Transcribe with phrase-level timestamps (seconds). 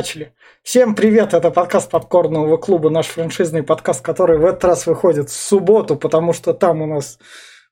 [0.00, 0.32] Начали.
[0.62, 5.34] Всем привет, это подкаст Попкорного клуба, наш франшизный подкаст, который в этот раз выходит в
[5.34, 7.18] субботу, потому что там у нас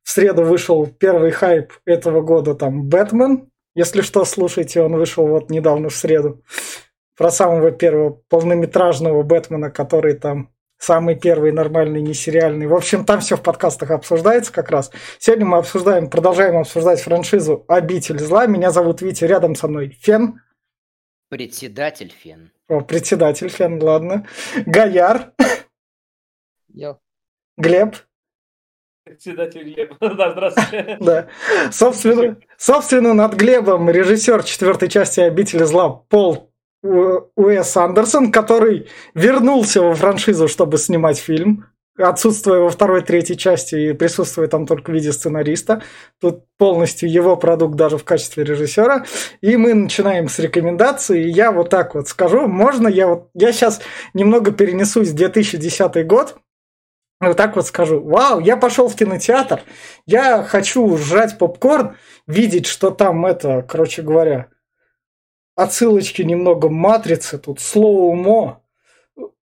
[0.02, 3.48] в среду вышел первый хайп этого года, там Бэтмен.
[3.74, 6.42] Если что, слушайте, он вышел вот недавно в среду.
[7.16, 12.66] Про самого первого полнометражного Бэтмена, который там самый первый нормальный, не сериальный.
[12.66, 14.90] В общем, там все в подкастах обсуждается как раз.
[15.18, 18.44] Сегодня мы обсуждаем, продолжаем обсуждать франшизу «Обитель зла».
[18.44, 20.42] Меня зовут Витя, рядом со мной Фен.
[21.28, 22.52] Председатель Фен.
[22.68, 24.26] О, председатель Фен, ладно.
[24.66, 25.32] Гаяр.
[26.68, 26.98] Йо.
[27.56, 27.96] Глеб.
[29.04, 29.94] Председатель Глеб.
[30.00, 30.96] Да, здравствуйте.
[31.00, 31.28] Да.
[31.70, 36.50] Собственно, собственно, над Глебом режиссер четвертой части «Обители зла» Пол
[36.82, 41.66] Уэс Андерсон, который вернулся во франшизу, чтобы снимать фильм
[41.98, 45.82] отсутствуя во второй, третьей части и присутствуя там только в виде сценариста.
[46.20, 49.04] Тут полностью его продукт даже в качестве режиссера.
[49.40, 51.24] И мы начинаем с рекомендаций.
[51.24, 53.30] И я вот так вот скажу, можно я вот...
[53.34, 53.80] Я сейчас
[54.14, 56.36] немного перенесусь в 2010 год.
[57.20, 58.00] Вот так вот скажу.
[58.00, 59.62] Вау, я пошел в кинотеатр.
[60.06, 61.96] Я хочу жрать попкорн,
[62.28, 64.48] видеть, что там это, короче говоря,
[65.56, 68.62] отсылочки немного матрицы, тут слоумо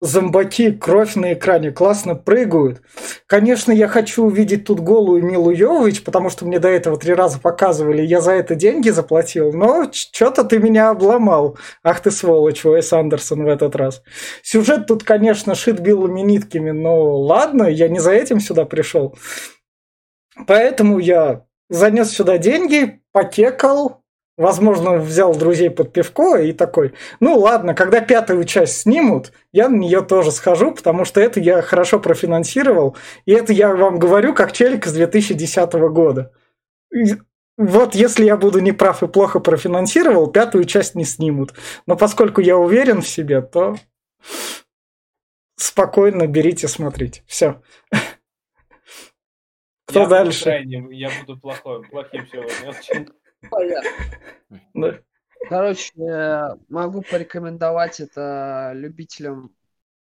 [0.00, 2.82] зомбаки, кровь на экране, классно прыгают.
[3.26, 7.40] Конечно, я хочу увидеть тут голую Милу Йович, потому что мне до этого три раза
[7.40, 11.58] показывали, я за это деньги заплатил, но что-то ты меня обломал.
[11.82, 14.02] Ах ты сволочь, Уэс Андерсон в этот раз.
[14.42, 19.16] Сюжет тут, конечно, шит белыми нитками, но ладно, я не за этим сюда пришел.
[20.46, 24.03] Поэтому я занес сюда деньги, покекал,
[24.36, 29.76] Возможно, взял друзей под пивко и такой, ну ладно, когда пятую часть снимут, я на
[29.76, 32.96] нее тоже схожу, потому что это я хорошо профинансировал,
[33.26, 36.32] и это я вам говорю как челик из 2010 года.
[36.92, 37.14] И
[37.56, 41.54] вот если я буду неправ и плохо профинансировал, пятую часть не снимут.
[41.86, 43.76] Но поскольку я уверен в себе, то
[45.54, 47.22] спокойно берите, смотрите.
[47.26, 47.62] Все.
[49.86, 50.42] Кто я дальше?
[50.42, 53.14] Крайним, я буду плохой, плохим сегодня.
[54.74, 55.00] Да.
[55.48, 55.92] Короче,
[56.68, 59.54] могу порекомендовать это любителям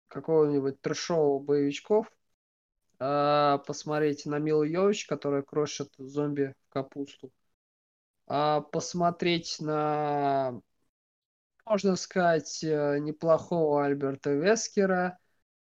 [0.07, 2.11] какого-нибудь трешового боевичков.
[2.99, 7.31] А, посмотреть на Милу Йович, которая крошит зомби в капусту.
[8.27, 10.61] А, посмотреть на,
[11.65, 15.17] можно сказать, э, неплохого Альберта Вескера.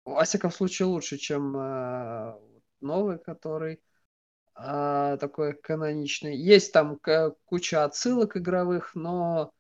[0.05, 2.35] Во всяком случае, лучше, чем э,
[2.81, 3.81] новый, который
[4.55, 6.37] а, такой каноничный.
[6.37, 6.99] Есть там
[7.45, 9.53] куча отсылок игровых, но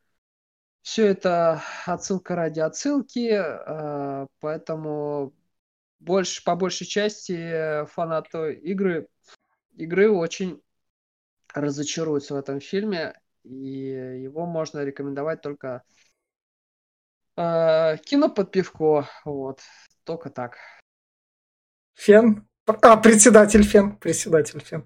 [0.82, 5.32] все это отсылка ради отсылки, а, поэтому
[6.00, 9.08] больше, по большей части фанаты игры,
[9.76, 10.60] игры очень
[11.54, 13.14] разочаруются в этом фильме,
[13.44, 15.82] и его можно рекомендовать только
[17.36, 19.60] э, кино под пивко, вот,
[20.04, 20.56] только так.
[21.94, 22.48] Фен?
[22.66, 23.96] А, председатель Фен.
[23.96, 24.84] Председатель Фен.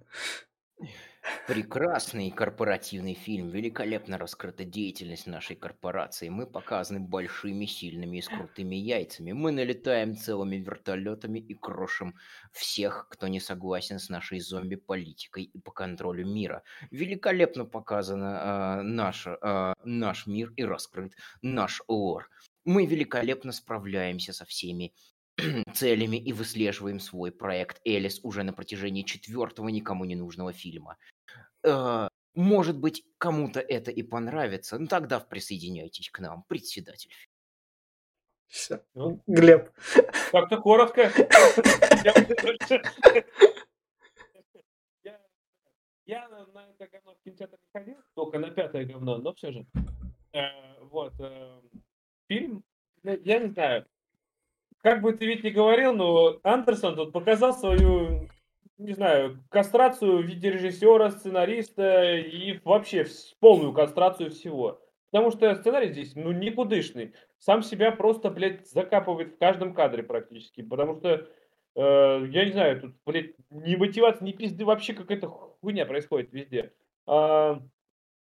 [1.47, 6.28] Прекрасный корпоративный фильм, великолепно раскрыта деятельность нашей корпорации.
[6.28, 9.32] Мы показаны большими, сильными и с крутыми яйцами.
[9.32, 12.14] Мы налетаем целыми вертолетами и крошим
[12.53, 16.62] всех, кто не согласен с нашей зомби-политикой и по контролю мира.
[16.91, 21.12] Великолепно показан э, наш, э, наш мир и раскрыт
[21.43, 22.31] наш лор.
[22.64, 24.93] Мы великолепно справляемся со всеми
[25.75, 30.97] целями и выслеживаем свой проект Элис уже на протяжении четвертого никому не нужного фильма.
[31.63, 37.11] Э, может быть, кому-то это и понравится, ну тогда присоединяйтесь к нам, председатель.
[38.49, 38.81] Все.
[38.95, 39.71] Ну, Глеб.
[40.33, 41.11] Как-то коротко.
[46.05, 49.67] Я на это говно в кинотеатр не ходил, только на пятое говно, но все же.
[50.33, 51.13] Э, вот.
[51.19, 51.61] Э,
[52.29, 52.63] фильм,
[53.03, 53.87] ну, я не знаю,
[54.82, 58.28] как бы ты ведь не говорил, но Андерсон тут показал свою,
[58.78, 63.06] не знаю, кастрацию в виде режиссера, сценариста и вообще
[63.41, 64.81] полную кастрацию всего.
[65.10, 67.14] Потому что сценарий здесь, ну, никудышный.
[67.38, 70.62] Сам себя просто, блядь, закапывает в каждом кадре практически.
[70.62, 71.29] Потому что,
[71.75, 76.72] э, я не знаю, тут, блядь, ни мотивация, ни пизды, вообще какая-то хуйня происходит везде.
[77.06, 77.62] А,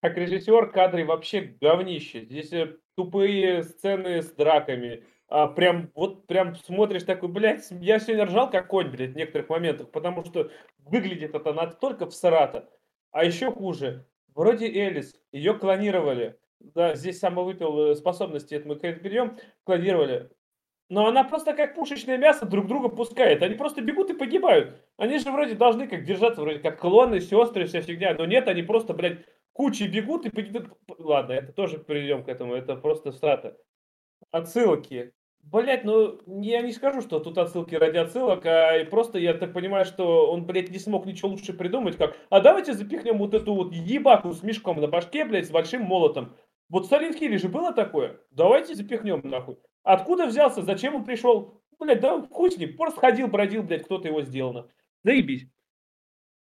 [0.02, 2.22] как режиссер кадры вообще говнище.
[2.22, 8.26] Здесь э, тупые сцены с драками а, прям, вот прям смотришь такой, блядь, я сегодня
[8.26, 10.50] ржал как конь, блядь, в некоторых моментах, потому что
[10.80, 12.68] выглядит это настолько всрато.
[13.12, 19.38] А еще хуже, вроде Элис, ее клонировали, да, здесь самовыпил э, способности, это мы берем,
[19.64, 20.32] клонировали.
[20.90, 23.44] Но она просто как пушечное мясо друг друга пускает.
[23.44, 24.82] Они просто бегут и погибают.
[24.98, 28.16] Они же вроде должны как держаться, вроде как клоны, сестры, вся фигня.
[28.16, 29.20] Но нет, они просто, блядь,
[29.54, 30.74] кучей бегут и погибают.
[30.98, 33.56] Ладно, это тоже придем к этому, это просто страта.
[34.32, 35.14] Отсылки.
[35.52, 39.84] Блять, ну я не скажу, что тут отсылки ради отсылок, а просто я так понимаю,
[39.84, 43.74] что он, блядь, не смог ничего лучше придумать, как а давайте запихнем вот эту вот
[43.74, 46.36] ебаку с мешком на башке, блядь, с большим молотом.
[46.70, 48.20] Вот в Silent Hill же было такое.
[48.30, 49.58] Давайте запихнем нахуй.
[49.82, 51.64] Откуда взялся, зачем он пришел?
[51.80, 54.70] Блядь, да с ним, просто ходил, бродил, блядь, кто-то его сделал.
[55.04, 55.48] Заебись.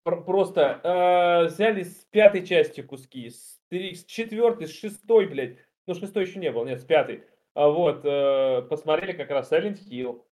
[0.03, 5.57] Просто э, взяли с пятой части куски, с, с четвертой, с шестой, блядь.
[5.85, 7.23] Ну, шестой еще не был, нет, с пятой
[7.57, 10.23] а вот, э, посмотрели как раз Silent Hill.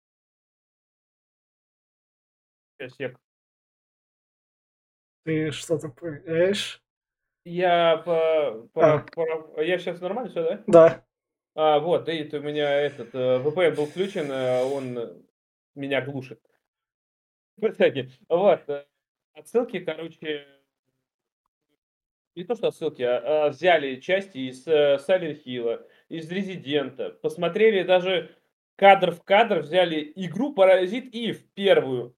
[2.96, 3.20] Сек.
[5.24, 6.84] Ты что-то понимаешь?
[7.44, 9.00] Я по, по, а.
[9.00, 10.64] по, я сейчас нормально все, да?
[10.68, 11.06] Да.
[11.56, 15.26] А, вот, и у меня этот э, VPN был включен, э, он
[15.74, 16.40] меня глушит.
[17.58, 18.70] В итоге, вот,
[19.34, 20.46] отсылки, короче,
[22.36, 27.10] не то что отсылки, а, а взяли части из Silent Hill, из Резидента.
[27.22, 28.36] Посмотрели даже
[28.76, 32.16] кадр в кадр, взяли игру Паразит Ив первую.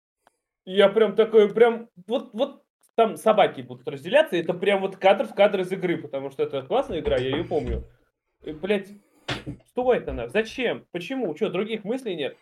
[0.65, 2.63] И я прям такой, прям, вот, вот
[2.95, 6.43] там собаки будут разделяться, и это прям вот кадр в кадр из игры, потому что
[6.43, 7.85] это классная игра, я ее помню.
[8.43, 8.89] И, блядь,
[9.67, 10.27] что это она?
[10.27, 10.85] Зачем?
[10.91, 11.35] Почему?
[11.35, 12.37] Что, других мыслей нет?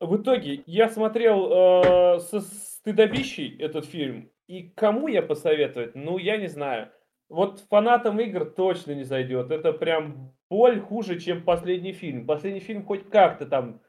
[0.00, 5.94] В итоге я смотрел э, со стыдобищей этот фильм, и кому я посоветовать?
[5.94, 6.90] Ну, я не знаю.
[7.32, 9.50] Вот фанатам игр точно не зайдет.
[9.50, 12.26] Это прям боль хуже, чем последний фильм.
[12.26, 13.80] Последний фильм хоть как-то там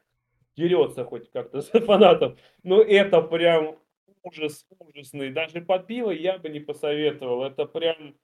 [0.56, 2.38] дерется хоть как-то с фанатом.
[2.62, 3.76] Но это прям
[4.22, 5.30] ужас ужасный.
[5.30, 7.44] Даже под пиво я бы не посоветовал.
[7.44, 8.16] Это прям,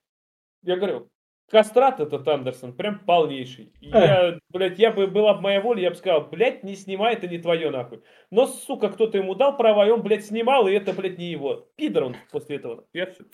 [0.63, 1.11] я говорю,
[1.49, 3.73] Кастрат этот Андерсон прям полнейший.
[3.81, 7.27] Я, блядь, я бы, была бы моя воля, я бы сказал, блядь, не снимай, это
[7.27, 8.01] не твое нахуй.
[8.29, 11.67] Но, сука, кто-то ему дал права, и он, блядь, снимал, и это, блядь, не его.
[11.75, 12.85] Пидор он после этого.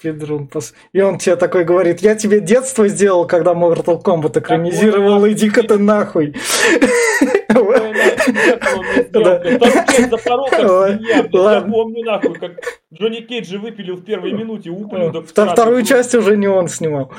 [0.01, 0.73] Пидор он пос...
[0.93, 5.77] И он тебе такой говорит, я тебе детство сделал, когда Mortal Kombat экранизировал, иди-ка ты
[5.77, 6.33] нахуй.
[11.31, 12.51] Я помню нахуй, как
[12.93, 15.27] Джонни Кейдж же выпилил в первой минуте ублюдок.
[15.27, 17.11] Вторую часть уже не он снимал.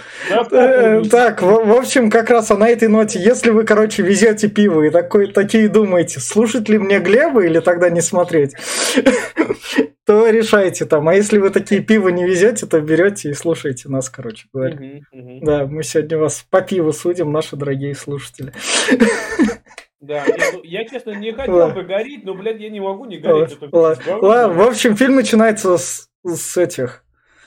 [0.50, 4.90] Э, так, в общем, как раз на этой ноте, если вы, короче, везете пиво и
[5.32, 8.54] такие думаете, слушать ли мне Глеба или тогда не смотреть,
[10.06, 11.06] то решайте там.
[11.08, 14.78] А если вы такие пиво не везете, то берете и слушайте нас, короче говоря.
[15.12, 18.52] Да, мы сегодня вас по пиву судим, наши дорогие слушатели.
[20.00, 23.18] Да, я, ну, я, честно, не хотел бы гореть, но, блядь, я не могу не
[23.18, 23.58] гореть.
[23.72, 24.54] Ладно, Ладно.
[24.54, 27.04] в общем, фильм начинается с, с этих...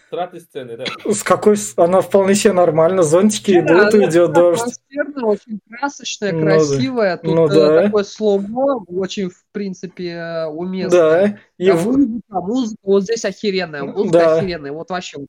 [0.08, 0.84] Страты сцены, да.
[1.06, 1.56] С какой...
[1.78, 4.82] Она вполне себе нормально, зонтики да, идут, идет дождь.
[5.24, 7.16] очень красочная, ну, красивая.
[7.16, 7.84] Тут ну, э, да.
[7.84, 11.00] такой слоумо, очень, в принципе, уместно.
[11.00, 11.40] Да.
[11.58, 14.38] И а музыка, музыка вот здесь охеренная, музыка да.
[14.40, 15.20] охеренная, вот вообще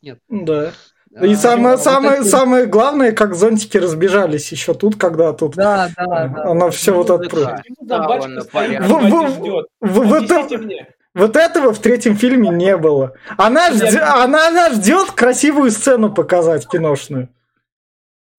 [0.00, 0.18] нет.
[0.28, 0.72] Да.
[1.20, 2.28] И а, самое, вот самое, эти...
[2.28, 6.44] самое главное, как зонтики разбежались еще тут, когда тут да, да, да.
[6.44, 7.62] она все вот отправила.
[11.14, 13.12] Вот этого в третьем фильме не было.
[13.36, 14.00] Она, жд...
[14.00, 17.28] она, она ждет красивую сцену показать киношную.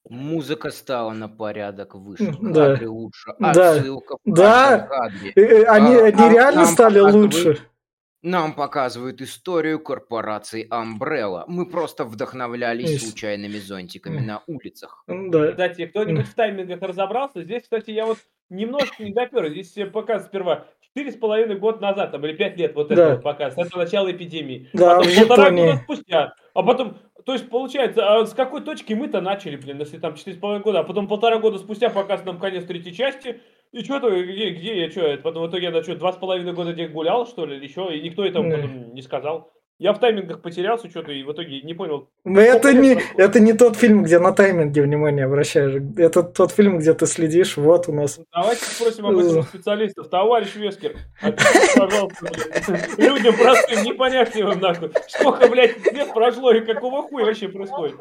[0.09, 2.71] Музыка стала на порядок выше, да.
[2.71, 4.31] кадры лучше, отсылка да.
[4.31, 4.79] в да.
[4.79, 5.31] Кадре.
[5.35, 7.59] Э, э, они, а, они реально стали лучше.
[8.23, 11.43] Нам показывают историю корпорации Umbrella.
[11.47, 13.09] Мы просто вдохновлялись Есть.
[13.09, 15.03] случайными зонтиками на улицах.
[15.07, 15.51] Да.
[15.51, 17.43] Кстати, кто-нибудь в таймингах разобрался?
[17.43, 18.17] Здесь, кстати, я вот
[18.49, 19.49] немножко не допер.
[19.49, 22.93] Здесь показ сперва четыре с половиной год назад, там, или пять лет вот да.
[22.93, 23.55] это вот показ.
[23.57, 24.69] Это начало эпидемии.
[24.73, 26.35] Да, потом полтора года спустя.
[26.53, 30.35] А потом, то есть, получается, а с какой точки мы-то начали, блин, если там четыре
[30.35, 33.99] с половиной года, а потом полтора года спустя показ нам конец третьей части, и что
[33.99, 36.87] то где, где я, что, потом в итоге я, что, два с половиной года где
[36.87, 38.55] гулял, что ли, еще, и никто этого да.
[38.57, 39.51] потом не сказал.
[39.79, 42.09] Я в таймингах потерялся что-то и в итоге не понял.
[42.23, 45.81] Но это не, это не тот фильм, где на тайминге внимание обращаешь.
[45.97, 48.19] Это тот фильм, где ты следишь, вот у нас.
[48.31, 50.09] Давайте спросим об этом специалистов.
[50.09, 50.95] Товарищ Вескер,
[51.75, 52.27] пожалуйста,
[52.97, 54.91] людям простым, непонятливым нахуй.
[55.07, 57.95] Сколько, блядь, лет прошло и какого хуя вообще происходит?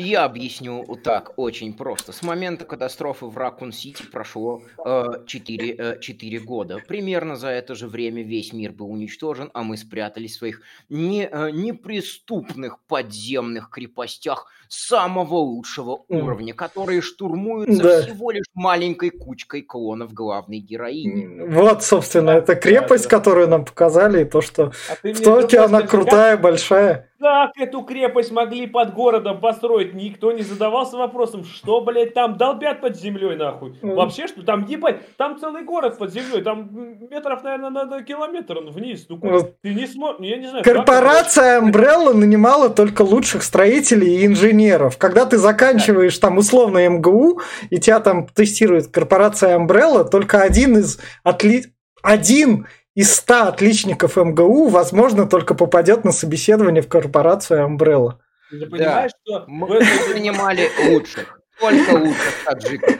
[0.00, 2.12] Я объясню так, очень просто.
[2.12, 6.78] С момента катастрофы в Ракун-Сити прошло э, 4, э, 4 года.
[6.86, 11.26] Примерно за это же время весь мир был уничтожен, а мы спрятались в своих не,
[11.26, 18.02] э, неприступных подземных крепостях самого лучшего уровня, которые штурмуются да.
[18.02, 21.48] всего лишь маленькой кучкой клонов главной героини.
[21.50, 26.36] Вот, собственно, это крепость, которую нам показали, и то, что а в Токио она крутая,
[26.36, 27.08] большая.
[27.20, 29.92] Как эту крепость могли под городом построить?
[29.92, 33.72] никто не задавался вопросом, что, блядь, там долбят под землей, нахуй.
[33.82, 33.94] Mm.
[33.94, 36.70] Вообще, что там, ебать, там целый город под землей, там
[37.10, 39.06] метров, наверное, надо километр вниз.
[39.08, 39.52] Ну, mm.
[39.62, 40.62] ты не смотришь, я не знаю.
[40.62, 44.57] Корпорация Umbrella нанимала только лучших строителей и инженеров.
[44.98, 50.98] Когда ты заканчиваешь там условно МГУ, и тебя там тестирует корпорация Umbrella, только один из
[51.22, 51.66] отли...
[52.02, 58.14] один из 100 отличников МГУ, возможно, только попадет на собеседование в корпорацию Umbrella.
[58.50, 59.40] Ты понимаешь, да.
[59.40, 59.44] что...
[59.46, 59.78] Мы
[60.12, 61.40] принимали лучших.
[61.60, 62.96] Только лучших таджиков.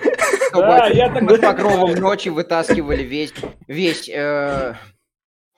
[0.52, 1.22] Да, я так...
[1.22, 3.34] Мы покровом ночи вытаскивали весь,
[3.66, 4.74] весь э,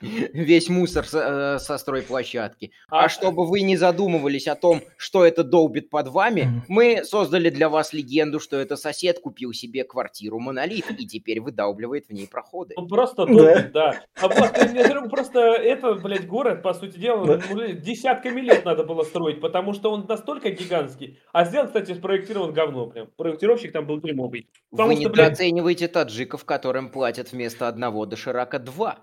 [0.01, 2.73] весь мусор со, э, со стройплощадки.
[2.89, 7.51] А, а чтобы вы не задумывались о том, что это долбит под вами, мы создали
[7.51, 12.27] для вас легенду, что это сосед купил себе квартиру Монолит и теперь выдалбливает в ней
[12.27, 12.75] проходы.
[12.77, 13.93] Он просто долбит, да.
[13.93, 14.03] да.
[14.21, 17.69] А просто, просто это, блядь, город, по сути дела, да.
[17.73, 21.19] десятками лет надо было строить, потому что он настолько гигантский.
[21.33, 23.09] А сделан, кстати, спроектирован говно прям.
[23.17, 24.49] Проектировщик там был дерьмовый.
[24.71, 25.93] Вы недооцениваете блядь...
[25.93, 28.99] таджиков, которым платят вместо одного доширака два.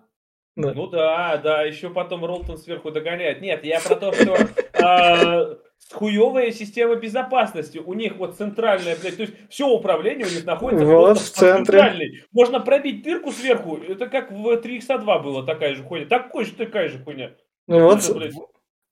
[0.58, 0.74] Да.
[0.74, 3.42] Ну да, да, еще потом Ролтон сверху догоняет.
[3.42, 4.36] Нет, я про то, что
[4.74, 5.56] э,
[5.94, 7.78] хуевая система безопасности.
[7.78, 11.66] У них вот центральная, блядь, то есть все управление у них находится вот в центре.
[11.66, 12.24] Центральной.
[12.32, 13.78] Можно пробить дырку сверху.
[13.88, 16.08] Это как в 3x2 было такая же хуйня.
[16.08, 17.34] Такой же такая же хуйня.
[17.68, 18.02] Ну вот,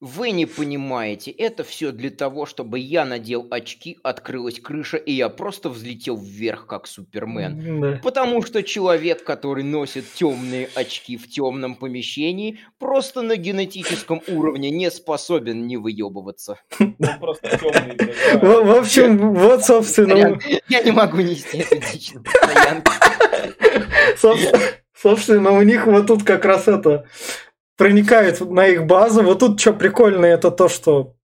[0.02, 5.30] вы не понимаете, это все для того, чтобы я надел очки, открылась крыша, и я
[5.30, 7.82] просто взлетел вверх, как Супермен.
[7.82, 8.00] Да.
[8.04, 14.92] Потому что человек, который носит темные очки в темном помещении, просто на генетическом уровне не
[14.92, 16.60] способен не выебываться.
[16.80, 17.98] Он просто темный.
[18.42, 20.40] В общем, вот, собственно...
[20.68, 22.14] Я не могу нести эту дичь
[24.94, 27.06] Собственно, у них вот тут как раз это
[27.78, 29.24] проникает на их базу.
[29.24, 31.16] Вот тут что прикольно, это то, что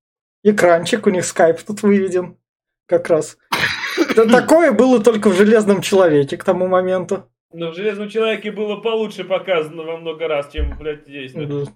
[0.43, 2.37] экранчик у них скайп тут выведен
[2.85, 3.37] как раз.
[3.97, 7.29] Это такое было только в Железном Человеке к тому моменту.
[7.53, 11.33] Но в Железном Человеке было получше показано во много раз, чем, блядь, здесь.
[11.33, 11.71] Да.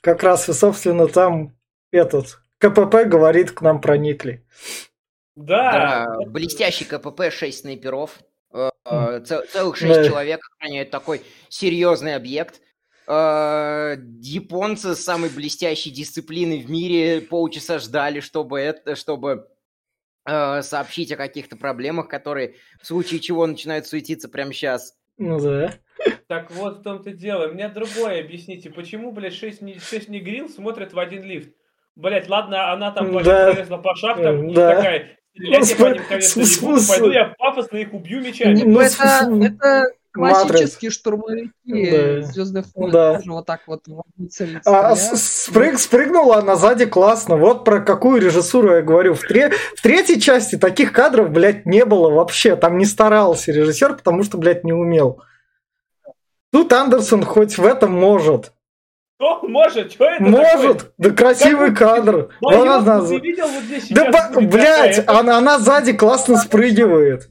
[0.00, 1.56] Как раз и, собственно, там
[1.90, 4.44] этот КПП говорит, к нам проникли.
[5.34, 6.06] Да.
[6.06, 8.20] да блестящий КПП, 6 снайперов.
[8.84, 10.04] Э, целых шесть да.
[10.04, 12.60] человек охраняют такой серьезный объект.
[13.06, 19.48] Э, японцы с самой блестящей дисциплиной в мире полчаса ждали, чтобы это, чтобы
[20.26, 24.94] э, сообщить о каких-то проблемах, которые в случае чего начинают суетиться прямо сейчас.
[25.16, 25.74] Ну да.
[26.26, 27.48] Так вот в том-то дело.
[27.48, 28.70] Мне другое объясните.
[28.70, 31.54] Почему, блядь, 6, 6 негрил смотрят в один лифт?
[31.96, 33.52] Блять, ладно, она там да.
[33.52, 34.74] полезла по шахтам, да.
[34.74, 36.88] такая, Стрелять я по ним, конечно.
[36.88, 38.62] Пойду я пафосно их убью мечами.
[38.62, 42.22] Ну, это, это классические штурмовики да.
[42.22, 42.92] Звездных войн.
[42.92, 43.14] Да.
[43.16, 43.82] Тоже вот так вот
[44.64, 47.36] а, спрыг, спрыгнула она сзади классно.
[47.36, 49.14] Вот про какую режиссуру я говорю.
[49.14, 52.54] В, тре, в третьей части таких кадров, блядь, не было вообще.
[52.54, 55.20] Там не старался режиссер, потому что, блядь, не умел.
[56.52, 58.52] Тут Андерсон хоть в этом может.
[59.16, 59.40] Что?
[59.46, 59.92] Может?
[59.92, 60.78] Что это Может!
[60.78, 60.92] Такое?
[60.98, 61.78] Да красивый как...
[61.78, 62.28] кадр!
[62.42, 63.00] Она...
[63.00, 64.40] Ты видел вот здесь Да, ба...
[64.40, 65.18] блядь, это...
[65.18, 67.30] она, она сзади классно спрыгивает.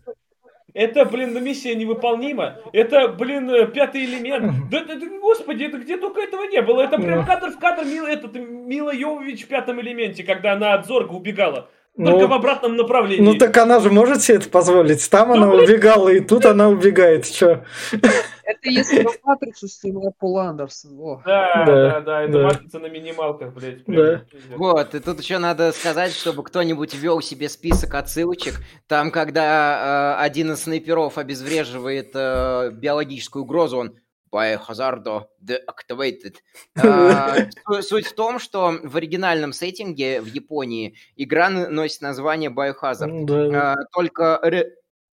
[0.74, 2.58] Это, блин, ну, миссия невыполнима.
[2.72, 4.70] Это, блин, э, пятый элемент.
[4.72, 6.82] Да, да, да господи, это где только этого не было.
[6.82, 10.88] Это прям кадр в кадр Мила, этот, Мила Йовович в пятом элементе, когда она от
[10.88, 11.70] Зорга убегала.
[11.96, 13.24] Только ну, в обратном направлении.
[13.24, 15.08] Ну так она же может себе это позволить.
[15.12, 17.30] Там ну, она блин, убегала, и тут она убегает.
[17.30, 17.66] Че?
[17.92, 21.22] Это если в матрицу снимал Пол Андерсон.
[21.24, 22.44] Да, да, да, да, это да.
[22.46, 23.86] матрица на минималках, блядь.
[23.86, 24.24] Да.
[24.56, 28.56] Вот, и тут еще надо сказать, чтобы кто-нибудь вел себе список отсылочек.
[28.88, 33.96] Там, когда э, один из снайперов обезвреживает э, биологическую угрозу, он
[34.34, 36.36] Biohazard Deactivated.
[36.76, 43.56] А, суть в том, что в оригинальном сеттинге в Японии игра носит название Biohazard.
[43.56, 44.40] А, только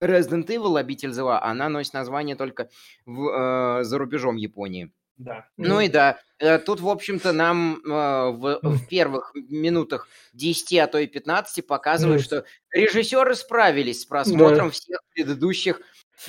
[0.01, 2.69] Resident Evil, обитель зла, она носит название только
[3.05, 4.91] в, э, за рубежом Японии.
[5.17, 5.45] Да.
[5.57, 10.87] Ну и да, э, тут, в общем-то, нам э, в, в первых минутах 10, а
[10.87, 14.71] то и 15 показывают, что режиссеры справились с просмотром да.
[14.71, 15.81] всех предыдущих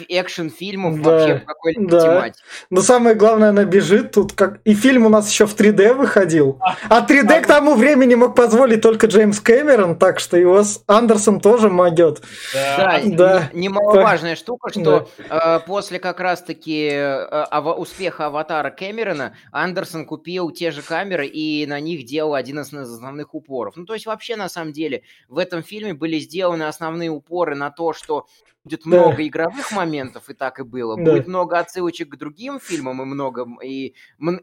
[0.09, 2.01] экшен-фильмов да, вообще какой то да.
[2.01, 2.45] тематике.
[2.71, 6.59] Но самое главное, она бежит тут, как и фильм у нас еще в 3D выходил.
[6.89, 11.41] А 3D а, к тому времени мог позволить только Джеймс Кэмерон, так что его Андерсон
[11.41, 12.23] тоже могет.
[12.53, 13.51] Да, да.
[13.53, 15.57] немаловажная штука, что да.
[15.57, 21.81] э, после как раз-таки э, успеха аватара Кэмерона Андерсон купил те же камеры и на
[21.81, 23.77] них делал один из основных упоров.
[23.77, 27.71] Ну, то есть вообще, на самом деле, в этом фильме были сделаны основные упоры на
[27.71, 28.27] то, что
[28.65, 28.91] будет да.
[28.91, 30.97] много игровых моментов, и так и было.
[30.97, 31.13] Да.
[31.13, 33.95] Будет много отсылочек к другим фильмам, и много, и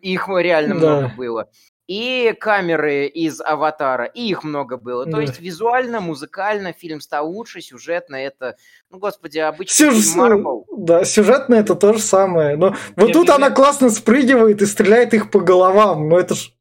[0.01, 0.99] их реально да.
[0.99, 1.49] много было.
[1.87, 5.05] и камеры из «Аватара», и их много было.
[5.05, 5.13] Да.
[5.13, 8.57] То есть визуально, музыкально фильм стал лучше, сюжетно это,
[8.89, 10.03] ну, господи, обычный Сюж...
[10.03, 10.65] фильм Marvel.
[10.77, 12.57] Да, сюжетно это то же самое.
[12.57, 16.51] Но вот тут она классно спрыгивает и стреляет их по головам, но это ж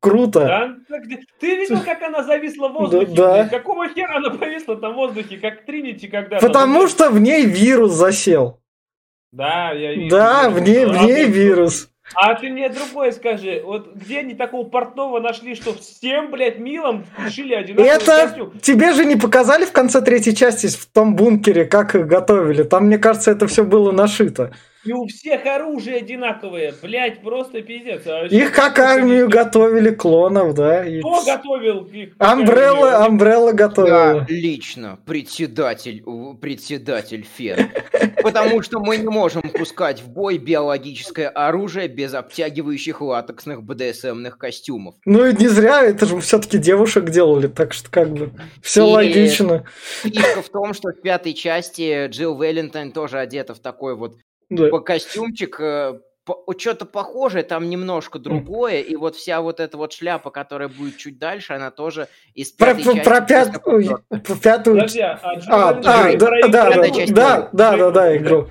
[0.00, 0.40] круто.
[0.88, 0.98] Да?
[1.38, 3.12] Ты видел, как она зависла в воздухе?
[3.14, 3.48] Да.
[3.48, 7.92] Какого хера она повисла там в воздухе, как Тринити когда Потому что в ней вирус
[7.92, 8.60] засел.
[9.32, 10.10] Да, я вижу.
[10.10, 11.88] Да, в ней, в ней вирус.
[12.14, 17.06] А ты мне другое скажи, вот где они такого портного нашли, что всем, блядь, милом
[17.28, 18.58] шили одинаковый Это костюм?
[18.58, 22.64] тебе же не показали в конце третьей части в том бункере, как их готовили?
[22.64, 24.52] Там, мне кажется, это все было нашито.
[24.82, 28.06] И у всех оружие одинаковое, блядь, просто пиздец.
[28.06, 30.86] А их как армию готовили клонов, да?
[30.86, 31.00] И...
[31.00, 32.14] Кто готовил их?
[32.18, 34.26] Амбрелла, Амбрелла готовила.
[34.26, 36.02] Я лично председатель,
[36.40, 37.70] председатель Фен.
[38.22, 44.94] Потому что мы не можем пускать в бой биологическое оружие без обтягивающих латексных БДСМных костюмов.
[45.04, 48.32] Ну и не зря, это же все-таки девушек делали, так что как бы
[48.62, 49.64] все и логично.
[50.02, 54.16] Фишка в том, что в пятой части Джилл Веллинтон тоже одета в такой вот
[54.50, 54.68] да.
[54.68, 56.00] по костюмчик, э,
[56.58, 61.18] что-то похожее, там немножко другое, и вот вся вот эта вот шляпа, которая будет чуть
[61.18, 63.04] дальше, она тоже из пятой про, части.
[63.04, 64.76] Про пятую, про пятую...
[64.76, 66.70] Подожди, а, а, а да, да, да,
[67.08, 68.48] да, да, да, да, игру.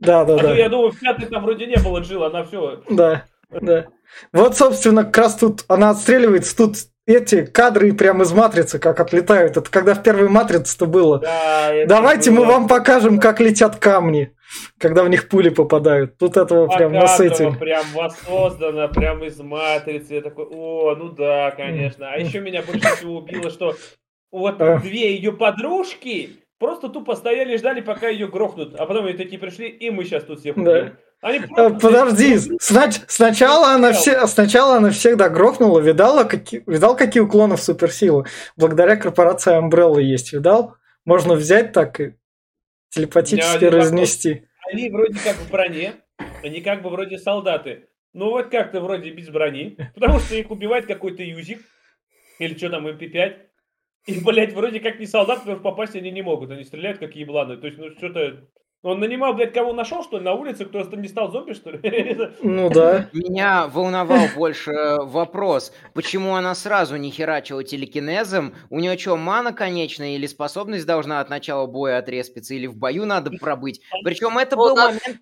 [0.00, 0.54] Да, да, да.
[0.54, 2.82] Я думаю, в пятой там вроде не было Джилл, она все...
[2.88, 3.86] Да, да.
[4.32, 6.76] Вот, собственно, как раз тут она отстреливается, тут
[7.06, 9.56] эти кадры прямо из матрицы, как отлетают.
[9.56, 11.18] Это когда в первой матрице-то было.
[11.20, 12.44] Да, Давайте было.
[12.44, 14.32] мы вам покажем, как летят камни,
[14.78, 16.18] когда в них пули попадают.
[16.18, 17.54] Тут этого прям насытил.
[17.56, 20.14] Прям воссоздано, прям из матрицы.
[20.14, 22.10] Я такой, о, ну да, конечно.
[22.10, 23.76] А еще меня больше всего убило, что
[24.30, 24.78] вот а.
[24.78, 28.74] две ее подружки просто тупо стояли и ждали, пока ее грохнут.
[28.74, 30.86] А потом они такие пришли, и мы сейчас тут всех убьем.
[30.86, 30.92] Да.
[31.20, 33.00] Они э, Подожди, снач...
[33.08, 34.26] сначала, она все...
[34.28, 36.62] сначала она всех догрохнула, видала, какие...
[36.66, 38.26] видал, какие уклоны в суперсилу?
[38.56, 40.76] Благодаря корпорации Umbrella есть, видал?
[41.04, 42.14] Можно взять так и
[42.90, 44.44] телепатически они разнести.
[44.70, 45.94] Они вроде как в броне,
[46.42, 47.88] они как бы вроде солдаты.
[48.12, 51.60] Ну вот как-то вроде без брони, потому что их убивает какой-то юзик,
[52.38, 53.36] или что там, МП-5.
[54.06, 57.14] И, блядь, вроде как не солдат, потому что попасть они не могут, они стреляют как
[57.14, 57.58] ебланы.
[57.58, 58.48] То есть, ну что-то
[58.82, 61.70] он нанимал, блядь, кого нашел, что ли, на улице, кто там не стал зомби, что
[61.70, 62.16] ли?
[62.42, 63.08] Ну да.
[63.12, 68.54] Меня волновал больше вопрос, почему она сразу не херачила телекинезом?
[68.70, 73.04] У нее что, мана конечная или способность должна от начала боя отреспиться, или в бою
[73.04, 73.80] надо пробыть?
[74.04, 75.20] Причем это был момент,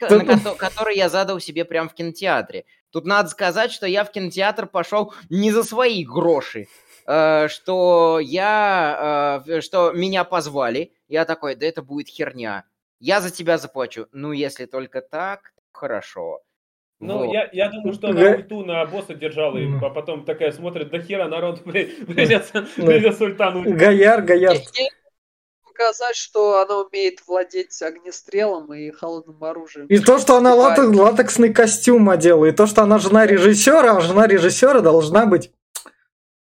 [0.58, 2.66] который я задал себе прямо в кинотеатре.
[2.90, 6.68] Тут надо сказать, что я в кинотеатр пошел не за свои гроши,
[7.06, 12.64] э, что я, э, что меня позвали, я такой, да это будет херня.
[12.98, 14.06] Я за тебя заплачу.
[14.12, 16.40] Ну, если только так, хорошо.
[16.98, 17.32] Ну, вот.
[17.32, 21.00] я, я думаю, что она ульту на босса держала, и а потом такая смотрит, до
[21.00, 23.64] хера народ придется, придется ультану.
[23.64, 24.56] Гаяр, Гаяр.
[25.62, 29.86] Показать, что она умеет владеть огнестрелом и холодным оружием.
[29.88, 34.00] И то, что она латек, латексный костюм одела, и то, что она жена режиссера, а
[34.00, 35.50] жена режиссера должна быть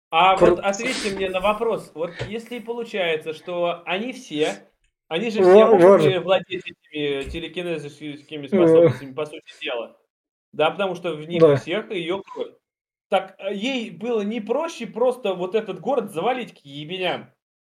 [0.09, 0.51] а Кру...
[0.51, 1.91] вот ответьте мне на вопрос.
[1.93, 4.63] Вот если получается, что они все
[5.07, 9.97] они же все могут владеть этими телекинезическими способностями, по сути дела.
[10.53, 11.55] Да, потому что в них да.
[11.55, 12.53] всех ее кровь.
[13.09, 17.31] Так а, ей было не проще просто вот этот город завалить к ебеням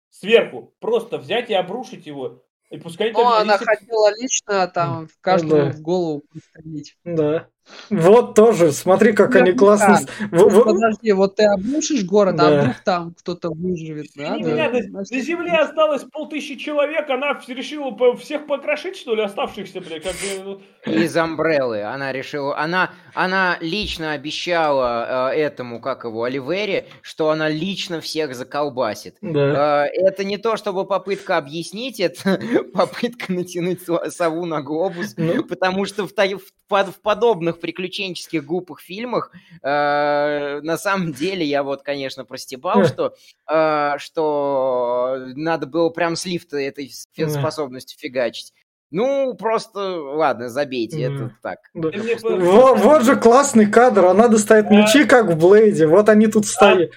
[0.09, 2.43] сверху, просто взять и обрушить его.
[2.69, 3.65] И пускай ну, она листья...
[3.65, 5.71] хотела лично там в каждую да.
[5.71, 6.97] в голову пострелить.
[7.03, 7.47] Да.
[7.89, 9.99] Вот тоже, смотри, как они классно...
[10.31, 14.37] Ну, подожди, вот ты обрушишь город, а вдруг там кто-то выживет, да?
[14.37, 20.03] Меня, на, на земле осталось полтысячи человек, она решила всех покрошить, что ли, оставшихся, блядь,
[20.03, 20.61] как бы...
[20.85, 20.93] Ну.
[20.93, 22.57] Из Амбреллы она решила...
[22.57, 29.17] Она, она лично обещала э, этому, как его, Оливере, что она лично всех заколбасит.
[29.21, 29.87] Да.
[29.87, 32.39] Э, это не то, чтобы попытка объяснить, это
[32.73, 35.43] попытка натянуть сову на глобус, ну.
[35.43, 41.63] потому что в, в, в подобных подобных приключенческих глупых фильмах э, на самом деле я
[41.63, 43.15] вот, конечно, простебал, что,
[43.49, 48.53] э, что надо было прям с лифта этой способностью фигачить.
[48.91, 51.15] Ну, просто, ладно, забейте, mm.
[51.15, 51.59] это так.
[51.73, 51.89] Да.
[52.21, 56.91] Вот, вот же классный кадр, она достает мечи, как в Блейде, вот они тут стоят.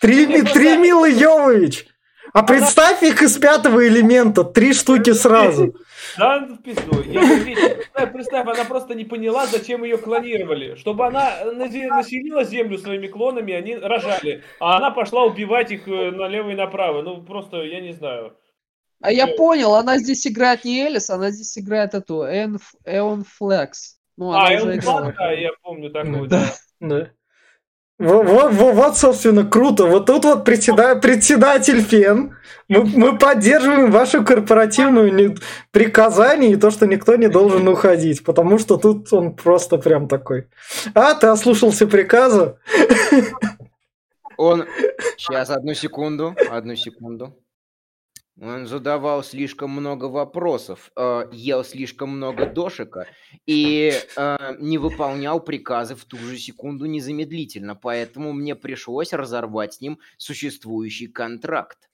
[0.00, 1.86] Три, три Милы Йовович!
[2.34, 5.74] А представь их из пятого элемента, три штуки сразу.
[6.18, 7.02] Да, в пизду.
[7.02, 10.74] Я, представь, она просто не поняла, зачем ее клонировали.
[10.76, 14.42] Чтобы она населила землю своими клонами, они рожали.
[14.60, 17.02] А она пошла убивать их э, налево и направо.
[17.02, 18.36] Ну, просто, я не знаю.
[19.00, 23.98] А я понял, она здесь играет не Элис, она здесь играет эту Эон Флекс.
[24.16, 24.86] Ну, а, Эон Флекс,
[25.18, 26.42] да, я помню такую, да.
[26.80, 27.10] Да.
[27.98, 29.86] Вот, вот, вот, собственно, круто.
[29.86, 32.36] Вот тут вот председатель, председатель ФЕН.
[32.66, 35.36] Мы, мы поддерживаем вашу корпоративную
[35.70, 40.48] приказание и то, что никто не должен уходить, потому что тут он просто прям такой.
[40.94, 42.58] А, ты ослушался приказа?
[44.36, 44.64] Он...
[45.16, 47.36] Сейчас, одну секунду, одну секунду.
[48.40, 53.06] Он задавал слишком много вопросов, э, ел слишком много дошика
[53.46, 59.80] и э, не выполнял приказы в ту же секунду незамедлительно, поэтому мне пришлось разорвать с
[59.80, 61.88] ним существующий контракт.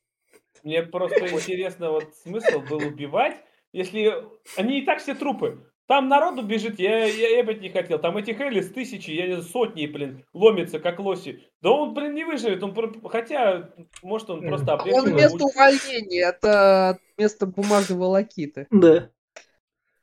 [0.63, 3.37] Мне просто интересно, вот смысл был убивать,
[3.73, 4.25] если
[4.57, 5.70] они и так все трупы.
[5.91, 7.99] Там народу бежит, я, я ебать не хотел.
[7.99, 11.45] Там этих Элис тысячи, я не знаю, сотни, блин, ломятся, как лоси.
[11.63, 12.63] Да он, блин, не выживет.
[12.63, 12.73] Он,
[13.09, 18.69] хотя, может, он просто Он вместо увольнения, это вместо бумажного лакиты.
[18.71, 19.11] Да.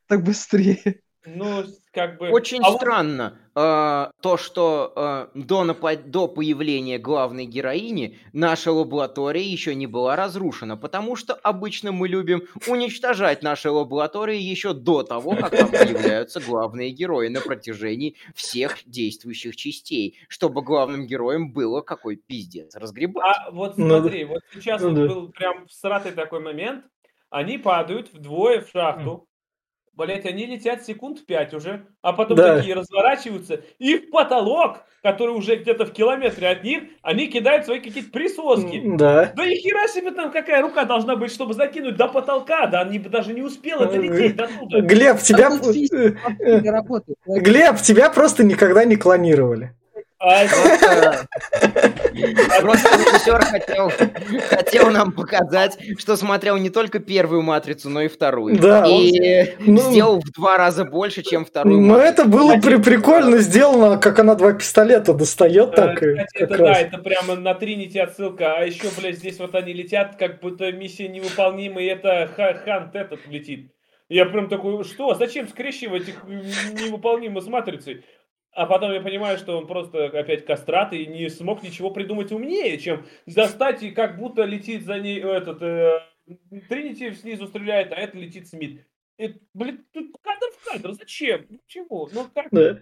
[0.08, 1.00] Так быстрее.
[1.26, 2.32] Ну, как бы...
[2.32, 3.47] Очень а странно вот...
[3.58, 6.12] э, то, что э, до, напад...
[6.12, 12.44] до появления главной героини наша лаборатория еще не была разрушена, потому что обычно мы любим
[12.68, 19.56] уничтожать наши лаборатории еще до того, как там появляются главные герои на протяжении всех действующих
[19.56, 23.24] частей, чтобы главным героем было какой пиздец разгребать.
[23.26, 26.86] А вот ну смотри, вот сейчас вот был прям сратый такой момент,
[27.30, 29.27] они падают вдвое в шахту,
[29.98, 32.58] Блять, они летят секунд пять уже, а потом да.
[32.58, 37.80] такие разворачиваются, и в потолок, который уже где-то в километре от них, они кидают свои
[37.80, 38.80] какие-то присоски.
[38.96, 39.34] Да.
[39.36, 43.00] Да и хера себе там какая рука должна быть, чтобы закинуть до потолка, да они
[43.00, 44.82] бы даже не успела долететь до туда.
[44.82, 45.50] Глеб, тебя...
[47.26, 49.74] Глеб, тебя просто никогда не клонировали.
[50.20, 50.48] А
[52.62, 53.92] Просто режиссер хотел,
[54.50, 58.58] хотел нам показать, что смотрел не только первую матрицу, но и вторую.
[58.60, 58.84] Да.
[58.88, 61.82] И ну, сделал в два раза больше, чем вторую.
[61.82, 65.76] Ну, это было при прикольно сделано, как она два пистолета достает.
[65.76, 68.56] Так, Кстати, это, да, это прямо на Тринити отсылка.
[68.58, 72.28] А еще, блядь, здесь вот они летят, как будто миссия невыполнима, и это
[72.66, 73.72] Хант этот летит.
[74.10, 78.06] Я прям такой, что, зачем скрещивать их невыполнимо с матрицей?
[78.58, 82.80] А потом я понимаю, что он просто опять кастрат и не смог ничего придумать умнее,
[82.80, 86.00] чем застать и как будто летит за ней этот э,
[87.14, 88.84] снизу стреляет, а это летит Смит.
[89.20, 91.46] И, блин, тут кадр в кадр, зачем?
[91.68, 92.10] Чего?
[92.12, 92.48] Ну как?
[92.50, 92.80] Да.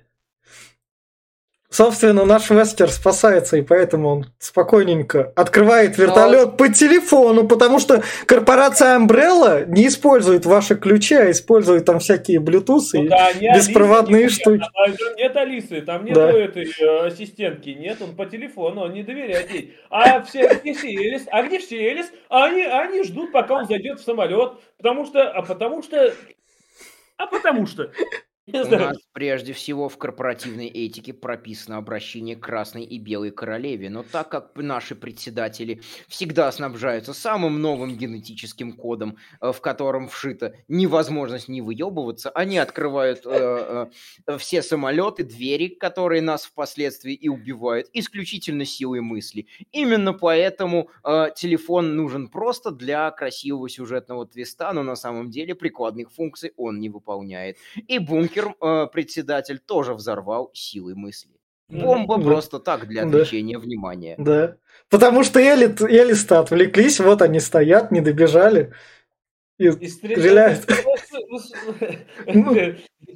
[1.75, 6.51] Собственно, наш Вестер спасается, и поэтому он спокойненько открывает вертолет Но...
[6.53, 12.79] по телефону, потому что корпорация Umbrella не использует ваши ключи, а использует там всякие Bluetooth
[12.93, 14.63] ну, и да, беспроводные Алиса, штуки.
[14.87, 16.31] Нет, нет Алисы, там нет да.
[16.31, 19.75] этой э, ассистентки, нет, он по телефону, он не доверяет ей.
[19.89, 21.21] А все, где?
[21.29, 22.09] А где все Элис?
[22.29, 26.13] А они, они ждут, пока он зайдет в самолет, потому что, а потому что,
[27.17, 27.91] а потому что.
[28.47, 34.03] У нас прежде всего в корпоративной этике прописано обращение к красной и белой королеве, но
[34.03, 41.47] так как наши председатели всегда снабжаются самым новым генетическим кодом, э, в котором вшита невозможность
[41.47, 43.87] не выебываться, они открывают э,
[44.27, 49.47] э, все самолеты, двери, которые нас впоследствии и убивают, исключительно силой мысли.
[49.71, 56.11] Именно поэтому э, телефон нужен просто для красивого сюжетного твиста, но на самом деле прикладных
[56.11, 57.57] функций он не выполняет.
[57.87, 61.31] И бункер Бункер э, председатель тоже взорвал силой мысли.
[61.67, 62.23] Бомба да.
[62.23, 63.63] просто так для отвлечения да.
[63.63, 64.15] внимания.
[64.17, 64.57] Да.
[64.89, 68.73] Потому что Элит, Элиста отвлеклись, вот они стоят, не добежали.
[69.57, 70.65] И, и стреляют.
[72.27, 72.55] ну,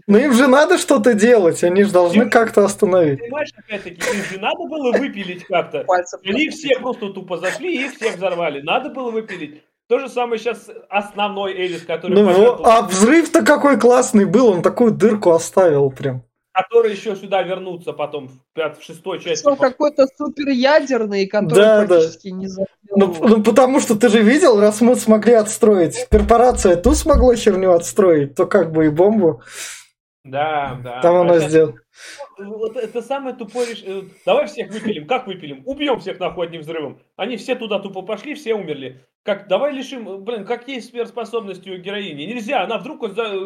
[0.08, 3.20] ну им же надо что-то делать, они же должны как-то остановить.
[3.20, 5.86] Понимаешь, опять-таки, им же надо было выпилить как-то.
[6.26, 8.62] Они все просто тупо зашли и всех взорвали.
[8.62, 9.62] Надо было выпилить.
[9.90, 12.14] То же самое сейчас основной Элис, который...
[12.14, 12.66] Ну, пожертвовал...
[12.68, 16.22] а взрыв-то какой классный был, он такую дырку оставил прям.
[16.54, 19.42] Который еще сюда вернутся потом в, в шестой части.
[19.42, 22.36] Что какой-то суперядерный, который да, практически да.
[22.36, 22.68] не запил.
[22.96, 27.72] Ну, ну, потому что ты же видел, раз мы смогли отстроить, корпорация ту смогла херню
[27.72, 29.42] отстроить, то как бы и бомбу.
[30.30, 31.02] Да, да.
[31.02, 31.76] Там она сделала.
[32.38, 34.02] Вот это самое тупое решение.
[34.02, 35.08] Э, давай всех выпилим.
[35.08, 35.64] Как выпилим?
[35.66, 37.02] Убьем всех нахуй одним взрывом.
[37.16, 39.06] Они все туда тупо пошли, все умерли.
[39.24, 42.24] Как, давай лишим, блин, как есть сверхспособности у героини.
[42.24, 43.02] Нельзя, она вдруг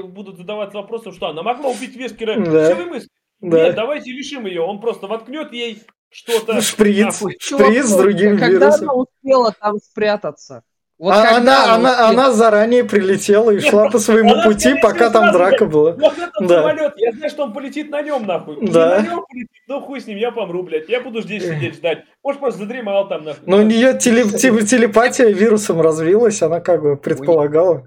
[0.10, 2.70] будут задавать вопросом, что она могла убить Вескера да.
[2.70, 3.10] силой мысли.
[3.42, 3.66] Да.
[3.66, 4.62] Нет, давайте лишим ее.
[4.62, 6.62] Он просто воткнет ей что-то.
[6.62, 8.90] Шприц, шприц с другим Когда вирусом.
[8.90, 10.64] она успела там спрятаться?
[11.04, 15.66] Вот а она, она, она заранее прилетела и шла по своему пути, пока там драка
[15.66, 15.92] была.
[16.00, 16.62] Вот этот да.
[16.62, 18.56] самолет, я знаю, что он полетит на нем, нахуй.
[18.62, 19.02] Да.
[19.02, 20.88] Не на нем полетит, ну хуй с ним, я помру, блядь.
[20.88, 22.06] Я буду здесь сидеть ждать.
[22.24, 23.44] Может, просто задремал там, нахуй.
[23.46, 27.86] Но у нее теле, телепатия вирусом развилась, она как бы предполагала.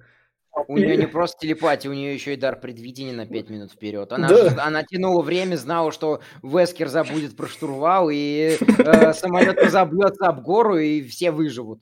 [0.68, 4.12] У нее не просто телепатия, у нее еще и дар предвидения на 5 минут вперед.
[4.12, 4.62] Она, да.
[4.62, 10.76] она тянула время, знала, что Вескер забудет про штурвал, и э, самолет разобьется об гору,
[10.76, 11.80] и все выживут.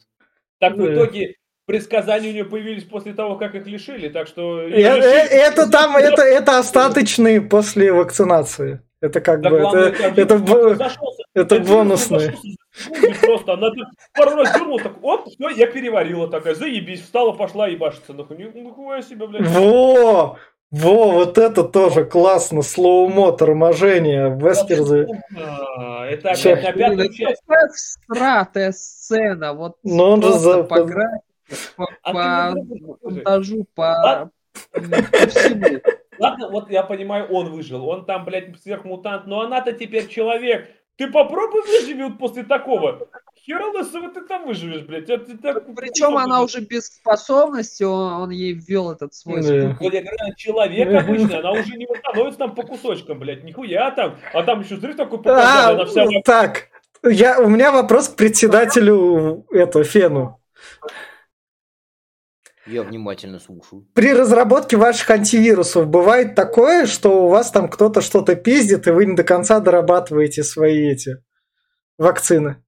[0.68, 4.60] Так в итоге предсказания у нее появились после того, как их лишили, так что...
[4.60, 8.80] Э, э, это там, это, это остаточные после вакцинации.
[9.00, 10.90] Это как да бы, главное, это, это, это,
[11.34, 12.34] это бонусные.
[13.20, 13.70] Просто она
[14.14, 18.14] пару раз дернула, так, оп, все, я переварила такая, заебись, встала, пошла ебашиться.
[18.14, 19.46] Нахуй, нихуя себе, блядь.
[19.46, 20.38] Во!
[20.70, 25.06] Во, вот это тоже классно, слоумо, торможение, Вескерзы.
[25.30, 27.42] Это опять на пятую часть.
[29.04, 30.64] Сцена, вот Но он же за...
[30.64, 30.86] по
[31.76, 32.54] по, а по
[33.02, 34.30] монтажу, по,
[34.72, 35.80] по всему.
[36.18, 37.86] Ладно, вот я понимаю, он выжил.
[37.86, 40.68] Он там, блядь, сверхмутант, но она-то теперь человек.
[40.96, 43.08] Ты попробуй выживи вот после такого.
[43.36, 45.10] Хера лысого ты там выживешь, блядь.
[45.10, 49.76] Это, это, Причем она уже без способности, он, он ей ввел этот свой да.
[49.80, 53.42] Вот я говорю, человек обычный, она уже не восстановится там по кусочкам, блядь.
[53.42, 54.16] Нихуя там.
[54.32, 56.06] А там еще, смотри, такой а, она вся...
[56.24, 56.68] Так,
[57.10, 60.40] я, у меня вопрос к председателю эту Фену.
[62.66, 63.86] Я внимательно слушаю.
[63.92, 69.04] При разработке ваших антивирусов бывает такое, что у вас там кто-то что-то пиздит, и вы
[69.04, 71.22] не до конца дорабатываете свои эти
[71.98, 72.64] вакцины?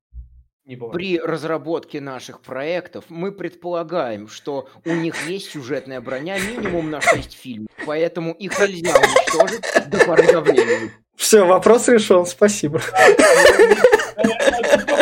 [0.93, 7.33] При разработке наших проектов мы предполагаем, что у них есть сюжетная броня минимум на 6
[7.33, 10.91] фильмов, поэтому их нельзя уничтожить до поры до времени.
[11.17, 12.81] Все, вопрос решен, спасибо.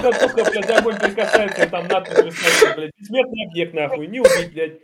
[0.05, 2.35] Только-только, блядь, огонь прикасается, там надпись,
[2.77, 4.79] блядь, бессмертный объект, нахуй, не убить, блядь.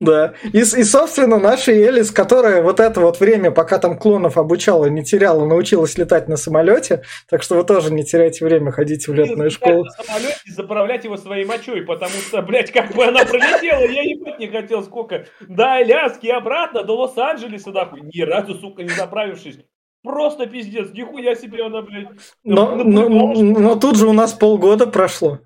[0.00, 0.32] Да.
[0.42, 5.04] И, и, собственно, наша Элис, которая вот это вот время, пока там клонов обучала, не
[5.04, 7.02] теряла, научилась летать на самолете.
[7.28, 9.84] Так что вы тоже не теряйте время, ходите в летную школу.
[9.84, 14.02] На самолете и заправлять его своей мочой, потому что, блядь, как бы она пролетела, я
[14.02, 15.26] ебать не хотел сколько.
[15.40, 19.58] До Аляски обратно, до Лос-Анджелеса, нахуй, ни разу, сука, не заправившись.
[20.02, 22.08] Просто пиздец, нихуя себе она, блядь.
[22.42, 25.40] Но, но, но, но тут же у нас полгода прошло.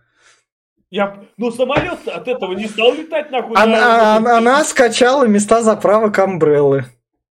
[0.91, 3.57] Я, ну, самолет от этого не стал летать, нахуй.
[3.57, 6.85] Она, она, она скачала места заправок Амбреллы.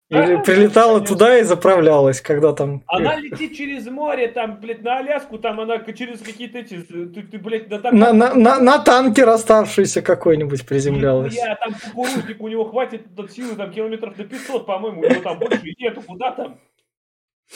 [0.08, 1.16] Или прилетала конечно.
[1.16, 2.84] туда и заправлялась, когда там...
[2.86, 6.80] Она летит через море, там, блядь, на Аляску, там она через какие-то эти...
[6.80, 11.34] Ты, ты блядь, на, на, на, на, на танкер оставшийся какой-нибудь приземлялась.
[11.34, 15.40] Я там кукурузник, у него хватит силы, там, километров до 500, по-моему, у него там
[15.40, 16.58] больше нету, куда там?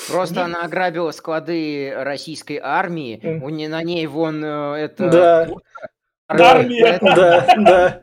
[0.09, 0.44] Просто Нет.
[0.44, 3.40] она ограбила склады российской армии, mm.
[3.42, 5.11] у не на ней вон э, это...
[5.11, 5.48] Да.
[6.29, 6.98] Армия.
[7.03, 8.00] Да, да,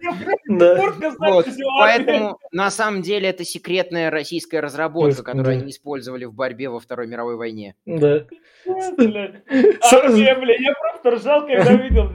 [0.50, 0.94] да.
[1.20, 1.48] Вот.
[1.80, 7.08] Поэтому на самом деле это секретная российская разработка, которую они использовали в борьбе во Второй
[7.08, 7.76] мировой войне.
[7.86, 8.26] Да.
[8.66, 12.12] Армия, бля, я просто ржал, когда видел,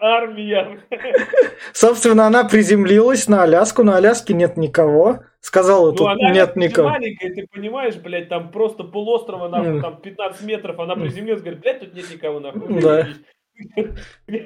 [0.00, 0.80] армия.
[1.72, 5.20] Собственно, она приземлилась на Аляску, на Аляске нет никого.
[5.40, 6.90] Сказала, ну, тут она нет никого.
[6.90, 11.80] маленькая, ты понимаешь, блядь, там просто полуострова, нахуй, там 15 метров, она приземлилась, говорит, блядь,
[11.80, 12.80] тут нет никого, нахуй.
[12.80, 13.08] Да.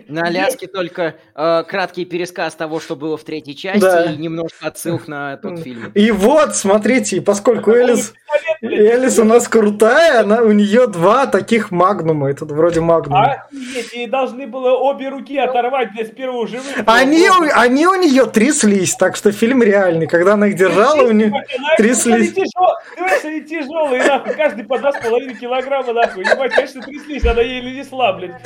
[0.09, 4.13] На Аляске только э, краткий пересказ того, что было в третьей части, да.
[4.13, 5.93] и немножко отсылок на тот фильм.
[5.95, 8.15] И вот, смотрите, поскольку Элис,
[8.63, 13.33] Элис у нас крутая, она, у нее два таких магнума, это вроде магнума.
[13.33, 16.67] Охуеть, ей должны было обе руки оторвать для первого живых.
[16.87, 20.07] Они, они у нее тряслись, так что фильм реальный.
[20.07, 21.33] Когда она их держала, у нее
[21.77, 22.35] тряслись.
[23.25, 26.25] Они тяжелые, нахуй, каждый по 2,5 килограмма, нахуй.
[26.25, 28.41] Ебать, конечно, тряслись, она еле несла, блядь.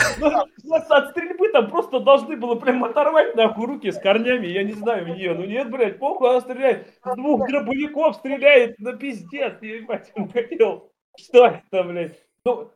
[0.88, 5.14] От стрельбы там просто должны было прям оторвать нахуй руки с корнями, я не знаю,
[5.14, 5.34] ее.
[5.34, 6.88] Ну нет, блядь, похуй, она стреляет.
[7.04, 10.92] С двух дробовиков стреляет, на пиздец, я ебать, он хотел.
[11.16, 12.18] Что это, блядь?
[12.44, 12.70] Ну,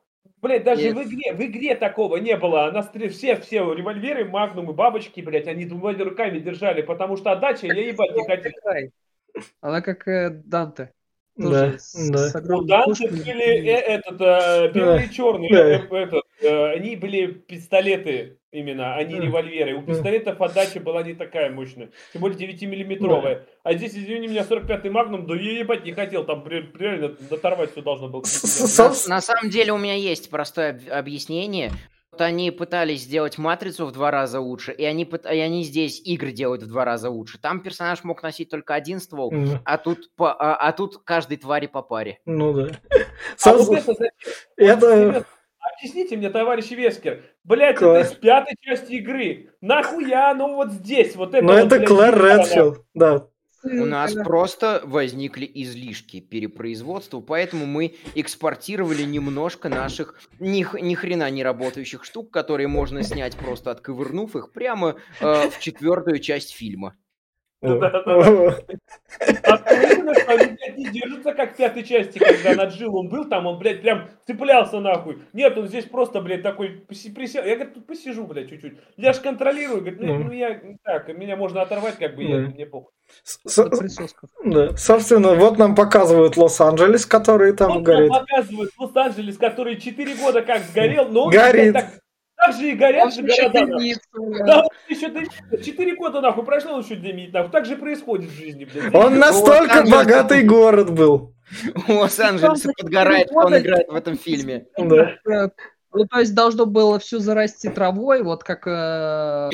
[0.45, 0.95] Блять, даже Нет.
[0.95, 2.67] в игре, в игре такого не было.
[2.67, 3.09] Она стр...
[3.09, 8.15] все, все револьверы, магнумы, бабочки, блядь, они двумя руками держали, потому что отдача я ебать
[8.15, 8.53] не хотел.
[9.63, 10.93] Она как э, Данте.
[11.37, 11.73] Да,
[12.11, 12.57] да.
[12.57, 15.05] У Данте были этот, э, белый да.
[15.05, 15.69] и черный, да.
[15.69, 19.75] Э, этот, э, они были пистолеты именно, а не револьверы.
[19.75, 23.35] У пистолетов отдача была не такая мощная, тем более 9-миллиметровая.
[23.35, 23.47] Да.
[23.65, 27.83] А здесь, извини меня, 45-й Магнум, да я ебать не хотел, там реально доторвать все
[27.83, 28.23] должно было.
[29.09, 31.73] На самом деле у меня есть простое объяснение.
[32.15, 36.31] Вот они пытались сделать матрицу в два раза лучше, и они, и они здесь игры
[36.31, 37.41] делают в два раза лучше.
[37.41, 39.59] Там персонаж мог носить только один ствол, mm.
[39.65, 42.21] а, тут по, а, а тут каждой твари по паре.
[42.25, 42.69] Ну да.
[43.45, 43.95] А вот это,
[44.57, 45.27] это...
[45.59, 49.51] Объясните мне, товарищ Вескер, блядь, это из пятой части игры.
[49.61, 51.45] Нахуя ну вот здесь вот это?
[51.45, 53.27] Ну это Клэр Редфилд, да.
[53.65, 61.43] У нас просто возникли излишки перепроизводства, поэтому мы экспортировали немножко наших ни, ни хрена не
[61.43, 66.95] работающих штук, которые можно снять просто отковырнув их прямо э, в четвертую часть фильма.
[69.45, 73.47] Охуенно, что они, блядь, не держатся, как в пятой части, когда над Джилом был, там
[73.47, 75.19] он, блядь, прям цеплялся нахуй.
[75.33, 77.45] Нет, он здесь просто, блядь, такой присел.
[77.45, 78.75] Я, говорю, тут посижу, блядь, чуть-чуть.
[78.97, 82.67] Я ж контролирую, говорит, ну, ну я, так, меня можно оторвать, как бы, я, мне
[82.67, 82.93] похуй.
[84.45, 84.77] Да.
[84.77, 88.11] Собственно, вот нам показывают Лос-Анджелес, который там вот горит.
[88.11, 91.75] Нам показывают Лос-Анджелес, который 4 года как сгорел, но он горит.
[91.75, 91.87] Так,
[92.45, 93.67] так же и горят же города.
[94.47, 95.11] Да, он еще
[95.65, 97.51] Четыре года нахуй прошло, он еще дымит нахуй.
[97.51, 98.95] Так же происходит в жизни, блядь.
[98.95, 101.33] Он настолько богатый город был.
[101.89, 104.67] Лос-Анджелес подгорает, он играет в этом фильме.
[104.77, 105.51] Да.
[105.97, 108.67] Ну, то есть должно было все зарасти травой, вот как...
[108.67, 109.51] Э,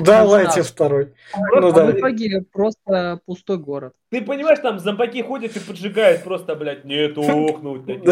[0.00, 1.12] да, Лайте второй.
[1.52, 1.84] Ну, да.
[1.84, 3.92] в итоге просто пустой город.
[4.08, 8.06] Ты понимаешь, там зомбаки ходят и поджигают просто, блядь, не тухнуть, да не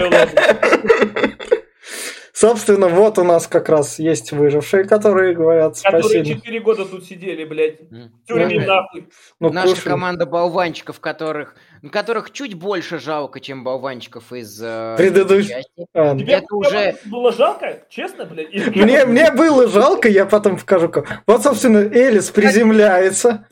[0.00, 0.26] надо.
[2.38, 6.02] Собственно, вот у нас как раз есть выжившие, которые говорят спасибо.
[6.02, 7.80] Которые 4 года тут сидели, блядь.
[8.28, 9.08] Тюрьме нахуй.
[9.40, 9.88] Ну, Наша кушай.
[9.88, 11.56] команда болванчиков, которых,
[11.90, 17.82] которых чуть больше жалко, чем болванчиков из э, предыдущей а, Тебе это уже было жалко,
[17.88, 18.54] честно, блядь?
[18.54, 20.92] Мне, мне было жалко, я потом покажу.
[21.26, 23.48] Вот, собственно, Элис приземляется.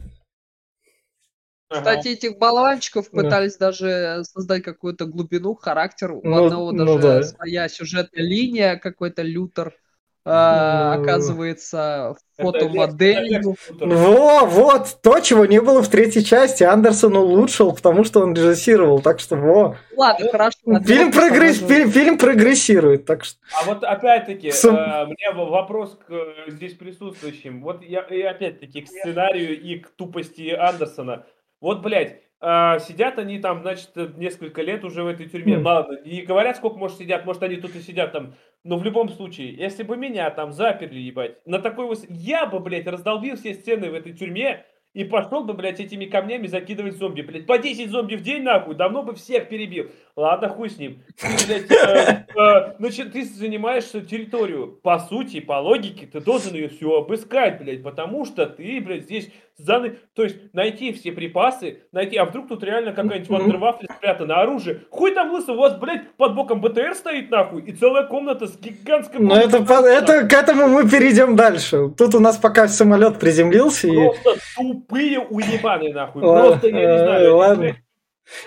[1.68, 3.22] Кстати, этих болванчиков да.
[3.22, 6.12] пытались даже создать какую-то глубину, характер.
[6.12, 7.22] У ну, одного ну, даже да.
[7.24, 9.74] своя сюжетная линия, какой-то лютер.
[10.29, 13.55] А, оказывается, фотомоделью.
[13.79, 16.64] Во, вот, то, чего не было в третьей части.
[16.64, 19.76] Андерсон улучшил, потому что он режиссировал, так что во.
[19.96, 20.59] Ладно, хорошо.
[20.85, 23.38] Фильм, прогресс, фильм, фильм прогрессирует, так что...
[23.55, 24.74] А вот опять-таки, Сум...
[24.74, 27.62] э, меня вопрос к э, здесь присутствующим.
[27.62, 31.24] Вот я, и опять-таки к сценарию и к тупости Андерсона.
[31.61, 35.55] Вот, блядь, а, сидят они там, значит, несколько лет уже в этой тюрьме.
[35.55, 35.62] Mm.
[35.62, 38.35] Ладно, не говорят, сколько, может, сидят, может, они тут и сидят там.
[38.62, 42.01] Но в любом случае, если бы меня там заперли, ебать, на такой вот...
[42.09, 44.64] Я бы, блядь, раздолбил все стены в этой тюрьме,
[44.97, 47.21] и пошел бы, блядь, этими камнями закидывать зомби.
[47.21, 49.90] Блядь, по 10 зомби в день, нахуй, давно бы всех перебил.
[50.16, 51.03] Ладно, хуй с ним.
[51.47, 54.81] блядь, э, э, значит, ты занимаешь территорию.
[54.83, 59.31] По сути, по логике, ты должен ее все обыскать, блядь, потому что ты, блядь, здесь
[59.57, 59.99] заны...
[60.14, 62.16] То есть, найти все припасы, найти...
[62.16, 64.83] А вдруг тут реально какая-нибудь вандервафля спрятана, оружие.
[64.90, 68.59] Хуй там лысо, у вас, блядь, под боком БТР стоит, нахуй, и целая комната с
[68.59, 69.21] гигантской...
[69.21, 71.90] Ну, это, это, к этому мы перейдем дальше.
[71.97, 73.88] Тут у нас пока самолет приземлился.
[73.88, 74.37] Просто и...
[74.57, 76.23] тупые уебаны, нахуй.
[76.23, 77.37] Просто, я не знаю.
[77.37, 77.77] Ладно.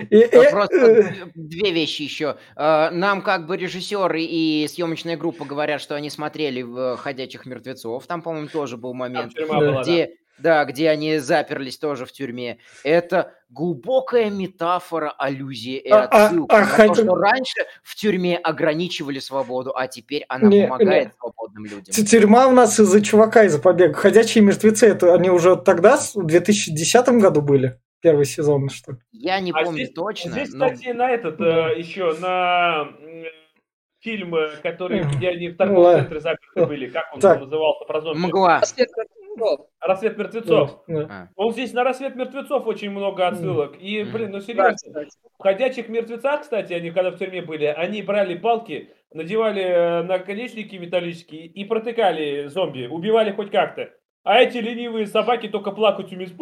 [0.10, 1.13] И, и, Просто э...
[1.36, 2.36] две вещи еще.
[2.58, 8.06] Э, нам как бы режиссеры и съемочная группа говорят, что они смотрели в «Ходячих мертвецов».
[8.06, 10.65] Там, по-моему, тоже был момент, где, да.
[10.65, 12.58] где они заперлись тоже в тюрьме.
[12.84, 16.56] Это глубокая метафора, аллюзия и отсылка.
[16.56, 16.93] А, а, а, хотя...
[16.93, 21.13] то, что раньше в тюрьме ограничивали свободу, а теперь она не, помогает не.
[21.19, 22.06] свободным людям.
[22.06, 23.93] Тюрьма у нас из-за чувака, из-за побега.
[23.93, 27.80] «Ходячие мертвецы» это они уже тогда, в 2010 году были?
[28.02, 30.32] первый сезон, что Я не а помню здесь, точно.
[30.32, 30.69] Здесь, но...
[30.69, 31.71] кстати, на этот да.
[31.71, 32.88] э, еще на
[33.99, 37.39] фильм, э, который, где они в торговом ну, центре заперты были, как он так.
[37.41, 38.19] назывался, про зомби?
[38.19, 38.62] Мгла.
[39.39, 39.69] Рассвет мертвецов.
[39.80, 40.84] Рассвет мертвецов.
[40.88, 41.08] Да.
[41.10, 41.28] А.
[41.36, 43.75] Он здесь на рассвет мертвецов очень много отсылок.
[43.80, 44.75] И, блин, ну серьезно.
[44.88, 45.04] Да,
[45.38, 50.75] в ходячих мертвецах, кстати, они когда в тюрьме были, они брали палки, надевали э, наконечники
[50.75, 53.89] металлические и протыкали зомби, убивали хоть как-то.
[54.23, 56.34] А эти ленивые собаки только плакать умеют.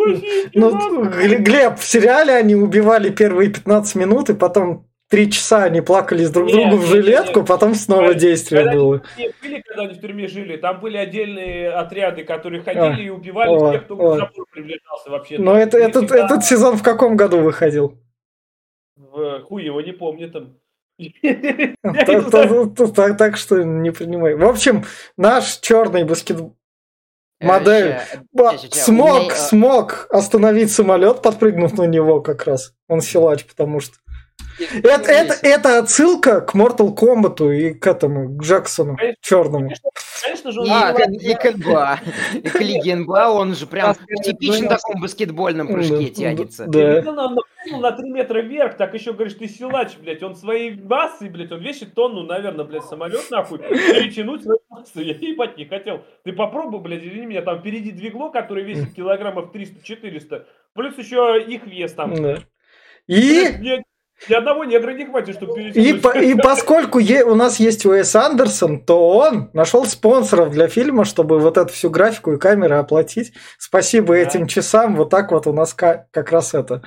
[0.54, 6.30] Ну, Глеб, в сериале они убивали первые 15 минут, и потом три часа они плакались
[6.30, 9.02] друг нет, другу в жилетку, нет, потом снова когда, действие когда было.
[9.16, 13.10] Они, были, когда они в тюрьме жили, там были отдельные отряды, которые ходили а, и
[13.10, 13.98] убивали о, тех, кто о.
[13.98, 15.38] к забору приближался вообще.
[15.38, 16.26] Но это, этот, всегда...
[16.26, 17.98] этот сезон в каком году выходил?
[18.96, 20.56] В, хуй его не помню там.
[23.18, 24.36] Так что не принимай.
[24.36, 24.84] В общем,
[25.16, 26.58] наш черный баскетбол
[27.40, 27.98] Модель.
[28.72, 32.74] Смог, смог остановить самолет, подпрыгнув на него как раз.
[32.88, 33.98] Он силач, потому что.
[34.60, 39.72] Это, это, это отсылка к Mortal Kombat и к этому, к Джексону конечно, черному.
[40.24, 42.00] Конечно же, он а, и, и Кенба.
[42.34, 46.66] И Калигенба, он же прям в типичном таком баскетбольном прыжке тянется.
[46.68, 47.02] Да.
[47.02, 47.36] На,
[47.80, 50.24] на 3 метра вверх, так еще говоришь, ты силач, блядь.
[50.24, 53.60] Он своей массой, блядь, он весит тонну, наверное, блядь, самолет нахуй.
[53.60, 55.02] Перетянуть свою массу.
[55.02, 56.04] Я ебать не хотел.
[56.24, 60.46] Ты попробуй, блядь, извини меня, там впереди двигло, которое весит килограммов 300-400.
[60.74, 62.16] Плюс еще их вес там.
[62.22, 62.40] Да.
[63.08, 63.84] И...
[64.30, 68.16] Ни одного негра не хватит, чтобы и, по, и поскольку е, у нас есть Уэс
[68.16, 73.34] Андерсон, то он нашел спонсоров для фильма, чтобы вот эту всю графику и камеры оплатить.
[73.60, 74.20] Спасибо да.
[74.20, 74.96] этим часам.
[74.96, 76.82] Вот так вот у нас как раз это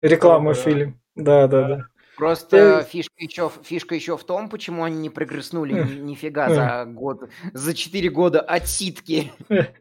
[0.00, 0.60] реклама да.
[0.60, 1.00] фильм.
[1.14, 1.86] Да, да, да.
[2.22, 7.28] Просто э, фишка еще, фишка еще в том, почему они не прогресснули нифига за год,
[7.52, 9.32] за 4 года отсидки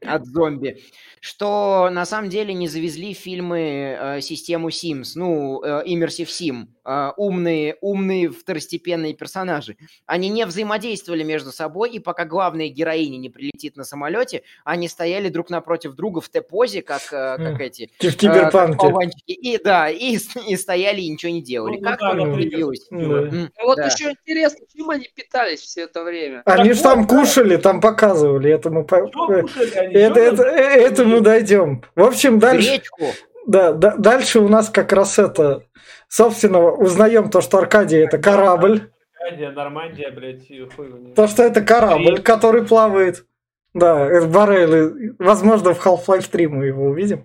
[0.01, 0.81] от зомби
[1.21, 7.11] что на самом деле не завезли фильмы э, систему Sims, ну, э, Immersive Sim, э,
[7.15, 9.77] умные, умные второстепенные персонажи.
[10.07, 15.29] Они не взаимодействовали между собой, и пока главная героиня не прилетит на самолете, они стояли
[15.29, 17.91] друг напротив друга в Т-позе, как, э, как эти...
[17.99, 18.87] В киберпанке.
[18.87, 20.17] Э, и, да, и,
[20.47, 21.77] и стояли, и ничего не делали.
[21.77, 22.88] Ну, как да, появилась...
[22.89, 23.49] Да.
[23.63, 23.86] Вот да.
[23.86, 26.41] еще интересно, чем они питались все это время?
[26.45, 28.82] Они так же там кушали, там показывали, это мы...
[28.82, 31.84] Это, это, это мы дойдем.
[31.95, 32.69] В общем, дальше...
[32.69, 33.05] Гречку.
[33.47, 35.63] Да, да, дальше у нас как раз это...
[36.07, 38.91] Собственно, узнаем то, что Аркадия это корабль.
[39.19, 43.25] Аркадия, Нормандия, блядь, хуй То, что это корабль, который плавает.
[43.73, 45.15] Да, это Баррейл.
[45.17, 47.23] Возможно, в Half-Life 3 мы его увидим.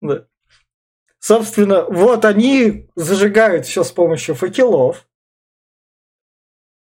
[0.00, 0.26] Да.
[1.18, 5.08] Собственно, вот они зажигают все с помощью факелов.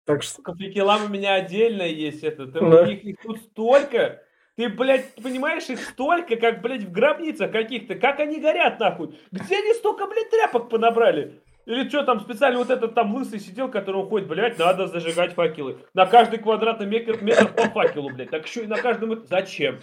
[0.05, 0.41] Так что...
[0.41, 2.47] Факелам у меня отдельно есть это.
[2.47, 2.83] Ты, да.
[2.83, 4.23] У них их тут столько.
[4.55, 7.95] Ты, блядь, понимаешь, их столько, как, блядь, в гробницах каких-то.
[7.95, 9.19] Как они горят, нахуй?
[9.31, 11.41] Где они столько, блядь, тряпок понабрали?
[11.65, 15.77] Или что там специально вот этот там лысый сидел, который уходит, блядь, надо зажигать факелы.
[15.93, 18.31] На каждый квадратный метр, метр по факелу, блядь.
[18.31, 19.25] Так еще и на каждом...
[19.27, 19.79] Зачем?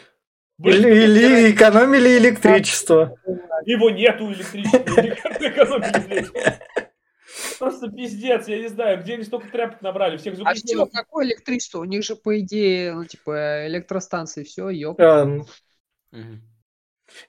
[0.59, 3.17] Блин, или, или экономили электричество.
[3.65, 5.01] Его нету электричества.
[5.41, 6.27] Экономили.
[7.59, 11.81] Просто пиздец, я не знаю, где они столько тряпок набрали, всех А что, какое электричество?
[11.81, 14.99] У них же, по идее, ну, типа, электростанции, все, ёп.
[14.99, 15.47] Ну.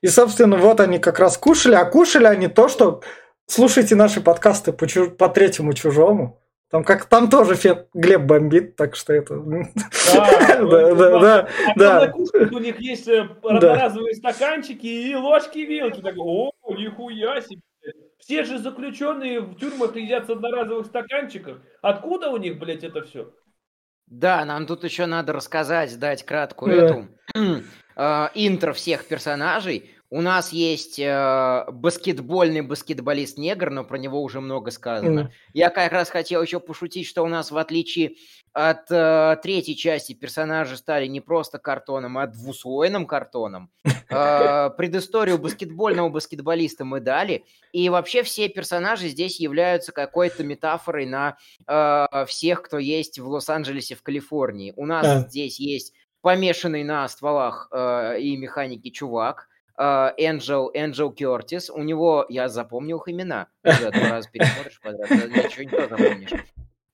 [0.01, 3.03] И, собственно, вот они как раз кушали, а кушали они то, что
[3.47, 5.09] слушайте наши подкасты по, чуж...
[5.17, 6.39] по третьему чужому.
[6.69, 9.35] Там как там тоже Фет Глеб бомбит, так что это.
[10.13, 12.13] Да, да, да, да.
[12.51, 16.01] У них есть э, одноразовые стаканчики и ложки и вилки.
[16.17, 17.61] О, нихуя себе.
[18.19, 21.57] Все же заключенные в тюрьмах едят с одноразовых стаканчиков.
[21.81, 23.31] Откуда у них, блядь, это все?
[24.07, 27.07] Да, нам тут еще надо рассказать, дать краткую эту
[27.95, 29.91] э, интро всех персонажей.
[30.09, 35.19] У нас есть э, баскетбольный баскетболист-негр, но про него уже много сказано.
[35.19, 35.29] Mm.
[35.53, 38.15] Я как раз хотел еще пошутить, что у нас, в отличие
[38.53, 43.69] от э, третьей части, персонажи стали не просто картоном, а двуслойным картоном.
[44.09, 47.43] Э, предысторию баскетбольного баскетболиста мы дали.
[47.73, 51.37] И вообще все персонажи здесь являются какой-то метафорой на
[51.67, 54.73] э, всех, кто есть в Лос-Анджелесе, в Калифорнии.
[54.77, 55.27] У нас mm.
[55.27, 62.49] здесь есть помешанный на стволах э, и механике чувак, Энджел, Энджел Кертис, у него, я
[62.49, 66.31] запомнил их имена, когда два раза пересмотришь подряд, ничего не запомнишь.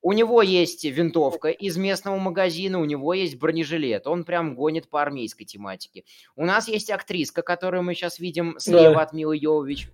[0.05, 5.01] У него есть винтовка из местного магазина, у него есть бронежилет, он прям гонит по
[5.01, 6.03] армейской тематике.
[6.35, 9.01] У нас есть актриска, которую мы сейчас видим слева да.
[9.03, 9.87] от Милы Йовович.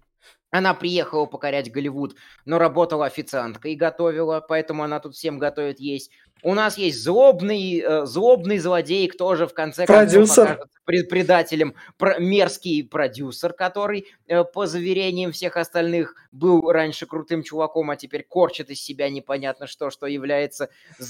[0.50, 2.16] Она приехала покорять Голливуд,
[2.46, 6.10] но работала официанткой и готовила, поэтому она тут всем готовит есть.
[6.44, 12.20] У нас есть злобный, э, злобный злодей, кто же в конце концов окажется предателем, про,
[12.20, 18.70] мерзкий продюсер, который, э, по заверениям всех остальных, был раньше крутым чуваком, а теперь корчит
[18.70, 20.70] из себя непонятно что, что является
[21.00, 21.04] э,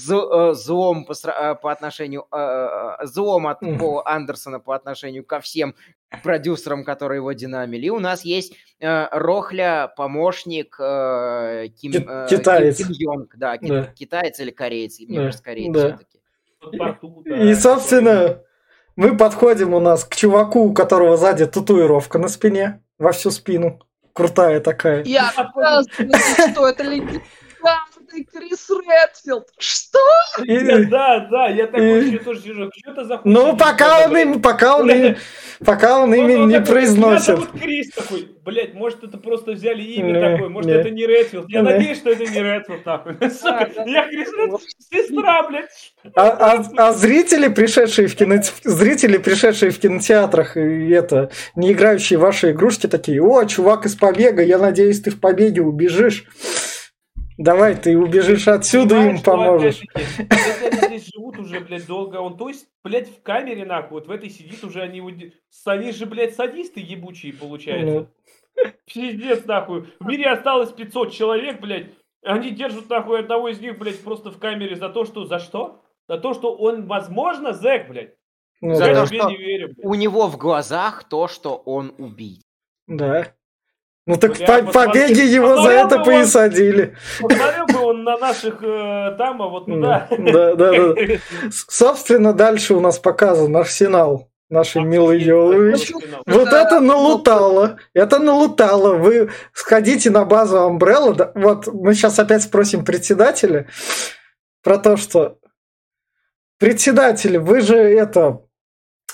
[0.54, 5.74] злом по, э, по отношению, э, злом от Пола Андерсона по отношению ко всем
[6.22, 7.86] продюсерам, которые его динамили.
[7.86, 12.76] И у нас есть э, Рохля, помощник э, Ким, э, китаец.
[12.78, 13.84] Ким, Ким Йонг, да, да.
[13.94, 15.38] китаец или кореец, мне да.
[15.42, 15.96] кореец да.
[15.96, 17.50] все-таки.
[17.50, 18.42] И, собственно,
[18.96, 23.80] мы подходим у нас к чуваку, у которого сзади татуировка на спине, во всю спину.
[24.12, 25.04] Крутая такая.
[25.04, 25.30] Я
[26.52, 27.20] что это легенда
[28.10, 29.48] ты Крис Редфилд.
[29.58, 29.98] Что?
[30.44, 32.70] И, да, да, я такой еще тоже сижу.
[32.74, 35.16] Что это за Ну, пока он им, пока он им,
[35.64, 37.50] пока он имя не произносит.
[37.52, 41.48] Крис такой, блядь, может это просто взяли имя такое, может это не Редфилд.
[41.48, 43.16] Я надеюсь, что это не Редфилд, нахуй.
[43.86, 45.70] Я Крис Редфилд, сестра, блядь.
[46.14, 52.18] А, а, а зрители, пришедшие в кино, зрители, пришедшие в кинотеатрах и это, не играющие
[52.18, 56.24] в ваши игрушки, такие, о, чувак из побега, я надеюсь, ты в побеге убежишь.
[57.40, 59.80] Давай, ты убежишь отсюда и им поможешь.
[59.94, 64.08] Если они здесь живут уже, блядь, долго, он, то есть, блядь, в камере, нахуй, вот
[64.08, 65.00] в этой сидит уже, они,
[65.64, 68.06] они же, блядь, садисты ебучие, получается.
[68.56, 68.66] Ну.
[68.84, 69.86] Пиздец, нахуй.
[70.00, 71.86] В мире осталось 500 человек, блядь,
[72.22, 75.24] они держат, нахуй, одного из них, блядь, просто в камере за то, что...
[75.24, 75.80] За что?
[76.08, 78.16] За то, что он, возможно, зэк, блядь.
[78.60, 78.94] Ну, за да.
[78.94, 79.86] то, что не верю, блядь.
[79.86, 82.44] у него в глазах то, что он убийца.
[82.86, 83.32] Да.
[84.06, 86.96] Ну так по побеги его за это бы посадили.
[87.20, 90.08] Посмотрел бы он на наших э, там, вот туда.
[90.10, 90.94] Да, да, да.
[91.68, 95.92] Собственно, дальше у нас показан арсенал нашей милой Йолович.
[96.26, 97.78] Вот это налутало.
[97.94, 98.94] Это налутало.
[98.94, 101.30] Вы сходите на базу Umbrella.
[101.34, 103.68] Вот мы сейчас опять спросим председателя
[104.62, 105.38] про то, что
[106.58, 108.42] председатель, вы же это...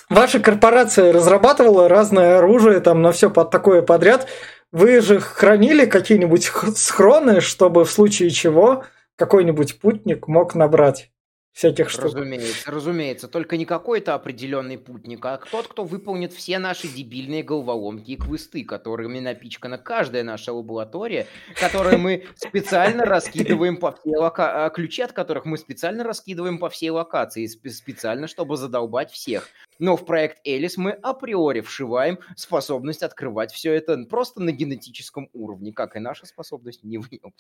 [0.08, 4.28] Ваша корпорация разрабатывала разное оружие там на все под такое подряд.
[4.76, 8.84] Вы же хранили какие-нибудь схроны, чтобы в случае чего
[9.16, 11.10] какой-нибудь путник мог набрать
[11.52, 12.04] всяких штук.
[12.04, 13.28] Разумеется, разумеется.
[13.28, 18.64] Только не какой-то определенный путник, а тот, кто выполнит все наши дебильные головоломки и квесты,
[18.64, 21.26] которыми напичкана каждая наша лаборатория,
[21.58, 26.90] которые мы специально раскидываем по всей локации, ключи от которых мы специально раскидываем по всей
[26.90, 29.48] локации, специально, чтобы задолбать всех.
[29.78, 35.72] Но в проект Элис мы априори вшиваем способность открывать все это просто на генетическом уровне,
[35.72, 37.34] как и наша способность не в нем.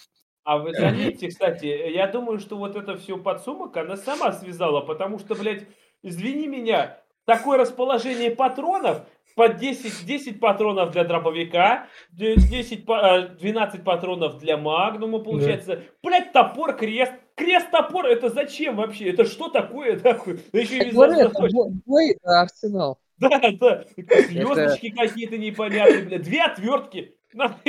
[0.44, 5.18] А вы заметьте, кстати, я думаю, что вот это все подсумок она сама связала, потому
[5.18, 5.66] что, блядь,
[6.02, 9.02] извини меня, такое расположение патронов,
[9.34, 15.76] по 10, 10 патронов для дробовика, 10, 12 патронов для магнума, получается.
[15.76, 15.82] Да.
[16.02, 17.12] Блять, топор, крест.
[17.36, 19.10] Крест, топор, это зачем вообще?
[19.10, 19.98] Это что такое?
[20.00, 20.18] Да
[20.58, 22.98] еще и бой, арсенал.
[23.18, 23.84] Да, да.
[23.96, 24.96] Звездочки это...
[24.96, 26.22] какие-то непонятные, блядь.
[26.22, 27.12] Две отвертки.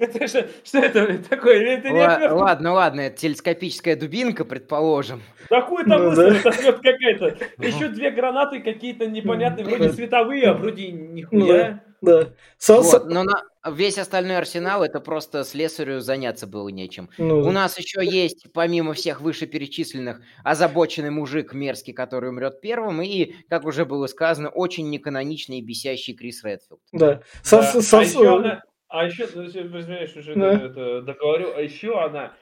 [0.00, 1.76] Это же, что это такое?
[1.76, 5.22] Это не Ла- ладно, ладно, это телескопическая дубинка, предположим.
[5.48, 7.36] Такой там ну, мысль, это какая-то.
[7.58, 11.84] Еще две гранаты какие-то непонятные, вроде световые, а вроде нихуя.
[12.02, 12.32] Да.
[12.68, 17.08] Вот, но на весь остальной арсенал это просто слесарю заняться было нечем.
[17.16, 17.40] Ну.
[17.40, 23.64] У нас еще есть, помимо всех вышеперечисленных, озабоченный мужик мерзкий, который умрет первым, и, как
[23.64, 26.80] уже было сказано, очень неканоничный и бесящий Крис Редфилд.
[26.92, 27.06] Да.
[27.06, 27.22] да.
[27.44, 30.52] Со, а со, еще она, а еще, ну, извиняюсь, уже да.
[30.52, 32.34] это, договорю, а еще она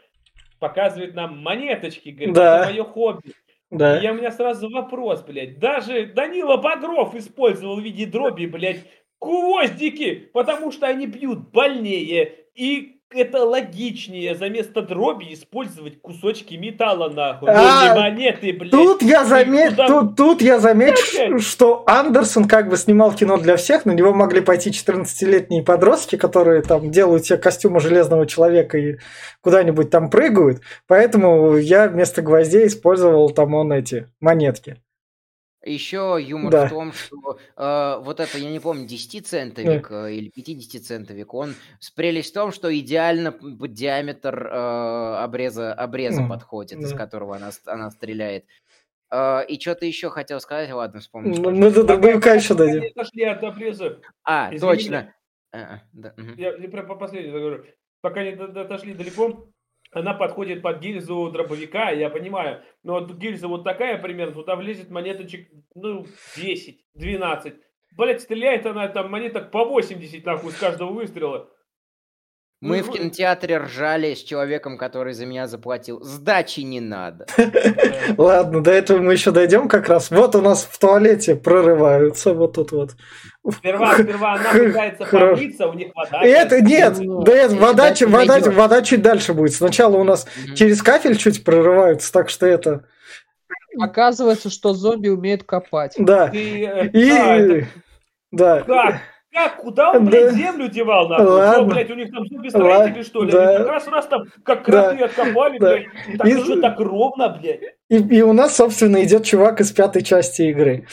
[0.59, 2.61] показывает нам монеточки, говорит, да.
[2.61, 3.35] это мое хобби.
[3.71, 4.03] Да.
[4.03, 5.61] И у меня сразу вопрос, блядь.
[5.61, 8.85] Даже Данила Багров использовал в виде дроби, блядь,
[9.21, 12.33] гвоздики, потому что они бьют больнее.
[12.55, 17.49] И это логичнее за место дроби использовать кусочки металла нахуй.
[17.51, 18.71] А, монеты, блядь.
[18.71, 19.89] Тут я замечу, туда...
[19.89, 24.41] тут, тут я замечу, что Андерсон как бы снимал кино для всех, на него могли
[24.41, 28.99] пойти 14-летние подростки, которые там делают себе костюмы железного человека и
[29.41, 30.61] куда-нибудь там прыгают.
[30.87, 34.77] Поэтому я вместо гвоздей использовал там он эти монетки.
[35.63, 36.67] Еще юмор да.
[36.67, 40.09] в том, что э, вот это, я не помню, 10-центовик да.
[40.09, 46.23] э, или 50-центовик, он с прелесть в том, что идеально под диаметр э, обреза, обреза
[46.23, 46.29] mm.
[46.29, 46.87] подходит, да.
[46.87, 48.47] из которого она, она стреляет.
[49.13, 51.35] Uh, и что-то еще хотел сказать, ладно, вспомню.
[51.37, 52.85] Ну, мы до дробовика еще дадим.
[52.95, 53.99] Отошли от обреза.
[54.23, 55.15] А, Извини точно.
[55.53, 56.29] А, да, угу.
[56.37, 57.65] Я, я прям по последнему говорю.
[58.03, 59.49] Пока не отошли далеко,
[59.93, 62.63] она подходит под гильзу дробовика, я понимаю.
[62.83, 67.55] Но вот гильза вот такая примерно, туда влезет монеточек, ну, 10, 12.
[67.97, 71.51] Блять, стреляет она там монеток по 80, нахуй, с каждого выстрела.
[72.61, 76.03] Мы ну, в кинотеатре ржали с человеком, который за меня заплатил.
[76.03, 77.27] Сдачи не надо.
[78.19, 80.11] Ладно, до этого мы еще дойдем как раз.
[80.11, 82.91] Вот у нас в туалете прорываются вот тут вот.
[83.51, 86.23] Сперва, сперва она пытается помыться, у них вода.
[86.23, 89.55] Это нет, да нет, вода, вода, вода чуть дальше будет.
[89.55, 92.85] Сначала у нас через кафель чуть прорываются, так что это.
[93.79, 95.95] Оказывается, что зомби умеют копать.
[95.97, 96.29] Да.
[96.29, 97.67] И, а,
[98.31, 99.01] да.
[99.33, 99.59] Как?
[99.59, 101.27] Куда он, блядь, землю девал, нахуй?
[101.27, 101.55] Ладно.
[101.55, 103.31] Что, блядь, у них там зомби-строители, что ли?
[103.31, 103.49] Да.
[103.49, 105.05] Они как раз раз там, как кроты да.
[105.05, 105.71] откопали, да.
[105.71, 106.19] блядь.
[106.19, 106.37] Так и...
[106.37, 107.61] уже так ровно, блядь.
[107.89, 110.87] И, и у нас, собственно, идет чувак из пятой части игры.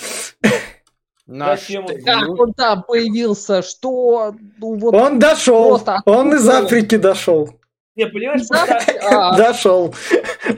[1.26, 1.68] Наш
[2.06, 4.34] как он там появился, что...
[4.60, 7.50] Ну, вот он дошел, он из Африки дошел.
[7.98, 9.36] Не, понимаешь, просто...
[9.38, 9.94] Дошел.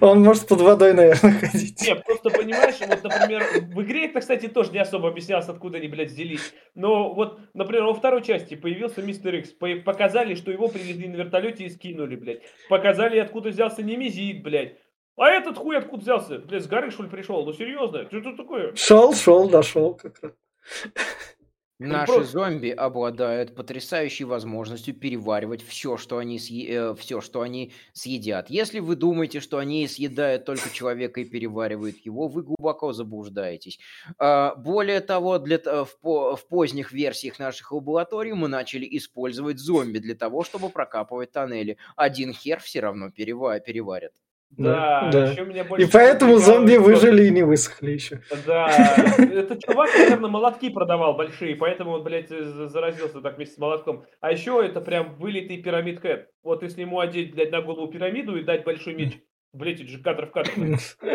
[0.02, 1.82] Он может под водой, наверное, ходить.
[1.88, 5.88] Не, просто понимаешь, вот, например, в игре это, кстати, тоже не особо объяснялось, откуда они,
[5.88, 6.54] блядь, взялись.
[6.76, 9.52] Но вот, например, во второй части появился Мистер Икс.
[9.86, 12.42] Показали, что его привезли на вертолете и скинули, блядь.
[12.68, 14.76] Показали, откуда взялся Немезит, блядь.
[15.16, 16.40] А этот хуй откуда взялся?
[16.40, 17.46] Блядь, с горы, что ли, пришел?
[17.46, 18.06] Ну, серьезно?
[18.08, 18.76] Что тут такое?
[18.76, 20.34] Шел, шел, дошел как раз.
[21.80, 22.32] Наши просто...
[22.34, 26.68] зомби обладают потрясающей возможностью переваривать все, что они съе...
[26.68, 28.50] Э, все, что они съедят.
[28.50, 33.80] Если вы думаете, что они съедают только человека и переваривают его, вы глубоко заблуждаетесь.
[34.18, 35.58] А, более того, для...
[35.58, 36.36] в, по...
[36.36, 41.78] в поздних версиях наших лабораторий мы начали использовать зомби для того, чтобы прокапывать тоннели.
[41.96, 43.58] Один хер все равно перева...
[43.62, 44.12] переварят.
[44.52, 45.32] Да, да.
[45.32, 46.82] Еще меня больше и поэтому зомби что...
[46.82, 48.22] выжили и не высохли еще.
[48.46, 48.70] Да,
[49.18, 54.06] этот чувак, наверное, молотки продавал большие, поэтому он, блядь, заразился так вместе с молотком.
[54.20, 56.30] А еще это прям вылитый пирамид кэт.
[56.44, 59.20] Вот если ему одеть, блядь, на голову пирамиду и дать большой меч,
[59.52, 60.52] Блять, это же кадр в кадр.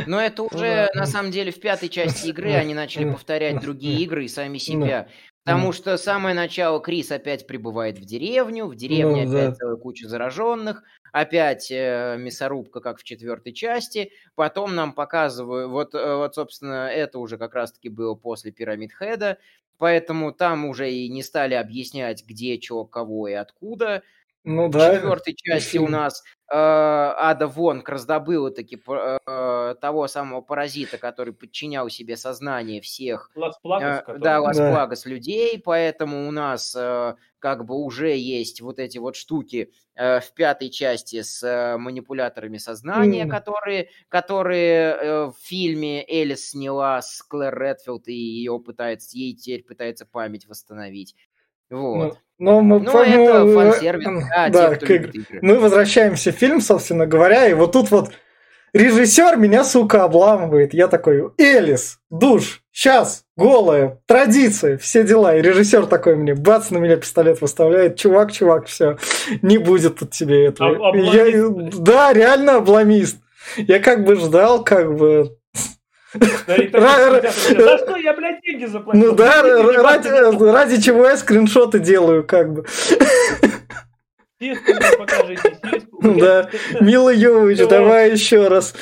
[0.09, 4.25] Но это уже, на самом деле, в пятой части игры они начали повторять другие игры
[4.25, 5.07] и сами себя.
[5.45, 9.55] Потому что самое начало Крис опять прибывает в деревню, в деревне ну, опять да.
[9.55, 10.83] целая куча зараженных,
[11.15, 17.21] опять э, мясорубка, как в четвертой части, потом нам показывают, вот, э, вот, собственно, это
[17.21, 19.39] уже как раз-таки было после Пирамид Хеда,
[19.79, 24.03] поэтому там уже и не стали объяснять, где, что, кого и откуда,
[24.45, 24.93] ну да.
[24.93, 31.33] В четвертой части у нас э, Ада Вонг раздобыла таки э, того самого паразита, который
[31.33, 33.31] подчинял себе сознание всех.
[33.35, 35.11] Лас-Плагас, э, да, Лас-Плагас да.
[35.11, 40.35] людей, поэтому у нас э, как бы уже есть вот эти вот штуки э, в
[40.35, 43.31] пятой части с э, манипуляторами сознания, мм.
[43.31, 49.65] которые, которые э, в фильме Элис сняла с Клэр Редфилд и ее пытается, ей теперь
[49.65, 51.17] пытается память восстановить.
[51.71, 52.19] Вот.
[52.39, 57.07] Но мы, ну, это э, фан-сервис, да, да тех, как, Мы возвращаемся в фильм, собственно
[57.07, 58.13] говоря, и вот тут вот
[58.73, 60.75] режиссер меня, сука, обламывает.
[60.75, 65.37] Я такой, Элис, душ, сейчас, голая, традиция, все дела.
[65.37, 67.97] И режиссер такой мне, бац, на меня пистолет выставляет.
[67.97, 68.99] Чувак, чувак, все,
[69.41, 70.89] не будет тут тебе этого.
[70.89, 73.19] Об, я, да, реально обломист.
[73.57, 75.37] Я как бы ждал, как бы
[76.15, 79.11] за что я, блядь, деньги заплатил?
[79.11, 82.65] Ну да, ради чего я скриншоты делаю, как бы.
[84.99, 85.59] Покажите.
[86.01, 86.51] Да,
[86.81, 88.75] Мила Йович, давай еще раз.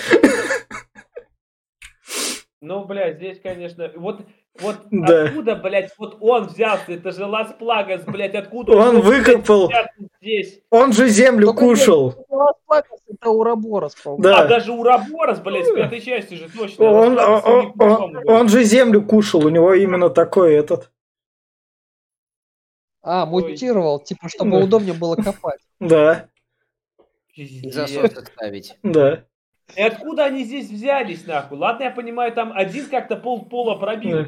[2.61, 4.22] Ну, блядь, здесь, конечно, вот
[4.61, 5.25] вот да.
[5.25, 9.71] откуда, блядь, вот он взялся, это же Лас Плагас, блядь, откуда он, он выкопал,
[10.21, 10.61] здесь?
[10.71, 12.27] Он же землю Только кушал.
[12.29, 14.23] Лас Плагас это Ураборос, по-моему.
[14.23, 14.43] Да.
[14.43, 16.85] А даже Ураборос, блядь, в пятой части же точно.
[16.85, 20.91] Он, он, он, он же землю кушал, у него именно такой этот.
[23.03, 25.61] А, мутировал, типа, чтобы удобнее было копать.
[25.81, 26.29] Да.
[27.37, 28.77] Засос ставить.
[28.83, 29.25] Да.
[29.77, 31.59] И откуда они здесь взялись, нахуй?
[31.59, 34.27] Ладно, я понимаю, там один как-то пол пола пробил.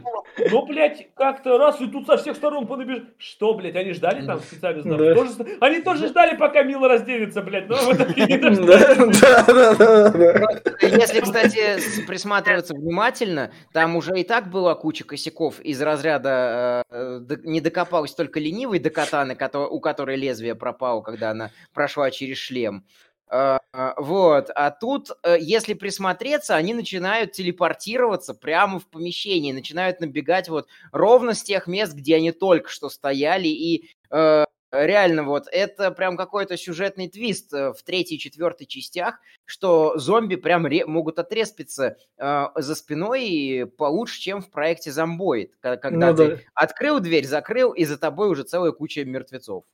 [0.51, 3.03] Но, блядь, как-то раз и тут со всех сторон понабеж...
[3.19, 4.83] Что, блядь, они ждали там специально?
[4.83, 5.15] Да.
[5.15, 5.31] Тоже...
[5.61, 10.41] Они тоже ждали, пока Мила разденется, блядь, но в итоге не Да, да, да.
[10.81, 17.61] Если, кстати, присматриваться внимательно, там уже и так была куча косяков из разряда э, не
[17.61, 19.37] докопалась только ленивый до катаны,
[19.71, 22.85] у которой лезвие пропало, когда она прошла через шлем.
[23.29, 23.61] А,
[23.97, 30.69] вот, а тут, э, если присмотреться, они начинают телепортироваться прямо в помещении, начинают набегать вот
[30.93, 36.17] ровно с тех мест, где они только что стояли, и э, реально вот это прям
[36.17, 41.97] какой-то сюжетный твист э, в третьей и четвертой частях, что зомби прям ре- могут отреспиться
[42.19, 46.39] э, за спиной и получше, чем в проекте Зомбоид, когда ну, ты да.
[46.55, 49.65] открыл дверь, закрыл, и за тобой уже целая куча мертвецов.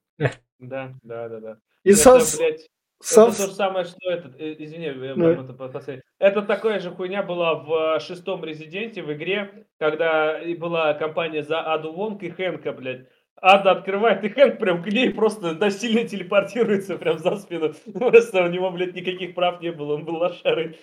[0.59, 1.59] Да, да, да, да.
[1.85, 2.37] И, это, со...
[2.37, 2.69] блядь,
[3.01, 5.33] это то же самое, что этот, э, извини, я да.
[5.33, 11.61] это, это такая же хуйня была в шестом Резиденте в игре, когда была компания за
[11.61, 13.07] Аду Вонг и Хэнка, блядь.
[13.43, 17.73] Ада открывает, и Хэнк прям к ней просто насильно телепортируется прям за спину.
[17.99, 20.79] Просто у него, блядь, никаких прав не было, он был лошарой.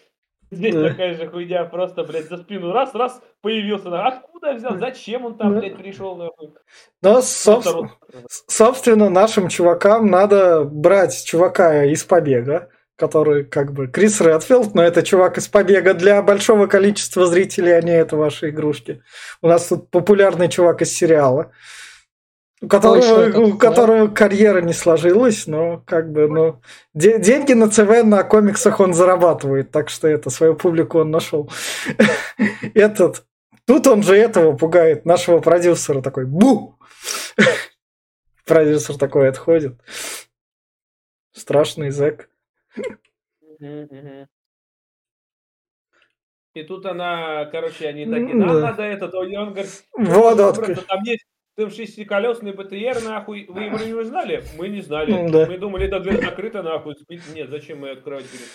[0.50, 0.90] Здесь да.
[0.90, 3.90] такая же хуйня, просто, блядь, за спину раз, раз, появился.
[4.06, 4.78] Откуда взял?
[4.78, 6.16] Зачем он там, блядь, пришел?
[6.16, 6.54] Нахуй?
[7.02, 7.66] Но, соб...
[8.26, 15.04] собственно, нашим чувакам надо брать чувака из побега, который как бы Крис Редфилд, но это
[15.04, 19.02] чувак из побега для большого количества зрителей, а не это ваши игрушки.
[19.42, 21.52] У нас тут популярный чувак из сериала
[22.60, 26.62] у которого, у которого карьера не сложилась, но как бы, ну,
[26.94, 31.52] де- деньги на ЦВ на комиксах он зарабатывает, так что это свою публику он нашел.
[32.74, 33.26] Этот,
[33.66, 36.80] тут он же этого пугает, нашего продюсера такой, бу!
[38.46, 39.80] Продюсер такой отходит.
[41.34, 42.30] Страшный зэк.
[46.56, 51.24] И тут она, короче, они такие, нам надо это, то он говорит, вот, там есть
[51.58, 53.48] там шестиколесный БТР, нахуй.
[53.50, 54.44] Вы его не знали?
[54.58, 55.12] Мы не знали.
[55.12, 55.48] Ну, да.
[55.48, 56.96] Мы думали, эта дверь закрыта, нахуй.
[57.34, 58.46] Нет, зачем мы открывать будем?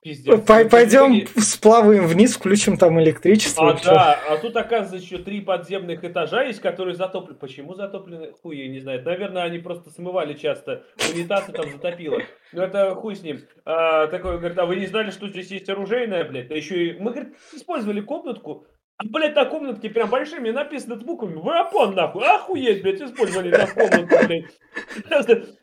[0.00, 0.40] Пиздец.
[0.70, 3.70] Пойдем сплаваем вниз, включим там электричество.
[3.70, 7.38] А, да, а тут, оказывается, еще три подземных этажа есть, которые затоплены.
[7.38, 8.32] Почему затоплены?
[8.42, 9.04] Хуй я не знаю.
[9.04, 10.84] Наверное, они просто смывали часто.
[11.12, 12.18] Унитазы там затопило.
[12.52, 13.40] Ну, это хуй с ним.
[13.64, 16.48] А, такой, говорит, а вы не знали, что здесь есть оружейное, блядь?
[16.48, 16.98] Да еще и...
[16.98, 18.66] Мы, говорит, использовали комнатку,
[18.98, 24.26] а, блядь, на комнатке прям большими написано буквами «Вапон, нахуй!» Охуеть, блядь, использовали на комнатку,
[24.26, 24.46] блядь.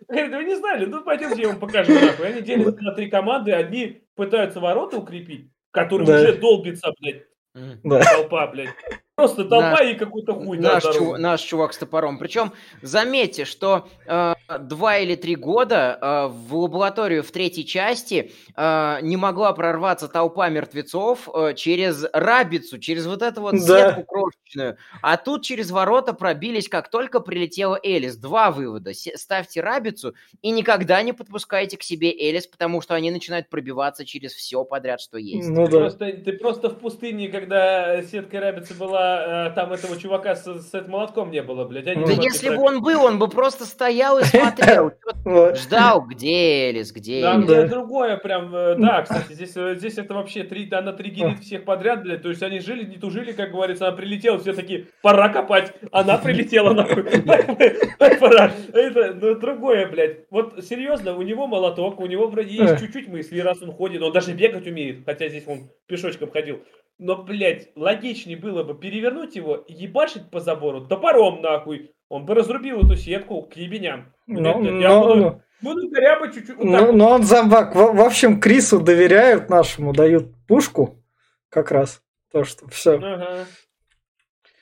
[0.07, 0.85] Говорит, вы не знали?
[0.85, 2.27] Ну, пойдемте, я вам покажу, нахуй.
[2.27, 3.51] Они делятся на три команды.
[3.51, 6.15] Одни пытаются ворота укрепить, которые да.
[6.15, 8.01] уже долбится, блядь, да.
[8.03, 8.69] толпа, блядь.
[9.15, 10.57] Просто толпа на, и какой-то хуй.
[10.57, 12.19] Наш, чув, наш чувак с топором.
[12.19, 12.51] Причем
[12.81, 19.15] заметьте, что э, два или три года э, в лабораторию в третьей части э, не
[19.15, 23.59] могла прорваться толпа мертвецов э, через рабицу, через вот эту вот да.
[23.93, 24.77] сетку крошечную.
[25.01, 28.17] А тут через ворота пробились, как только прилетела Элис.
[28.17, 28.91] Два вывода.
[28.93, 34.33] Ставьте рабицу и никогда не подпускайте к себе Элис, потому что они начинают пробиваться через
[34.33, 35.47] все подряд, что есть.
[35.47, 35.77] Ну, да.
[35.79, 40.73] просто, ты просто в пустыне, когда сетка рабицы была Э, там этого чувака с, с
[40.73, 41.87] этим молотком не было, блядь.
[41.87, 44.91] Они да если бы он был, он бы просто стоял и смотрел,
[45.55, 47.67] ждал, где Элис, где Там да.
[47.67, 52.03] другое прям, э, да, кстати, здесь, э, здесь это вообще, три, она триггерит всех подряд,
[52.03, 55.73] блядь, то есть они жили, не тужили, как говорится, она прилетела, все такие, пора копать,
[55.91, 57.03] она прилетела, нахуй,
[58.19, 58.51] пора.
[58.73, 60.29] Это ну, другое, блядь.
[60.29, 64.11] Вот серьезно, у него молоток, у него вроде есть чуть-чуть мысли, раз он ходит, он
[64.11, 66.61] даже бегать умеет, хотя здесь он пешочком ходил.
[66.97, 71.91] Но, блядь, логичнее было бы перевернуть его и ебашить по забору топором нахуй.
[72.07, 74.13] Он бы разрубил эту сетку к ебеням.
[74.27, 76.55] Ну, блядь, я но, буду, но, буду корябать чуть-чуть.
[76.55, 77.75] Вот но, но он зомбак.
[77.75, 81.03] В, в общем, Крису доверяют нашему, дают пушку.
[81.49, 82.01] Как раз.
[82.31, 82.93] То, что все.
[82.93, 83.45] Ага.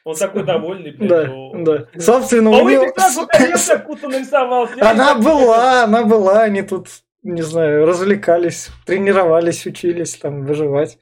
[0.04, 1.10] Он такой довольный, блядь.
[1.10, 1.52] Да, что...
[1.56, 2.00] да.
[2.00, 2.86] Собственно, а у него...
[4.82, 6.88] Она была, она была, они тут,
[7.22, 10.98] не знаю, развлекались, тренировались, учились там выживать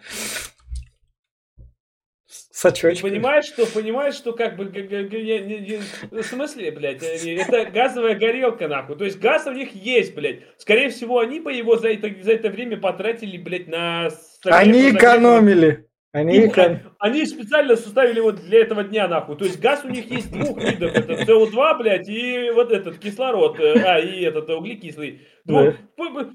[2.62, 3.10] с очочкой.
[3.10, 8.96] Понимаешь, что, понимаешь, что как бы, в смысле, блядь, это газовая горелка, нахуй.
[8.98, 10.42] То есть газ у них есть, блядь.
[10.58, 14.10] Скорее всего, они бы его за это, за это время потратили, блядь, на...
[14.46, 15.88] Они экономили.
[16.14, 16.80] Они, и, кон...
[17.00, 19.38] они специально составили вот для этого дня, нахуй.
[19.38, 20.94] То есть газ у них есть двух видов.
[20.94, 23.58] Это СО2, блядь, и вот этот кислород.
[23.60, 25.22] Э, а, и этот углекислый.
[25.46, 26.32] Двух, да.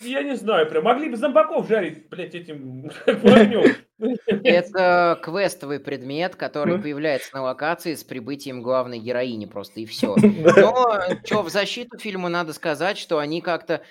[0.00, 3.74] Я не знаю, прям могли бы зомбаков жарить, блядь, этим огнем.
[4.44, 6.82] Это квестовый предмет, который ну.
[6.82, 10.14] появляется на локации с прибытием главной героини просто и все.
[10.22, 13.82] Но что в защиту фильма надо сказать, что они как-то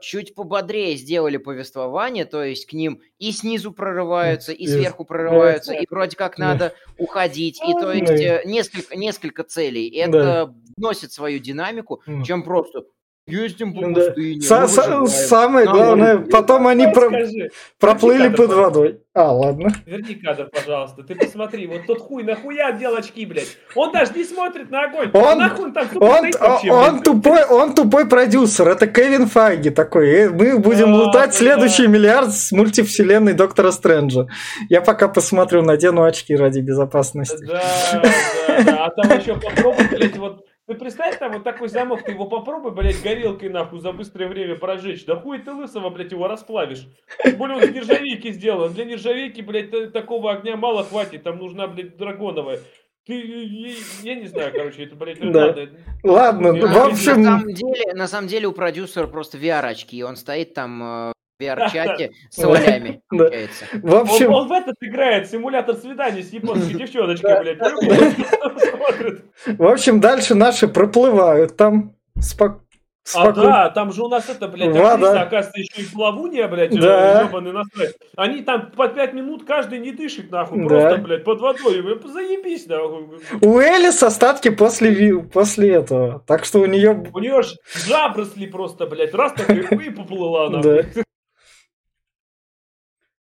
[0.00, 5.86] чуть пободрее сделали повествование, то есть к ним и снизу прорываются, и сверху прорываются, и
[5.88, 9.88] вроде как надо уходить, и то есть э, несколько несколько целей.
[9.88, 12.84] Это вносит свою динамику, чем просто
[13.30, 14.40] Ездим по пустыне.
[14.40, 17.10] Са -са самое главное, потом они про
[17.78, 19.00] проплыли под водой.
[19.12, 19.74] А, ладно.
[19.86, 21.02] Верни кадр, пожалуйста.
[21.02, 23.56] Ты посмотри, вот тот хуй нахуя одел очки, блядь.
[23.74, 25.10] Он даже не смотрит на огонь.
[25.12, 28.68] Он, нахуй он там он, вообще, он тупой, он тупой продюсер.
[28.68, 30.30] Это Кевин Файги такой.
[30.30, 34.26] Мы будем а, лутать следующий миллиард с мультивселенной Доктора Стрэнджа.
[34.68, 37.44] Я пока посмотрю, надену очки ради безопасности.
[37.44, 37.62] Да,
[37.92, 38.84] да, да.
[38.84, 42.70] А там еще попробуй, блядь, вот ты представь, там вот такой замок, ты его попробуй,
[42.70, 45.04] блядь, горелкой нахуй за быстрое время прожечь.
[45.04, 46.86] Да хуй ты лысого, блядь, его расплавишь.
[47.24, 48.72] Тем более он из нержавейки сделан.
[48.72, 51.24] Для нержавейки, блядь, такого огня мало хватит.
[51.24, 52.60] Там нужна, блядь, драгоновая.
[53.04, 53.20] Ты,
[54.02, 55.46] я не знаю, короче, это, блядь, да.
[55.46, 55.70] надо.
[56.04, 57.22] Ладно, в общем...
[57.22, 61.12] На самом, деле, на самом деле у продюсера просто VR-очки, и он стоит там э,
[61.40, 63.64] VR-чате с олями, получается.
[63.82, 64.32] В общем...
[64.32, 67.58] Он, в этот играет, симулятор свидания с японской девчоночкой, блядь.
[69.58, 72.64] В общем, дальше наши проплывают там спокойно.
[73.14, 77.22] А да, там же у нас это, блядь, актриса, оказывается, еще и плавунья, блядь, да.
[77.22, 77.94] ебаный насрать.
[78.16, 80.68] Они там по пять минут каждый не дышит, нахуй, да.
[80.68, 81.82] просто, блядь, под водой.
[82.04, 83.20] Заебись, нахуй.
[83.40, 87.04] У Элис остатки после, после этого, так что у нее...
[87.12, 90.84] У нее же жабросли просто, блядь, раз так и поплыла, нахуй.
[90.94, 91.02] Да.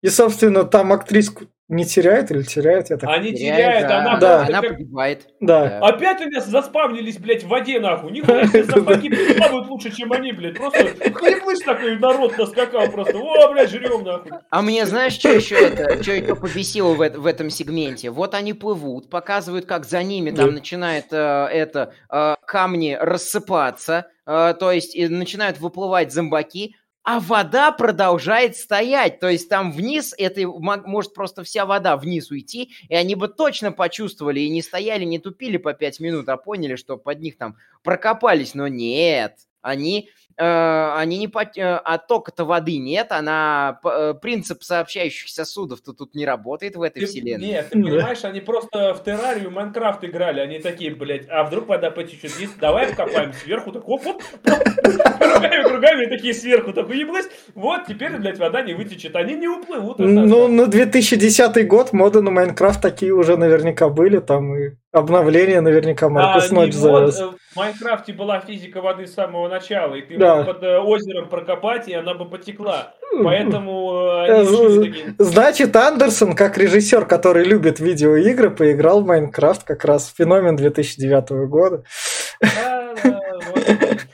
[0.02, 4.00] И, собственно, там актриску не теряет или теряет, я так Они теряют, да.
[4.02, 4.46] она, да.
[4.46, 4.72] она как...
[4.72, 5.28] погибает.
[5.40, 5.80] Да.
[5.80, 8.12] Опять у нас заспавнились, блядь, в воде, нахуй.
[8.12, 10.58] Нихуя себе собаки плавают лучше, чем они, блядь.
[10.58, 13.18] Просто хлебыш такой народ наскакал просто.
[13.18, 14.34] О, блядь, жрем, нахуй.
[14.50, 18.10] А мне знаешь, что еще это, что еще побесило в, в этом сегменте?
[18.10, 24.56] Вот они плывут, показывают, как за ними там начинает э, это э, камни рассыпаться, э,
[24.60, 29.20] то есть и начинают выплывать зомбаки, а вода продолжает стоять.
[29.20, 33.72] То есть там вниз, это может просто вся вода вниз уйти, и они бы точно
[33.72, 37.58] почувствовали и не стояли, не тупили по пять минут, а поняли, что под них там
[37.84, 38.54] прокопались.
[38.54, 41.44] Но нет, они э, они не по...
[41.44, 47.06] Э, оттока-то воды нет, она э, принцип сообщающихся сосудов-то тут не работает в этой ты,
[47.06, 47.48] вселенной.
[47.48, 51.92] Нет, ты понимаешь, они просто в террарию Майнкрафт играли, они такие, блядь, а вдруг вода
[51.92, 57.86] потечет вниз, давай вкопаем сверху, так оп, оп, кругами, кругами, такие сверху, так уеблась, вот,
[57.88, 60.00] теперь, блядь, вода не вытечет, они не уплывут.
[60.00, 66.10] Ну, на 2010 год моды на Майнкрафт такие уже наверняка были, там и обновление наверняка
[66.10, 67.20] Маркус а, Ночь завез.
[67.20, 70.38] Вот, в Майнкрафте была физика воды с самого начала, и ты да.
[70.38, 72.94] мог под э, озером прокопать, и она бы потекла.
[73.24, 80.56] Поэтому э, Значит, Андерсон, как режиссер, который любит видеоигры, поиграл в Майнкрафт как раз феномен
[80.56, 81.84] 2009 года.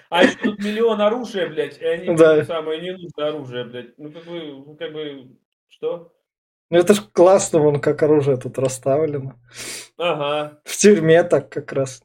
[0.10, 2.44] А еще тут миллион оружия, блядь, и они да.
[2.46, 3.98] самое ненужное оружие, блядь.
[3.98, 5.28] Ну, как бы, ну, как бы,
[5.68, 6.14] что?
[6.70, 9.36] Ну, это ж классно, вон как оружие тут расставлено.
[9.98, 10.60] Ага.
[10.66, 12.04] В тюрьме так как раз.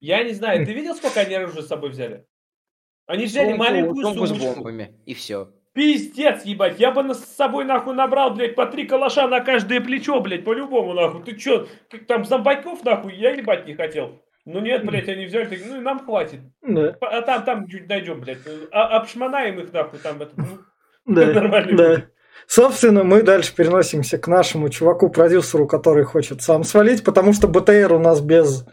[0.00, 2.26] Я не знаю, ты видел, сколько они оружия с собой взяли?
[3.06, 5.52] Они взяли сумку, маленькую сумку с бомбами, и все.
[5.72, 10.20] Пиздец, ебать, я бы с собой нахуй набрал, блядь, по три калаша на каждое плечо,
[10.20, 11.22] блядь, по-любому, нахуй.
[11.22, 14.22] Ты чё, как там зомбаков, нахуй, я ебать не хотел.
[14.46, 16.40] Ну нет, блядь, они взяли, так, ну нам хватит.
[16.62, 16.96] Да.
[17.00, 18.38] А там, там чуть найдем, блядь.
[18.70, 20.46] А, обшмонаем их, нахуй, там это, ну,
[21.06, 21.66] да.
[21.72, 22.04] Да.
[22.46, 27.98] Собственно, мы дальше переносимся к нашему чуваку-продюсеру, который хочет сам свалить, потому что БТР у
[27.98, 28.64] нас без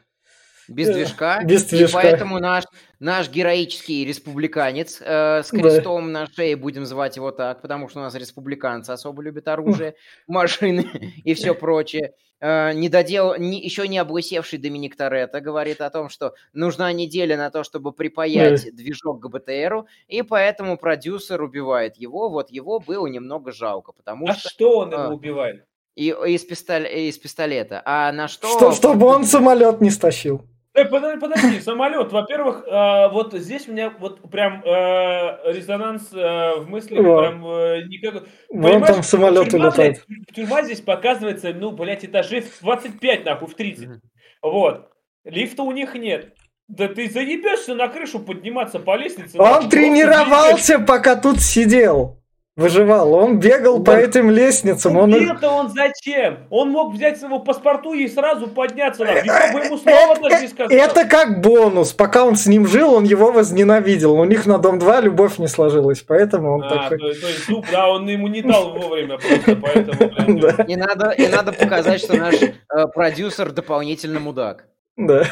[0.68, 1.44] без э, движка.
[1.44, 2.00] Без движка.
[2.00, 2.66] И поэтому наш,
[3.00, 6.22] наш героический республиканец э, с крестом да.
[6.22, 9.96] на шее, будем звать его так, потому что у нас республиканцы особо любят оружие,
[10.28, 10.86] машины
[11.24, 12.14] и все прочее.
[12.46, 17.38] Э, не додел, не, еще не облысевший Доминик Торетто говорит о том, что нужна неделя
[17.38, 18.72] на то, чтобы припаять да.
[18.74, 22.28] движок к БТРу, и поэтому продюсер убивает его.
[22.28, 24.50] Вот его было немного жалко, потому а что...
[24.50, 25.64] А что он его убивает?
[25.96, 27.82] И, из, пистоль, из пистолета.
[27.86, 28.50] А на что...
[28.50, 30.42] что чтобы он самолет не стащил.
[30.76, 32.12] Э, подожди, подожди, самолет.
[32.12, 37.22] Во-первых, э, вот здесь у меня вот прям э, резонанс э, в мыслях, Во.
[37.22, 38.24] прям э, никак.
[38.50, 40.04] Вон там самолет тюрьма, улетает.
[40.08, 43.84] Блядь, тюрьма здесь показывается, ну, блядь, этажей в 25, нахуй, в 30.
[43.86, 44.00] Mm-hmm.
[44.42, 44.90] Вот.
[45.26, 46.34] Лифта у них нет.
[46.68, 49.38] Да ты заебешься на крышу подниматься по лестнице.
[49.40, 52.23] Он тренировался, пока тут сидел
[52.56, 53.14] выживал.
[53.14, 54.98] Он бегал он, по этим лестницам.
[54.98, 55.14] Он...
[55.14, 56.40] Это он зачем?
[56.50, 59.04] Он мог взять своего паспорту и сразу подняться.
[59.04, 59.16] Нам.
[59.16, 60.78] Никто бы ему слова даже не сказал.
[60.78, 61.94] Это как бонус.
[61.94, 64.14] Пока он с ним жил, он его возненавидел.
[64.14, 67.00] У них на Дом 2 любовь не сложилась, поэтому он а, такой...
[67.00, 70.40] То, то есть, ну, да, он ему не дал вовремя просто, поэтому...
[70.40, 70.64] Да.
[70.68, 72.52] И, надо, и надо показать, что наш э,
[72.94, 74.66] продюсер дополнительно мудак.
[74.96, 75.26] Да.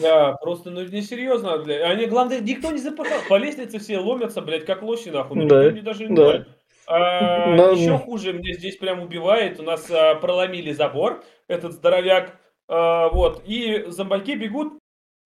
[0.00, 1.82] Да, просто, ну, не серьезно, блядь.
[1.82, 3.18] Они, главное, никто не запахал.
[3.28, 5.36] По лестнице все ломятся, блядь, как лоси, нахуй.
[5.36, 6.46] Ну, да, никто даже не да.
[6.86, 7.70] А, Но...
[7.70, 9.60] Еще хуже, мне здесь прям убивает.
[9.60, 12.36] У нас а, проломили забор, этот здоровяк.
[12.66, 14.79] А, вот, и зомбаки бегут,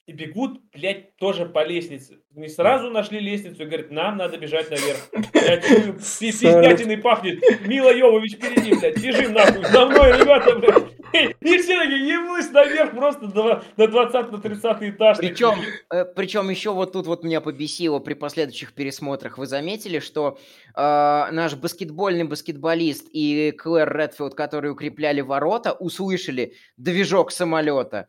[0.07, 2.19] и бегут, блядь, тоже по лестнице.
[2.33, 4.99] Не сразу нашли лестницу и говорят, нам надо бежать наверх.
[5.33, 5.65] Блядь,
[5.97, 7.43] пиздятиной пахнет.
[7.67, 9.65] Мила Йовович впереди, блядь, бежим нахуй.
[9.65, 10.95] За мной, ребята, блядь.
[11.41, 13.27] И все таки ебусь наверх просто
[13.77, 15.19] на 20 на 30 этаж.
[15.19, 15.55] Причем,
[15.91, 19.39] э, причем еще вот тут вот меня побесило при последующих пересмотрах.
[19.39, 20.39] Вы заметили, что
[20.75, 20.81] э,
[21.31, 28.09] наш баскетбольный баскетболист и Клэр Редфилд, которые укрепляли ворота, услышали движок самолета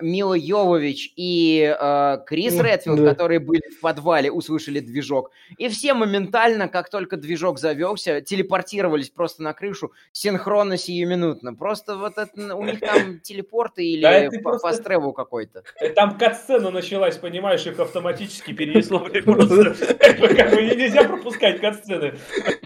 [0.00, 3.10] Мила Йовович и э, Крис Редфилд, да.
[3.10, 5.30] которые были в подвале, услышали движок.
[5.56, 11.54] И все моментально, как только движок завелся, телепортировались просто на крышу синхронно сиюминутно.
[11.54, 15.00] Просто вот это, у них там телепорты или да, по, просто...
[15.00, 15.62] по какой-то.
[15.80, 19.08] Э, там кат-сцена началась, понимаешь, их автоматически перенесло.
[19.08, 22.14] Нельзя пропускать кат-сцены.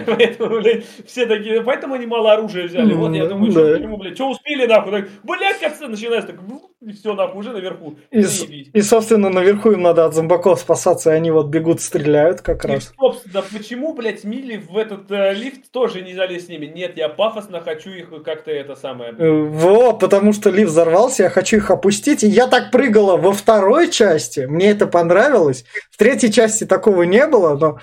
[0.05, 0.61] Поэтому,
[1.07, 2.95] все такие, поэтому они мало оружия взяли.
[2.95, 5.07] Вот я думаю, что почему, блядь, что успели, нахуй?
[5.23, 6.41] Блядь, кат-сцена начинается, так,
[6.87, 7.97] и все, нахуй, уже наверху.
[8.13, 12.65] И, и, собственно, наверху им надо от зомбаков спасаться, и они вот бегут, стреляют как
[12.65, 12.93] и, раз.
[12.97, 16.67] Собственно, почему, блядь, Мили в этот э, лифт тоже не залез с ними?
[16.67, 19.13] Нет, я пафосно хочу их как-то это самое...
[19.19, 23.33] Э, вот, потому что лифт взорвался, я хочу их опустить, и я так прыгала во
[23.33, 25.65] второй части, мне это понравилось.
[25.91, 27.81] В третьей части такого не было, но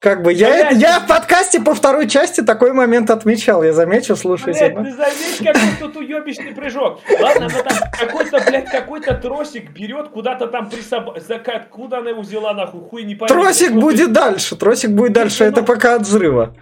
[0.00, 4.70] как бы я, я в подкасте по второй части такой момент отмечал, я замечу, слушайте.
[4.70, 4.84] Блядь, ну.
[4.84, 7.00] ты заметь, какой тут уебищный прыжок.
[7.20, 11.18] Ладно, она там какой-то, блядь, какой-то тросик берет, куда-то там присоб...
[11.18, 13.42] Закат, куда она его взяла, нахуй, хуй не понятно.
[13.42, 16.56] Тросик будет дальше, тросик будет дальше, это пока от взрыва.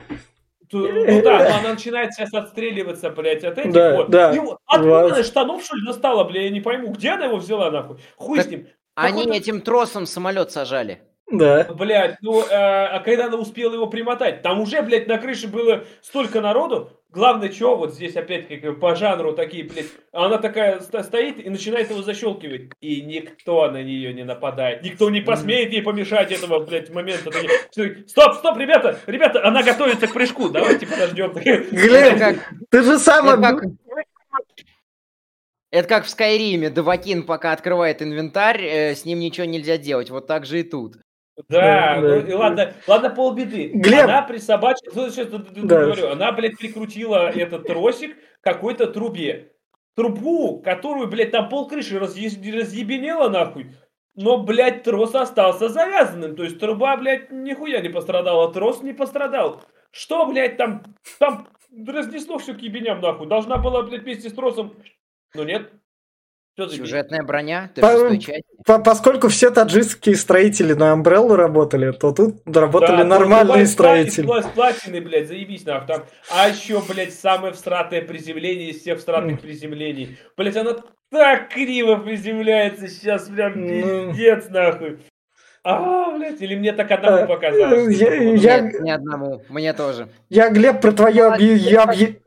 [0.72, 4.10] Ну да, но она начинает сейчас отстреливаться, блядь, от этих да, вот.
[4.10, 7.26] Да, и вот откуда она штанов, что ли, достала, блядь, я не пойму, где она
[7.26, 7.98] его взяла, нахуй?
[8.16, 8.66] Хуй так с ним.
[8.96, 11.02] Они этим тросом самолет сажали.
[11.30, 11.64] Да.
[11.74, 14.42] Блядь, ну, э, а когда она успела его примотать?
[14.42, 16.90] Там уже, блядь, на крыше было столько народу.
[17.10, 21.90] Главное, что вот здесь опять как по жанру такие, блядь, она такая стоит и начинает
[21.90, 22.70] его защелкивать.
[22.80, 24.82] И никто на нее не нападает.
[24.82, 27.30] Никто не посмеет ей помешать этого, блядь, момента.
[28.06, 30.48] Стоп, стоп, ребята, ребята, она готовится к прыжку.
[30.48, 31.32] Давайте подождем.
[31.32, 32.38] Глеб,
[32.70, 33.28] ты же сам...
[35.70, 36.70] Это как в Скайриме.
[36.70, 40.08] Давакин пока открывает инвентарь, э, с ним ничего нельзя делать.
[40.08, 40.96] Вот так же и тут.
[41.48, 42.22] Да, да.
[42.26, 43.68] Ну, ладно, ладно, полбеды.
[43.68, 44.04] Глеб...
[44.04, 45.38] Она присобачила, ну, сейчас да.
[45.62, 49.52] говорю, она, блядь, прикрутила этот тросик какой-то трубе.
[49.94, 53.74] Трубу, которую, блядь, там пол крыши разъебенела нахуй.
[54.14, 56.34] но, блядь, трос остался завязанным.
[56.34, 59.62] То есть труба, блядь, нихуя не пострадала, трос не пострадал.
[59.92, 60.82] Что, блядь, там,
[61.20, 61.48] там
[61.86, 63.28] разнесло все к ебеням, нахуй.
[63.28, 64.74] Должна была, блядь, вместе с тросом.
[65.34, 65.70] Но нет,
[66.66, 67.70] Сюжетная броня?
[67.74, 67.88] Ты по,
[68.66, 74.26] по, поскольку все таджикские строители на Umbrella работали, то тут работали да, нормальные тут, строители.
[74.54, 76.04] Платины, блядь, заебись нахуй там.
[76.34, 80.18] А еще, блядь, самое всратое приземление из всех всратых приземлений.
[80.36, 80.78] Блядь, оно
[81.10, 84.12] так криво приземляется сейчас, прям ну.
[84.12, 84.98] пиздец, нахуй.
[85.64, 87.96] А, блядь, или мне так одному э, показалось?
[87.96, 88.60] Я, я...
[88.60, 90.08] Нет, не одному, мне тоже.
[90.28, 92.20] Я, Глеб, про твое объявление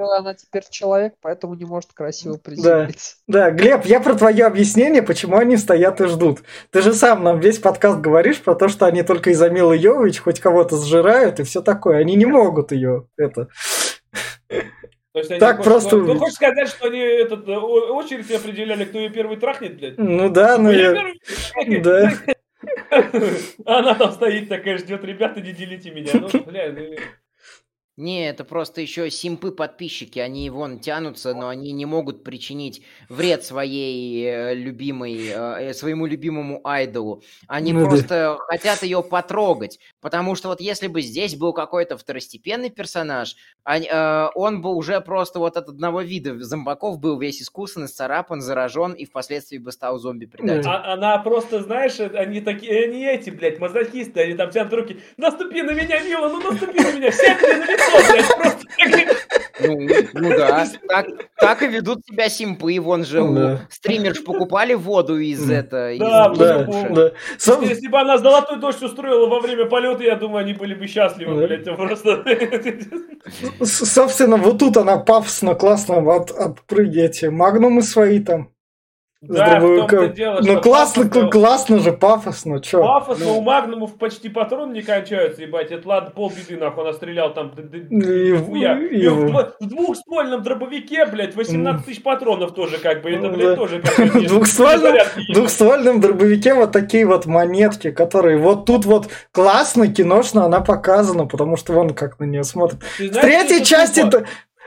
[0.00, 3.16] она теперь человек, поэтому не может красиво приземлиться.
[3.26, 6.42] Да, да, Глеб, я про твое объяснение, почему они стоят и ждут.
[6.70, 10.20] Ты же сам нам весь подкаст говоришь про то, что они только из-за Милы Йовович
[10.20, 11.98] хоть кого-то сжирают и все такое.
[11.98, 13.48] Они не могут ее это...
[14.48, 16.04] То есть так хочешь, просто...
[16.04, 19.96] Ты хочешь сказать, что они этот, очередь определяли, кто ее первый трахнет, блядь?
[19.96, 20.92] Ну да, ну я...
[21.82, 22.12] Да.
[23.64, 26.10] Она там стоит такая, ждет, ребята, не делите меня.
[26.14, 26.96] Ну, бля, ну...
[27.96, 33.44] Не, это просто еще симпы подписчики, они вон тянутся, но они не могут причинить вред
[33.44, 37.22] своей э, любимой, э, э, своему любимому айдолу.
[37.46, 38.38] Они ну, просто да.
[38.48, 44.74] хотят ее потрогать, потому что вот если бы здесь был какой-то второстепенный персонаж, он бы
[44.74, 49.72] уже просто вот от одного вида зомбаков был весь искусан, исцарапан, заражен и впоследствии бы
[49.72, 50.70] стал зомби-предателем.
[50.70, 55.62] А, она просто, знаешь, они такие, они эти, блядь, мазохисты, они там тянут руки, наступи
[55.62, 57.66] на меня, Мила, ну наступи на меня, сядь мне на
[59.60, 61.06] ну, ну да, так,
[61.38, 62.78] так и ведут себя симпы.
[62.80, 63.24] Вон же да.
[63.68, 65.94] у стримерш покупали воду из это.
[65.98, 67.12] Да, из да, да.
[67.38, 67.62] Сам...
[67.62, 71.40] Если бы она золотой дождь устроила во время полета, я думаю, они были бы счастливы,
[71.40, 71.46] да.
[71.46, 72.24] блядь, просто.
[73.64, 77.22] Собственно, вот тут она пафосно, классно от, отпрыгивает.
[77.22, 78.53] Магнумы свои там.
[79.28, 82.82] Да, в том-то дело, Ну классно, пафосно, классно же, пафосно, чё?
[82.82, 83.38] Пафосно, ну.
[83.38, 87.76] у Магнумов почти патроны не кончаются, ебать, это ладно, полбеды, нахуй, она стрелял там, и,
[87.76, 93.56] и, и в, в двухствольном дробовике, блядь, 18 тысяч патронов тоже, как бы, это, блядь,
[93.56, 94.96] тоже как В двухствольном,
[95.32, 101.56] двухствольном дробовике вот такие вот монетки, которые вот тут вот классно, киношно она показана, потому
[101.56, 102.80] что вон как на нее смотрят.
[102.98, 104.04] В третьей части...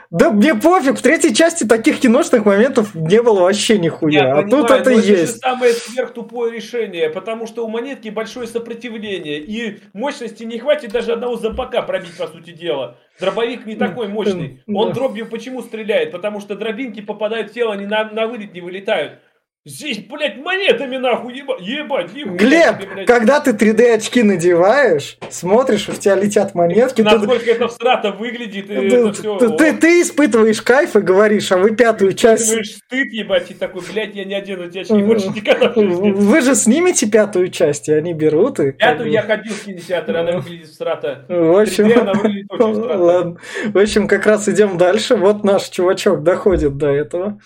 [0.09, 4.19] Да мне пофиг, в третьей части таких киношных моментов не было вообще нихуя.
[4.19, 5.37] Я а понимаю, тут это есть.
[5.37, 11.13] Это самое сверхтупое решение, потому что у монетки большое сопротивление, и мощности не хватит даже
[11.13, 12.97] одного запака пробить, по сути дела.
[13.19, 14.63] Дробовик не такой мощный.
[14.67, 16.11] Он дробью почему стреляет?
[16.11, 19.19] Потому что дробинки попадают в тело, они на, на вылет не вылетают.
[19.67, 22.13] Здесь, блядь, монетами нахуй еба, ебать.
[22.13, 27.01] ебать Глеб, тебе, когда ты 3D очки надеваешь, смотришь, у тебя летят монетки.
[27.01, 27.51] Насколько ты...
[27.51, 29.37] это всрато выглядит, ты, это все.
[29.37, 32.49] Ты, ты, ты испытываешь кайф и говоришь, а вы пятую ты часть...
[32.49, 36.55] Ты стыд, ебать, и такой, блядь, я не одену эти очки больше никогда Вы же
[36.55, 38.71] снимете пятую часть, и они берут и...
[38.71, 41.25] Пятую я ходил в кинотеатр, она выглядит всрато.
[41.27, 41.91] В общем...
[41.99, 42.97] она выглядит очень всрато.
[42.97, 43.37] Ладно.
[43.65, 45.17] В общем, как раз идем дальше.
[45.17, 47.41] Вот наш чувачок доходит до этого.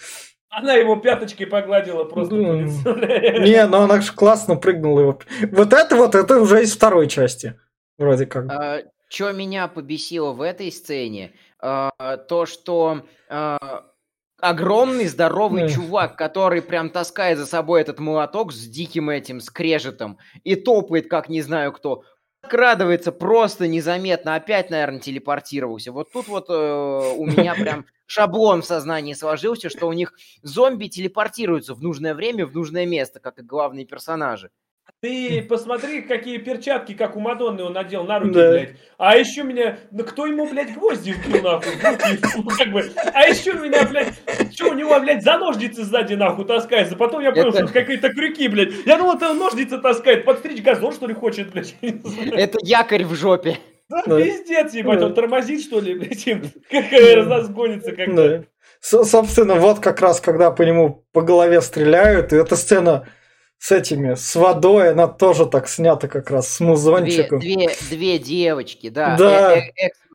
[0.52, 2.96] Она его пяточкой погладила просто по лицу.
[3.46, 5.20] Не, ну она же классно прыгнула его.
[5.52, 7.58] Вот это вот, это уже из второй части.
[7.98, 8.52] Вроде как.
[8.52, 13.86] А, что меня побесило в этой сцене, а, то, что а,
[14.42, 20.56] огромный здоровый чувак, который прям таскает за собой этот молоток с диким этим скрежетом и
[20.56, 22.04] топает, как не знаю кто,
[22.42, 25.92] крадывается просто незаметно, опять, наверное, телепортировался.
[25.94, 30.88] Вот тут вот э, у меня прям шаблон в сознании сложился, что у них зомби
[30.88, 34.52] телепортируются в нужное время, в нужное место, как и главные персонажи.
[35.00, 38.52] Ты посмотри, какие перчатки, как у Мадонны он надел на руки, да.
[38.52, 38.76] блядь.
[38.98, 39.80] А еще меня...
[39.90, 41.74] Да кто ему, блядь, гвозди вбил, нахуй?
[42.36, 42.92] Ну, как бы.
[43.14, 44.14] А еще меня, блядь...
[44.54, 46.96] Что у него, блядь, за ножницы сзади, нахуй, таскается?
[46.96, 47.58] Потом я понял, это...
[47.58, 48.74] что это какие-то крюки, блядь.
[48.86, 50.24] Я думал, это ножницы таскает.
[50.24, 51.76] Подстричь газон, что ли, хочет, блядь.
[51.82, 53.58] Это якорь в жопе.
[53.92, 54.22] Да, да.
[54.22, 55.08] пиздец, ебать, да.
[55.08, 56.24] он тормозит, что ли, блядь,
[56.72, 58.40] как разгонится как-то.
[58.40, 58.44] Да.
[58.80, 63.08] Собственно, вот как раз, когда по нему по голове стреляют, и эта сцена
[63.60, 67.40] с этими, с водой, она тоже так снята как раз, с музончиком.
[67.40, 69.18] Две, две, две девочки, да.
[69.18, 69.62] Да.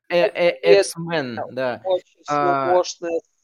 [0.08, 1.82] Экс-мен, да.
[1.84, 2.82] Очень а,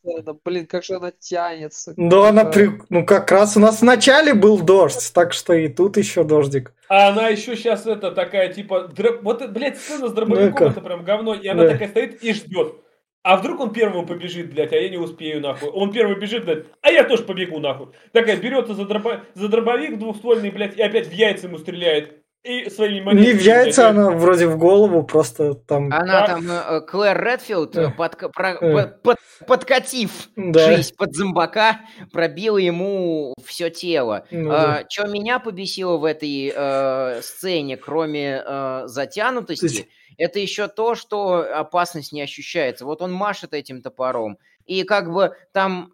[0.03, 1.95] сцена, блин, как же она тянется.
[1.97, 2.71] Да, она при...
[2.91, 6.75] ну как раз у нас в начале был дождь, так что и тут еще дождик.
[6.89, 9.23] А она еще сейчас это такая, типа, дроп...
[9.23, 11.71] вот, блядь, сцена с дробовиком, это прям говно, и она да.
[11.71, 12.77] такая стоит и ждет.
[13.23, 15.69] А вдруг он первым побежит, блядь, а я не успею, нахуй.
[15.69, 17.89] Он первый бежит, блядь, а я тоже побегу, нахуй.
[18.13, 19.23] Такая берется за, дробо...
[19.35, 22.22] за дробовик двухствольный, блядь, и опять в яйца ему стреляет.
[22.45, 25.93] И своими Не в яйца, она вроде в голову, просто там...
[25.93, 28.86] Она там, э, Клэр Редфилд, э, под, про, э.
[29.03, 29.16] под,
[29.47, 30.74] подкатив да.
[30.74, 31.80] жизнь под зомбака,
[32.12, 34.26] пробила ему все тело.
[34.32, 34.84] Ну, а, да.
[34.88, 39.86] Что меня побесило в этой э, сцене, кроме э, затянутости, есть...
[40.18, 42.84] это еще то, что опасность не ощущается.
[42.84, 45.93] Вот он машет этим топором, и как бы там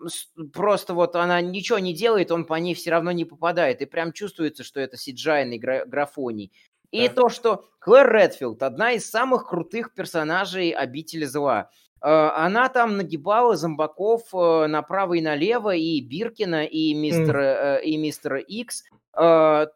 [0.52, 3.80] просто вот она ничего не делает, он по ней все равно не попадает.
[3.82, 6.52] И прям чувствуется, что это сиджайный графоний.
[6.90, 7.14] И да.
[7.14, 11.70] то, что Клэр Редфилд одна из самых крутых персонажей обители зла.
[12.02, 17.82] Э, она там нагибала зомбаков э, направо и налево, и Биркина, и мистера, mm.
[17.82, 18.84] и мистера Икс.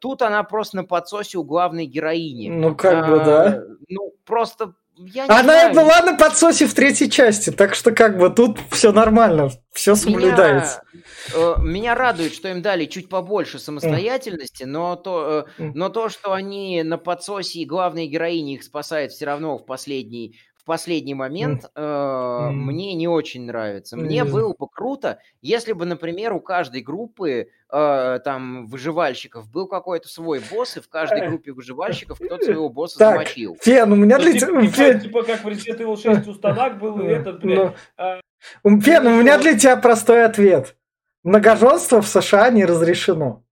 [0.00, 2.48] Тут она просто на подсосе у главной героини.
[2.48, 3.64] Ну, как бы, да.
[3.88, 5.74] Ну, просто я не Она знаю.
[5.74, 10.82] была на подсосе в третьей части, так что как бы тут все нормально, все соблюдается.
[10.92, 16.08] Меня, э, меня радует, что им дали чуть побольше самостоятельности, но то, э, но то,
[16.08, 21.14] что они на подсосе и главные героини их спасают все равно в последний в последний
[21.14, 22.50] момент э, mm.
[22.52, 23.96] мне не очень нравится.
[23.96, 24.30] Мне mm.
[24.30, 30.40] было бы круто, если бы, например, у каждой группы э, там выживальщиков был какой-то свой
[30.52, 33.56] босс, и в каждой группе выживальщиков кто-то своего босса так, замочил.
[33.60, 34.52] Фен, у меня для тебя...
[34.52, 37.74] Ну, типа, типа как в Resident Evil 6 у Станак был и этот, блядь.
[38.62, 40.76] Фен, у меня для тебя простой ответ.
[41.24, 43.42] Многоженство в США не разрешено.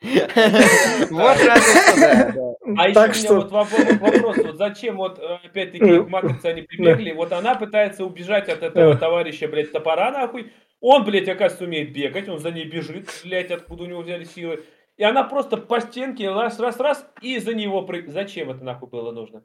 [1.10, 2.34] Вот разве
[2.78, 7.12] А еще у меня вот вопрос, вот зачем вот э, опять-таки к матрице они прибегли,
[7.12, 12.28] вот она пытается убежать от этого товарища, блядь, топора нахуй, он, блядь, оказывается, умеет бегать,
[12.28, 14.64] он за ней бежит, блядь, откуда у него взяли силы,
[14.96, 18.08] и она просто по стенке раз, раз, раз, и за него прыг...
[18.10, 19.44] Зачем это нахуй было нужно?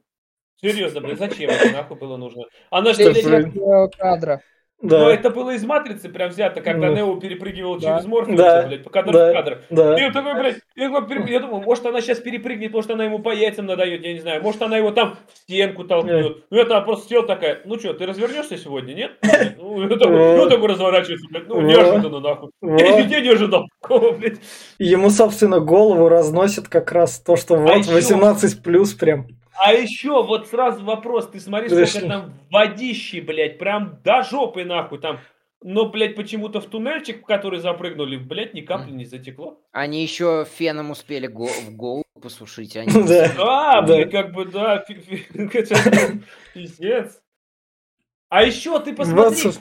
[0.60, 2.44] Серьезно, блядь, зачем это нахуй было нужно?
[2.70, 3.52] Она же, блядь,
[3.96, 4.42] кадра.
[4.82, 4.98] Да.
[4.98, 6.94] Но это было из матрицы прям взято, когда да.
[6.94, 7.98] Нео перепрыгивал да.
[7.98, 8.66] через Морфеуса, да.
[8.66, 9.30] блядь, по кадр да.
[9.30, 9.58] в кадр.
[9.68, 10.00] Да.
[10.00, 13.34] И он такой, блядь, я, я думаю, может она сейчас перепрыгнет, может она ему по
[13.34, 16.44] яйцам надает, я не знаю, может она его там в стенку толкнет.
[16.50, 19.12] Ну это просто сел такая, ну что, ты развернешься сегодня, нет?
[19.58, 22.50] Ну, ну такой разворачивается, блядь, ну неожиданно нахуй.
[22.62, 24.38] Я нигде не ожидал такого, блядь.
[24.78, 29.26] Ему, собственно, голову разносит как раз то, что а вот 18 плюс прям.
[29.62, 34.98] А еще вот сразу вопрос, ты смотри, сколько там водищи, блядь, прям до жопы нахуй
[34.98, 35.20] там.
[35.62, 39.60] Но, блядь, почему-то в туннельчик, в который запрыгнули, блядь, ни капли не затекло.
[39.72, 42.76] Они еще феном успели го в голову посушить.
[42.76, 42.90] Они...
[43.06, 44.78] Да, а, блядь, как бы, да,
[46.54, 47.20] пиздец.
[48.30, 49.60] А еще ты посмотри, 20...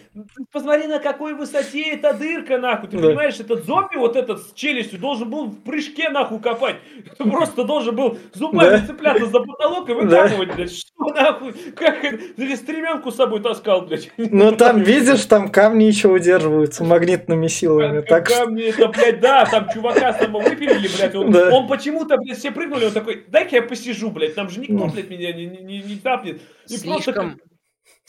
[0.51, 2.87] посмотри, на какой высоте эта дырка, нахуй.
[2.87, 3.07] Ты да.
[3.07, 6.75] понимаешь, этот зомби вот этот с челюстью должен был в прыжке, нахуй, копать.
[7.17, 8.85] Ты просто должен был зубами да.
[8.85, 10.55] цепляться за потолок и выкапывать, да.
[10.55, 10.71] блядь.
[10.71, 11.53] Что, нахуй?
[11.75, 14.11] Как Или стремянку с собой таскал, блядь.
[14.17, 18.01] Ну, там, видишь, там камни еще удерживаются магнитными силами.
[18.01, 21.15] Так камни, это, блядь, да, там чувака само выпилили, блядь.
[21.15, 21.49] Он, да.
[21.49, 25.09] он почему-то, блядь, все прыгнули, он такой, дай-ка я посижу, блядь, там же никто, блядь,
[25.09, 26.39] меня не, не, не, не тапнет.
[26.67, 27.13] И Слишком...
[27.13, 27.48] просто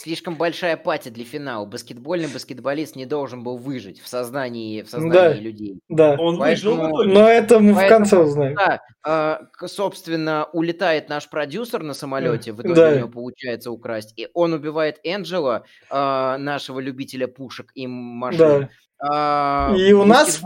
[0.01, 1.67] Слишком большая пати для финала.
[1.67, 5.81] Баскетбольный баскетболист не должен был выжить в сознании, в сознании да, людей.
[5.91, 8.55] Да, он Поэтому, выжил Но это мы поэтому, в конце узнаем.
[8.55, 12.93] Да, э, собственно, улетает наш продюсер на самолете, в итоге да.
[12.93, 14.15] у него получается украсть.
[14.17, 18.39] И он убивает Энджела, э, нашего любителя пушек и машин.
[18.39, 18.69] Да.
[19.03, 20.41] Э, и у нас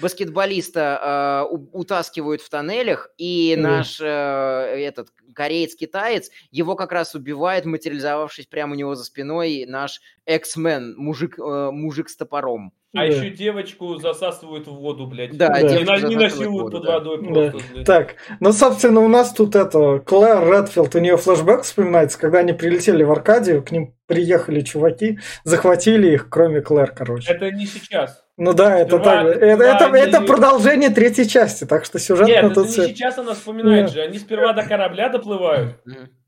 [0.00, 3.60] баскетболиста э, утаскивают в тоннелях, и mm.
[3.60, 10.00] наш э, этот кореец-китаец, его как раз убивает, материализовавшись прямо у него за спиной, наш
[10.26, 12.72] X-Men, мужик, э, мужик с топором.
[12.94, 13.04] А да.
[13.04, 15.34] еще девочку засасывают в воду, блядь.
[15.34, 15.60] Да, да.
[15.60, 17.64] И, и насилуют под водой просто, да.
[17.72, 17.86] блядь.
[17.86, 22.52] Так, ну, собственно, у нас тут это, Клэр Редфилд, у нее флешбэк вспоминается, когда они
[22.52, 27.32] прилетели в Аркадию, к ним приехали чуваки, захватили их, кроме Клэр, короче.
[27.32, 28.22] Это не сейчас.
[28.38, 29.26] Ну да, это так.
[29.26, 29.98] Это, это, они...
[29.98, 33.92] это продолжение третьей части, так что сюжет Нет, это не сейчас она вспоминает Нет.
[33.92, 34.00] же.
[34.00, 35.80] Они сперва до корабля доплывают.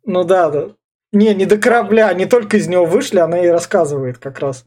[0.04, 0.68] Ну да, да.
[1.12, 4.66] Не, не до корабля, они только из него вышли, она и рассказывает как раз.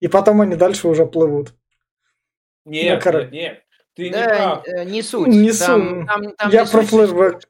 [0.00, 1.54] И потом они дальше уже плывут.
[2.64, 3.22] Нет, кор...
[3.22, 3.64] нет, нет.
[3.94, 4.66] Ты да, не прав.
[4.66, 5.28] Э, не суть.
[5.28, 7.40] Не там, там, там Я не про флешбэк.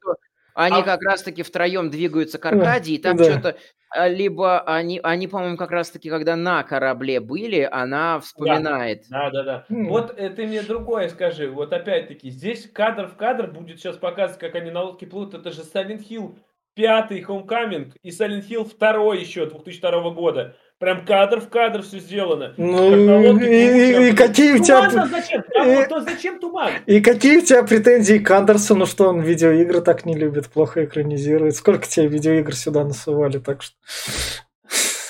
[0.54, 0.82] Они а...
[0.82, 3.24] как раз-таки втроем двигаются к Аркадии, и там да.
[3.24, 3.56] что-то
[3.90, 9.04] а, либо они, они, по-моему, как раз-таки, когда на корабле были, она вспоминает.
[9.08, 9.66] Да, да, да.
[9.68, 9.74] да.
[9.74, 9.88] Mm.
[9.88, 11.48] Вот э, ты мне другое скажи.
[11.48, 15.34] Вот опять-таки, здесь кадр в кадр будет сейчас показывать, как они на лодке плывут.
[15.34, 16.36] Это же Silent Hill
[16.74, 20.56] пятый Homecoming и Silent Hill второй еще 2002 года.
[20.78, 22.52] Прям кадр в кадр все сделано.
[22.56, 24.90] Ну, и, и, и какие у тебя...
[24.90, 25.44] зачем?
[25.56, 26.72] А и, вот, зачем туман?
[26.86, 31.54] И какие у тебя претензии к Андерсону, что он видеоигры так не любит, плохо экранизирует?
[31.54, 33.76] Сколько тебе видеоигр сюда насывали, так что...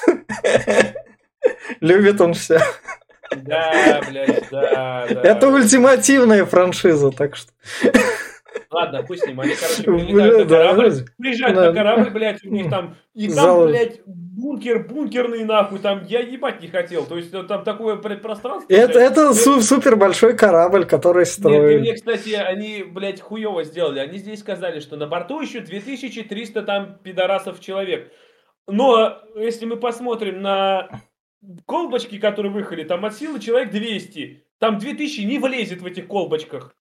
[1.81, 2.61] Любит он все.
[3.35, 5.23] Да, блядь, да, да.
[5.23, 7.51] Это ультимативная франшиза, так что...
[8.71, 9.41] Ладно, пусть ним.
[9.41, 14.01] Они, короче, прилетают на корабль, приезжают на корабль, блядь, у них там, и там, блядь,
[14.07, 17.05] бункер, бункерный нахуй, там, я ебать не хотел.
[17.07, 18.73] То есть, там такое пространство.
[18.73, 21.71] Это, это супер большой корабль, который строят.
[21.71, 24.01] Нет, мне, кстати, они, блядь, хуево сделали.
[24.01, 28.13] Они здесь сказали, что на борту еще 2300 там пидорасов человек.
[28.67, 30.89] Но, если мы посмотрим на
[31.67, 34.47] колбочки, которые выехали, там от силы человек 200.
[34.59, 36.75] Там 2000 не влезет в этих колбочках.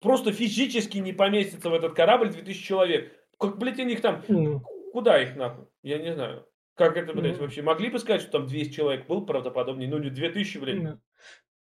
[0.00, 3.12] Просто физически не поместится в этот корабль 2000 человек.
[3.38, 4.22] Как, блядь, у них там...
[4.28, 4.60] Mm.
[4.92, 5.66] Куда их нахуй?
[5.82, 6.46] Я не знаю.
[6.74, 7.40] Как это, блядь, mm.
[7.40, 7.62] вообще?
[7.62, 9.88] Могли бы сказать, что там 200 человек был правдоподобнее?
[9.88, 10.76] Ну, не 2000, блядь.
[10.76, 10.98] Mm.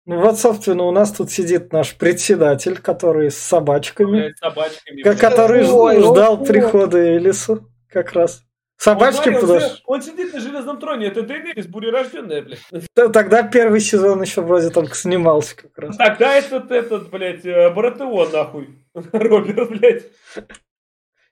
[0.06, 4.12] Ну вот, собственно, у нас тут сидит наш председатель, который с собачками.
[4.12, 5.02] Блядь, собачками.
[5.04, 8.44] Который ой, ждал прихода Элису как раз.
[8.82, 9.78] Собачки он, подошли.
[9.86, 12.62] Он сидит на железном троне, это Дейнерис бурерожденная, блядь.
[13.14, 15.98] Тогда первый сезон еще вроде только снимался как раз.
[15.98, 18.84] Тогда этот, этот, блядь, э, Братеон, нахуй.
[19.12, 20.06] Роберт, блядь.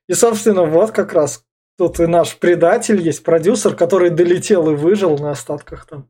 [0.08, 1.44] И, собственно, вот как раз
[1.76, 6.08] тут и наш предатель есть, продюсер, который долетел и выжил на остатках там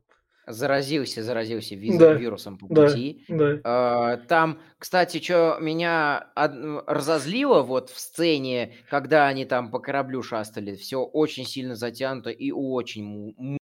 [0.52, 3.24] заразился, заразился виз- да, вирусом по пути.
[3.28, 4.16] Да, да.
[4.28, 11.02] Там, кстати, что меня разозлило вот в сцене, когда они там по кораблю шастали, все
[11.02, 13.58] очень сильно затянуто и очень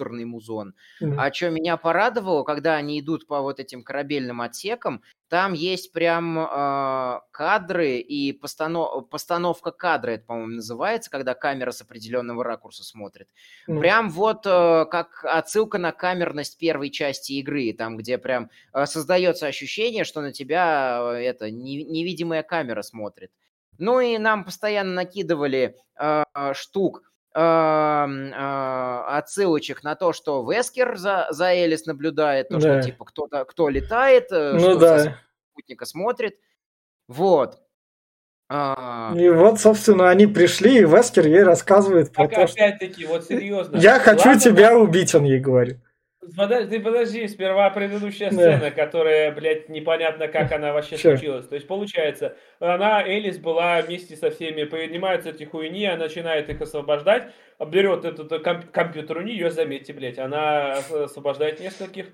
[0.00, 0.74] муторный музон.
[1.02, 1.14] Mm-hmm.
[1.18, 6.38] А что меня порадовало, когда они идут по вот этим корабельным отсекам, там есть прям
[6.38, 9.08] э, кадры и постанов...
[9.08, 13.28] постановка кадра, это, по-моему, называется, когда камера с определенного ракурса смотрит.
[13.68, 13.80] Mm-hmm.
[13.80, 19.46] Прям вот э, как отсылка на камерность первой части игры, там, где прям э, создается
[19.46, 21.84] ощущение, что на тебя э, это не...
[21.84, 23.30] невидимая камера смотрит.
[23.78, 26.24] Ну и нам постоянно накидывали э,
[26.54, 32.82] штук, отсылочек на то, что Вескер за, за Элис наблюдает, то, да.
[32.82, 35.16] что типа кто-то, кто летает, э, ну, что да.
[35.52, 36.34] спутника смотрит.
[37.06, 37.60] Вот.
[38.48, 39.14] А...
[39.16, 43.76] И вот, собственно, они пришли, и Вескер ей рассказывает про так, то, опять-таки, вот серьезно.
[43.76, 45.78] Я хочу Ладно, тебя убить, он ей говорит.
[46.36, 48.70] Подожди, подожди, сперва предыдущая сцена, да.
[48.70, 51.16] которая, блядь, непонятно, как она вообще Че?
[51.16, 51.48] случилась.
[51.48, 56.60] То есть, получается, она, Элис, была вместе со всеми, поднимаются эти хуйни, она начинает их
[56.60, 62.08] освобождать, берет этот комп- компьютер у нее, заметьте, блядь, она освобождает нескольких.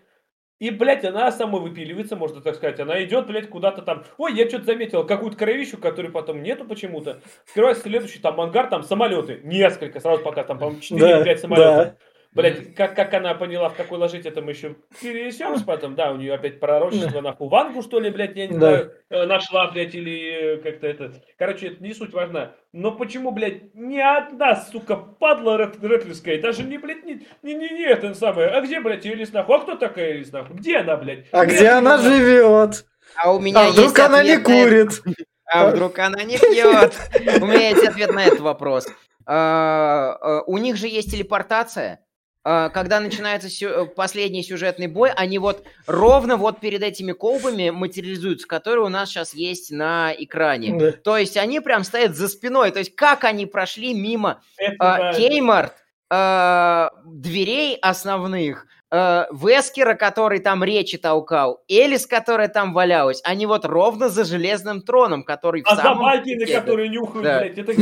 [0.58, 2.80] И, блядь, она сама выпиливается, можно так сказать.
[2.80, 4.04] Она идет, блядь, куда-то там.
[4.16, 7.20] Ой, я что-то заметил, какую-то кровищу, которой потом нету почему-то.
[7.46, 9.40] Открывается следующий там ангар, там самолеты.
[9.44, 11.76] Несколько, сразу пока там, по-моему, 4-5 да, самолетов.
[11.76, 11.96] Да.
[12.32, 15.94] Блять, как, как она поняла, в какой ложить это мы еще перенесемся потом.
[15.94, 18.58] Да, у нее опять пророчество на Вангу, что ли, блядь, я не да.
[18.58, 21.12] знаю, э, нашла, блядь, или как-то это.
[21.38, 22.52] Короче, это не суть важна.
[22.72, 27.84] Но почему, блядь, ни одна, сука, падла рэплерская, даже не, блядь, не, не, не, не
[27.84, 28.48] это самое.
[28.48, 29.56] А где, блядь, Элис нахуй?
[29.56, 30.56] А кто такая Элис нахуй?
[30.56, 31.26] Где она, блядь?
[31.32, 32.84] А где, где она живет?
[33.16, 35.02] А у меня а есть вдруг она не курит?
[35.46, 36.94] А вдруг она не пьет?
[37.40, 38.86] У меня есть ответ на этот вопрос.
[39.26, 42.00] А, а, у них же есть телепортация.
[42.48, 47.70] А, когда начинается сю- э, последний сюжетный бой, они вот ровно вот перед этими колбами
[47.70, 50.78] материализуются, которые у нас сейчас есть на экране.
[50.78, 50.92] Да.
[50.92, 52.70] То есть они прям стоят за спиной.
[52.70, 55.72] То есть как они прошли мимо э, Кеймарт,
[56.08, 63.64] э, дверей основных, э, Вескера, который там речи толкал, Элис, которая там валялась, они вот
[63.64, 66.06] ровно за железным троном, который а в самом...
[66.06, 67.40] А собаки, которые нюхают, да.
[67.40, 67.72] блядь, это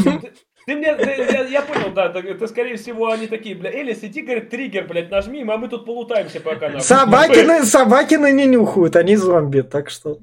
[0.66, 4.50] ты мне, я, я понял, да, это, скорее всего они такие, бля, Элис, иди, говорит,
[4.50, 6.68] триггер, блядь, нажми, а мы тут полутаемся пока.
[6.68, 6.80] Нахуй.
[6.80, 10.18] Собакины, собакины не нюхают, они зомби, так что...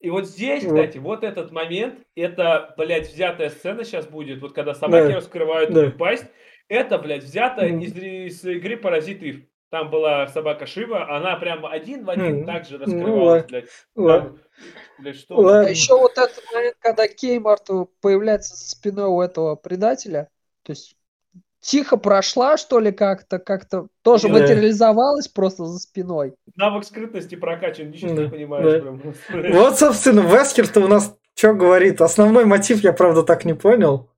[0.00, 0.74] И вот здесь, вот.
[0.74, 5.16] кстати, вот этот момент, это, блядь, взятая сцена сейчас будет, вот когда собаки да.
[5.16, 5.90] раскрывают да.
[5.90, 6.26] пасть,
[6.68, 7.82] это, блядь, взято mm.
[7.82, 9.48] из, из игры Паразиты.
[9.70, 12.46] Там была собака Шива, она прям один в один mm.
[12.46, 13.68] так же ну раскрывалась, ну, блядь.
[13.94, 14.38] Там,
[15.12, 15.46] что?
[15.48, 17.68] А еще вот этот момент, когда Кеймарт
[18.00, 20.28] появляется за спиной у этого предателя,
[20.62, 20.96] то есть
[21.60, 24.34] тихо прошла, что ли, как-то, как-то тоже да.
[24.34, 26.34] материализовалась просто за спиной.
[26.56, 28.22] Навык скрытности прокачан, ничего да.
[28.24, 28.82] не понимаешь.
[28.82, 29.32] Да.
[29.32, 29.54] Прям.
[29.54, 32.00] Вот, собственно, Вескер-то у нас что говорит?
[32.00, 34.10] Основной мотив я, правда, так не понял.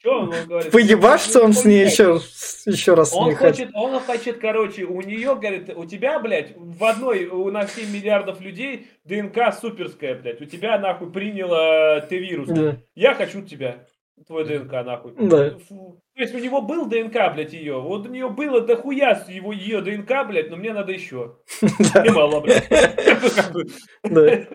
[0.00, 0.72] Что он, он говорит?
[0.72, 2.20] Поебашься он с ней еще,
[2.64, 7.26] еще раз он хочет, он хочет, короче, у нее, говорит, у тебя, блядь, в одной,
[7.26, 10.40] у нас 7 миллиардов людей ДНК суперская, блядь.
[10.40, 12.48] У тебя, нахуй, приняла Т-вирус.
[12.48, 12.78] Да.
[12.94, 13.86] Я хочу тебя.
[14.26, 15.12] Твой ДНК, нахуй.
[15.18, 15.58] Да.
[15.68, 16.00] Фу.
[16.14, 17.78] То есть у него был ДНК, блядь, ее.
[17.78, 21.36] Вот у нее было дохуя его, ее ДНК, блядь, но мне надо еще.
[21.60, 22.66] Немало, блядь.
[24.02, 24.46] Да.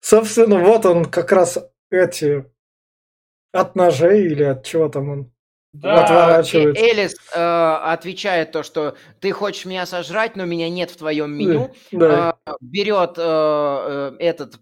[0.00, 1.58] Собственно, вот он как раз
[1.90, 2.44] эти
[3.52, 5.32] от ножей или от чего там он
[5.72, 6.84] да, отворачивается.
[6.84, 11.72] Элис э, отвечает то, что ты хочешь меня сожрать, но меня нет в твоем меню.
[11.90, 12.36] Да.
[12.46, 14.60] Э, берет э, э, этот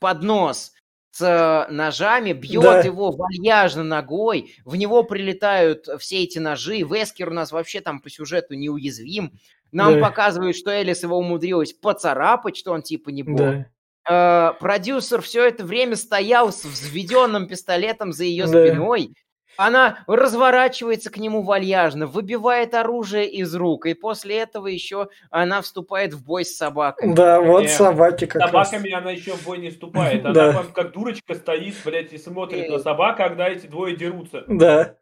[0.00, 0.72] поднос
[1.12, 2.80] с ножами, бьет да.
[2.80, 6.82] его вальяжно ногой, в него прилетают все эти ножи.
[6.82, 9.32] Вескер у нас вообще там по сюжету неуязвим.
[9.72, 10.08] Нам да.
[10.08, 13.38] показывают, что Элис его умудрилась поцарапать, что он типа не бог.
[13.38, 13.66] Да.
[14.08, 18.66] Э, продюсер все это время стоял с взведенным пистолетом за ее да.
[18.66, 19.14] спиной.
[19.56, 26.14] Она разворачивается к нему вальяжно, выбивает оружие из рук, и после этого еще она вступает
[26.14, 27.12] в бой с собаками.
[27.12, 29.02] Да, вот Нет, собаки как собаками раз.
[29.02, 30.24] она еще в бой не вступает.
[30.24, 30.64] Она да.
[30.74, 32.70] как дурочка стоит, блядь, и смотрит и...
[32.70, 34.44] на собак, когда эти двое дерутся.
[34.46, 34.94] Да.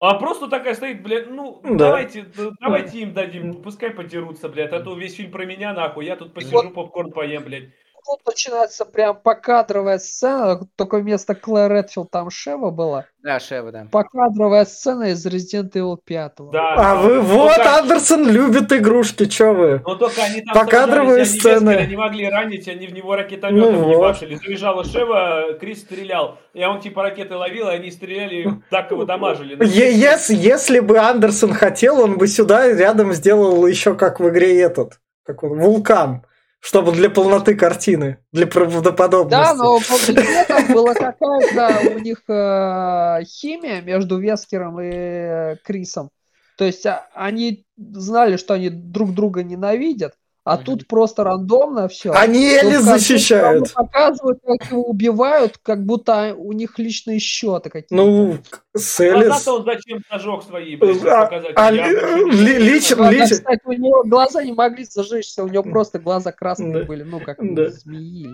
[0.00, 1.76] А просто такая стоит, блядь, ну, да.
[1.76, 2.26] давайте,
[2.58, 6.32] давайте им дадим, пускай подерутся, блядь, а то весь фильм про меня, нахуй, я тут
[6.32, 7.68] посижу, попкорн поем, блядь
[8.04, 13.06] тут начинается прям покадровая сцена, только вместо Клэр Редфилд там Шева была.
[13.22, 13.86] Да, Шева, да.
[13.90, 16.32] Покадровая сцена из Resident Evil 5.
[16.52, 16.94] Да, а да.
[16.96, 17.80] вы, ну, вот, как...
[17.80, 19.82] Андерсон любит игрушки, чё вы?
[19.84, 21.70] Ну только они там Покадровые сцены.
[21.70, 24.00] Они, могли ранить, они в него ракетометом ну, не вот.
[24.00, 24.36] башили.
[24.36, 26.38] Заезжала Шева, Крис стрелял.
[26.54, 29.56] И он типа ракеты ловил, и они стреляли, так его дамажили.
[29.66, 35.00] Если, если бы Андерсон хотел, он бы сюда рядом сделал еще как в игре этот,
[35.24, 36.24] как он, вулкан.
[36.60, 39.30] Чтобы для полноты картины, для правдоподобности.
[39.30, 46.10] Да, но этого была какая-то у них э, химия между Вескером и Крисом.
[46.58, 50.64] То есть а, они знали, что они друг друга ненавидят, а mm-hmm.
[50.64, 52.12] тут просто рандомно все.
[52.12, 53.72] Они еле защищают.
[53.74, 57.94] Показывают, как его убивают, как будто у них личные счеты какие-то.
[57.94, 58.38] Ну,
[58.74, 59.46] с Элис...
[59.46, 61.52] он зачем зажег свои, блядь, а, показать.
[61.56, 63.36] А, лично, лично.
[63.36, 66.84] Кстати, у него глаза не могли зажечься, у него просто глаза красные да.
[66.84, 67.68] были, ну, как да.
[67.68, 68.28] змеи.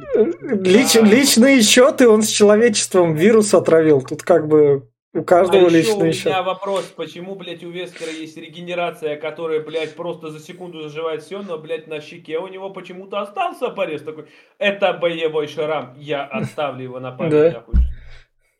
[0.62, 1.00] Лич, да.
[1.00, 4.00] Личные счеты он с человечеством вирус отравил.
[4.00, 6.28] Тут как бы у каждого а личный еще.
[6.28, 11.22] У меня вопрос, почему, блядь, у Вескера есть регенерация, которая, блядь, просто за секунду заживает
[11.22, 14.26] все, но, блядь, на щеке у него почему-то остался порез такой.
[14.58, 17.32] Это боевой шрам, я оставлю его на память.
[17.32, 17.64] Да.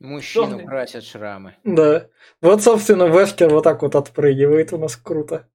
[0.00, 1.54] Мужчину красят шрамы.
[1.64, 2.08] Да.
[2.40, 5.48] Вот, собственно, Вескер вот так вот отпрыгивает у нас круто.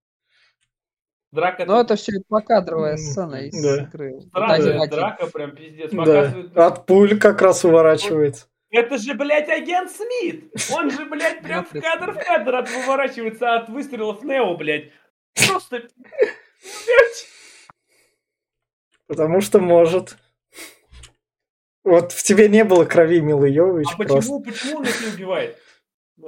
[1.32, 1.66] Драка...
[1.66, 3.84] Ну, это все покадровая сцена из да.
[3.84, 4.20] игры.
[4.22, 5.92] Странная драка, прям пиздец.
[5.92, 6.68] Да.
[6.68, 8.48] От пуль как раз уворачивается.
[8.72, 10.52] Это же, блядь, агент Смит!
[10.74, 14.92] Он же, блядь, прям в кадр в кадр от выворачивается от выстрелов Нео, блядь.
[15.36, 15.88] Просто...
[16.62, 17.28] Блядь.
[19.08, 20.18] Потому что может.
[21.84, 23.88] Вот в тебе не было крови, Милый Йович.
[23.94, 25.58] А почему, почему он их не убивает?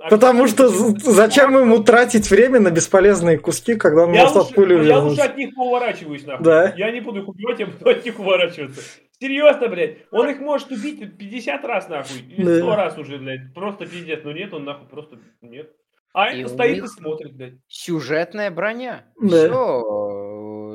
[0.01, 4.49] А Потому что зачем ему тратить время на бесполезные куски, когда он я может лучше,
[4.49, 6.43] от пули Я лучше от них уворачиваюсь, нахуй.
[6.43, 6.73] Да.
[6.75, 8.81] Я не буду их убивать, я буду от них уворачиваться.
[9.23, 9.99] Серьезно, блядь.
[10.11, 12.19] Он их может убить 50 раз, нахуй.
[12.29, 13.53] Или 100 раз уже, блядь.
[13.53, 14.19] Просто пиздец.
[14.25, 15.71] Но нет, он нахуй просто нет.
[16.13, 17.53] А и стоит и смотрит, блядь.
[17.69, 19.05] Сюжетная броня.
[19.21, 19.27] Да.
[19.47, 20.12] Все.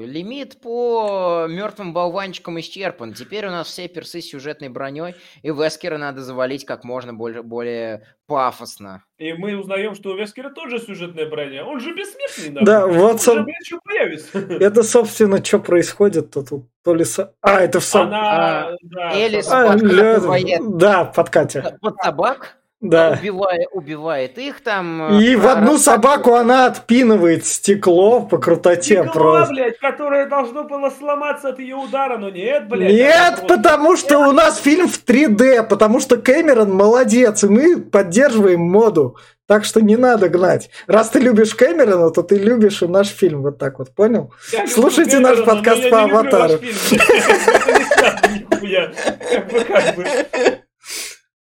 [0.08, 3.12] Лимит по мертвым болванчикам исчерпан.
[3.12, 7.42] Теперь у нас все персы с сюжетной броней, и Вескера надо завалить как можно более,
[7.42, 9.04] более пафосно.
[9.18, 11.64] И мы узнаем, что у Вескера тоже сюжетная броня.
[11.64, 12.60] Он же бессмертный, да?
[12.62, 13.46] Да, вот он...
[13.64, 14.38] Же, появится.
[14.60, 16.66] Это, собственно, что происходит-то тут?
[16.84, 17.04] То ли...
[17.42, 18.06] А, это в сам...
[18.06, 18.68] Она...
[18.68, 20.78] А, да, Элис а, подкатывает...
[20.78, 21.78] Да, под Катя.
[21.80, 22.57] Под собак?
[22.80, 23.18] Да.
[23.20, 25.18] убивает, убивает их там.
[25.20, 29.52] И в одну собаку она отпинывает стекло по крутоте стекло, просто.
[29.52, 32.92] блядь, которое должно было сломаться от ее удара, но нет, блядь.
[32.92, 38.60] Нет, потому что у нас фильм в 3D, потому что Кэмерон молодец, и мы поддерживаем
[38.60, 39.16] моду.
[39.46, 40.68] Так что не надо гнать.
[40.86, 43.40] Раз ты любишь Кэмерона, то ты любишь и наш фильм.
[43.40, 44.32] Вот так вот, понял?
[44.52, 46.58] Я Слушайте наш подкаст по аватару.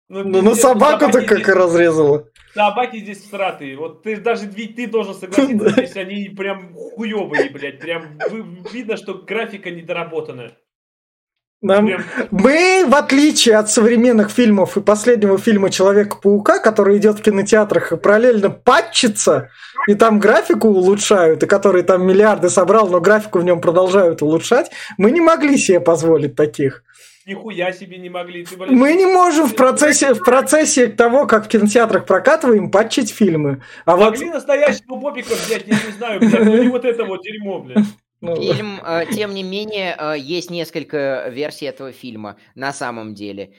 [0.07, 1.48] Ну, ну на собаку-то как здесь...
[1.48, 2.27] разрезала.
[2.53, 3.76] Собаки здесь всратые.
[3.76, 7.80] Вот ты даже ты должен согласиться, если они прям хуёвые, блядь.
[7.80, 8.19] Прям
[8.72, 10.53] видно, что графика недоработанная.
[11.61, 11.90] Нам...
[12.30, 17.98] Мы, в отличие от современных фильмов и последнего фильма Человека-паука, который идет в кинотеатрах и
[17.98, 19.49] параллельно патчится,
[19.88, 24.69] и там графику улучшают, и который там миллиарды собрал, но графику в нем продолжают улучшать,
[24.98, 26.84] мы не могли себе позволить таких.
[27.26, 28.45] Нихуя себе не могли.
[28.45, 33.11] Ты, блин, Мы не можем в процессе, в процессе того, как в кинотеатрах прокатываем, патчить
[33.11, 33.64] фильмы.
[33.85, 34.35] А могли вот...
[34.35, 37.85] настоящего Бобика взять, я не знаю, блядь, ну не вот это вот дерьмо, блядь.
[38.22, 43.53] Ну, Фильм, э, тем не менее, э, есть несколько версий этого фильма на самом деле.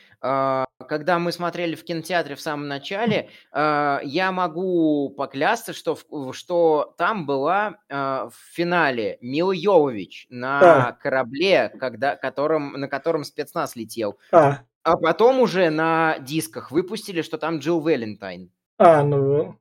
[0.78, 5.98] Э, когда мы смотрели в кинотеатре в самом начале, я могу поклясться, что,
[6.32, 10.93] что там была в финале Мила Йовович на а.
[10.93, 14.19] корабле, когда, которым, на котором спецназ летел.
[14.32, 14.61] А.
[14.82, 18.51] а потом уже на дисках выпустили, что там Джилл Валентайн.
[18.78, 19.59] А, ну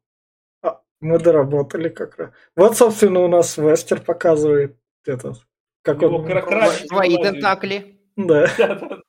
[0.62, 2.32] а, мы доработали как раз.
[2.56, 5.38] Вот, собственно, у нас Вестер показывает этот.
[5.82, 6.26] Как он...
[6.90, 8.02] Твои тентакли.
[8.16, 8.48] Да.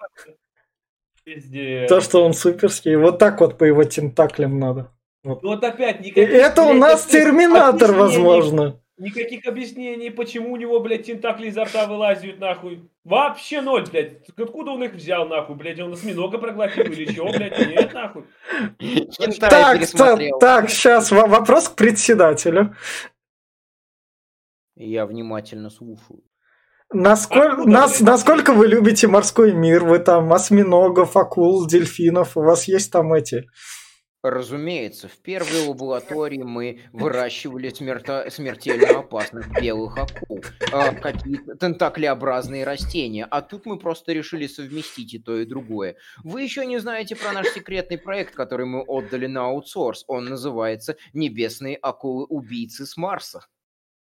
[1.27, 1.89] Пиздец.
[1.89, 2.95] То, что он суперский.
[2.95, 4.93] Вот так вот по его тентаклям надо.
[5.25, 6.31] Вот, вот опять никаких...
[6.33, 8.81] Это у нас Терминатор, возможно.
[8.97, 12.89] Никаких объяснений, почему у него, блядь, тентакли изо рта вылазят, нахуй.
[13.03, 14.29] Вообще ноль, блядь.
[14.39, 15.81] Откуда он их взял, нахуй, блядь?
[15.81, 17.59] Он осьминога проглотил или чего, блядь?
[17.59, 18.25] Нет, нахуй.
[19.41, 22.77] Так, так, так, сейчас вопрос к председателю.
[24.77, 26.23] Я внимательно слушаю.
[26.93, 29.85] Насколько, а, нас, насколько вы любите морской мир?
[29.85, 32.37] Вы там осьминогов, акул, дельфинов?
[32.37, 33.47] У вас есть там эти
[34.23, 40.43] Разумеется, в первой лаборатории мы выращивали смерто- смертельно опасных белых акул,
[40.73, 45.95] э, какие-то тентаклеобразные растения, а тут мы просто решили совместить и то, и другое.
[46.25, 50.05] Вы еще не знаете про наш секретный проект, который мы отдали на аутсорс.
[50.09, 53.47] Он называется «Небесные акулы-убийцы с Марса».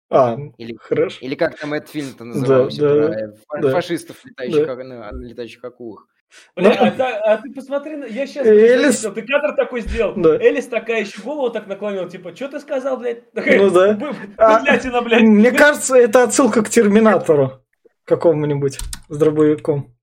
[0.08, 1.18] А, или, хорошо.
[1.20, 4.76] Или как там этот фильм-то назывался, да, да, про да, фашистов, летающих, да.
[4.76, 6.06] на летающих акулах.
[6.54, 9.00] Бля, а, да, а ты посмотри, я сейчас Элис...
[9.00, 10.14] ты кадр такой сделал.
[10.16, 10.36] Да.
[10.36, 13.30] Элис такая еще голову так наклонила, типа, что ты сказал, блядь?
[13.32, 13.98] Такая, ну да.
[14.36, 14.62] А,
[15.02, 15.22] блядь.
[15.22, 17.62] Мне кажется, это отсылка к Терминатору
[18.04, 18.78] какому-нибудь
[19.08, 19.96] с дробовиком.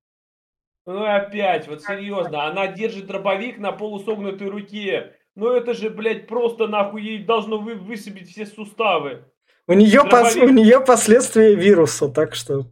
[0.85, 5.15] Ну опять, вот серьезно, она держит дробовик на полусогнутой руке.
[5.35, 9.25] Ну это же, блядь, просто нахуй ей должно вы, высыпить все суставы.
[9.67, 12.65] У нее, пос, у нее последствия вируса, так что...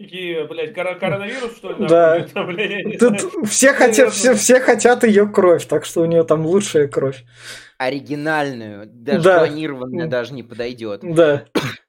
[0.00, 1.86] Какие, блядь, коронавирус, что ли?
[1.88, 2.20] Да.
[3.00, 7.24] Тут все хотят, все, все хотят ее кровь, так что у нее там лучшая кровь.
[7.78, 9.38] Оригинальную, даже да.
[9.38, 11.00] планированная даже не подойдет.
[11.02, 11.46] Да.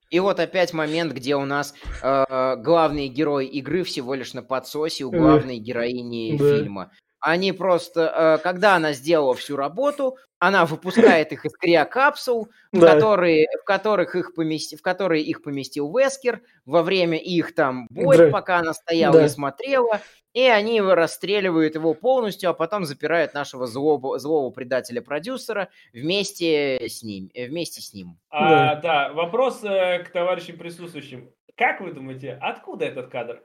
[0.10, 5.04] И вот опять момент, где у нас э, главный герой игры всего лишь на подсосе
[5.04, 6.58] у главной героини да.
[6.58, 6.92] фильма.
[7.20, 12.94] Они просто, э, когда она сделала всю работу, она выпускает их из криокапсул, в, да.
[12.94, 18.18] которые, в, которых их помести, в которые их поместил Вескер во время их там боя,
[18.18, 18.30] да.
[18.30, 19.26] пока она стояла да.
[19.26, 20.02] и смотрела.
[20.34, 27.30] И они расстреливают его полностью, а потом запирают нашего злого, злого предателя-продюсера вместе с ним.
[27.34, 28.18] Э, вместе с ним.
[28.30, 28.82] А, да.
[28.82, 31.32] да, вопрос э, к товарищам присутствующим.
[31.58, 33.42] Как вы думаете, откуда этот кадр?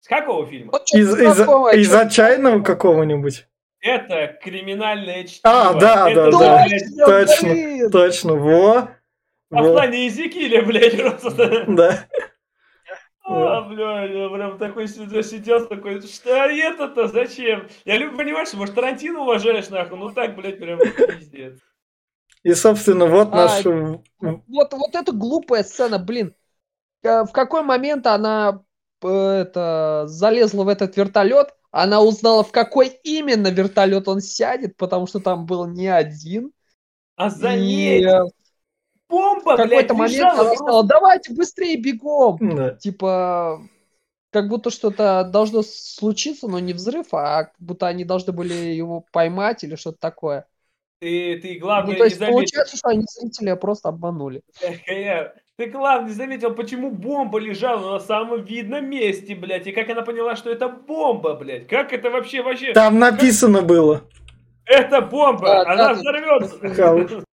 [0.00, 0.72] С какого фильма?
[0.92, 3.46] Из, из, из отчаянного какого-нибудь.
[3.80, 5.40] Это криминальное чтиво.
[5.44, 6.66] А, да, это, да,
[6.96, 7.06] да.
[7.06, 7.90] Точно, блин.
[7.90, 8.34] точно.
[8.34, 8.88] Во.
[9.50, 11.64] Послание Езекииля, блядь, просто.
[11.68, 12.06] Да.
[13.24, 17.68] А, блядь, я прям такой сидел, такой, что это-то, зачем?
[17.84, 21.58] Я люблю, понимаешь, может, Тарантино уважаешь, нахуй, ну так, блядь, прям пиздец.
[22.42, 23.64] И, собственно, вот а, наш...
[23.64, 26.34] Вот, вот эта глупая сцена, блин.
[27.02, 28.62] Э, в какой момент она
[29.02, 35.20] это, залезла в этот вертолет, она узнала, в какой именно вертолет он сядет, потому что
[35.20, 36.52] там был не один.
[37.16, 38.06] А за ней
[39.08, 42.38] бомба, В какой-то момент она сказала, давайте быстрее бегом.
[42.40, 42.70] Да.
[42.74, 43.62] Типа,
[44.30, 49.04] как будто что-то должно случиться, но не взрыв, а как будто они должны были его
[49.12, 50.46] поймать или что-то такое.
[51.00, 54.42] Ты, ты главное ну, то есть не получается, что они зрителя просто обманули.
[55.58, 60.36] Ты, главное, заметил, почему бомба лежала на самом видном месте, блядь, и как она поняла,
[60.36, 61.66] что это бомба, блядь?
[61.66, 62.72] Как это вообще вообще?
[62.74, 64.02] Там написано было.
[64.66, 67.24] Это бомба, а, она да, взорвется.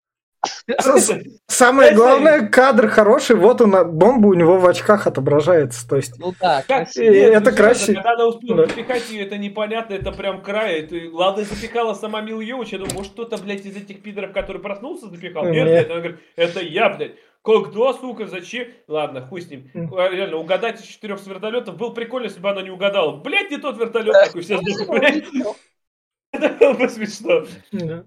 [1.49, 6.19] Самое главное, кадр хороший, вот он, бомба у него в очках отображается, то есть...
[6.19, 7.97] Ну да, это красиво.
[7.97, 10.81] Когда она успела запихать ее, это непонятно, это прям край.
[10.81, 14.63] Это, ладно, запихала сама Мил Йович, я думаю, может кто-то, блядь, из этих пидоров, который
[14.63, 15.45] проснулся, запихал?
[15.45, 17.17] Нет, нет, она говорит, это я, блядь.
[17.45, 18.69] Когда, сука, зачем?
[18.89, 19.71] Ладно, хуй с ним.
[19.75, 23.16] Реально, угадать из четырех с вертолетов был прикольно, если бы она не угадала.
[23.19, 24.59] Блять, не тот вертолет такой, все
[24.89, 25.25] блядь.
[26.33, 27.45] Это было бы смешно.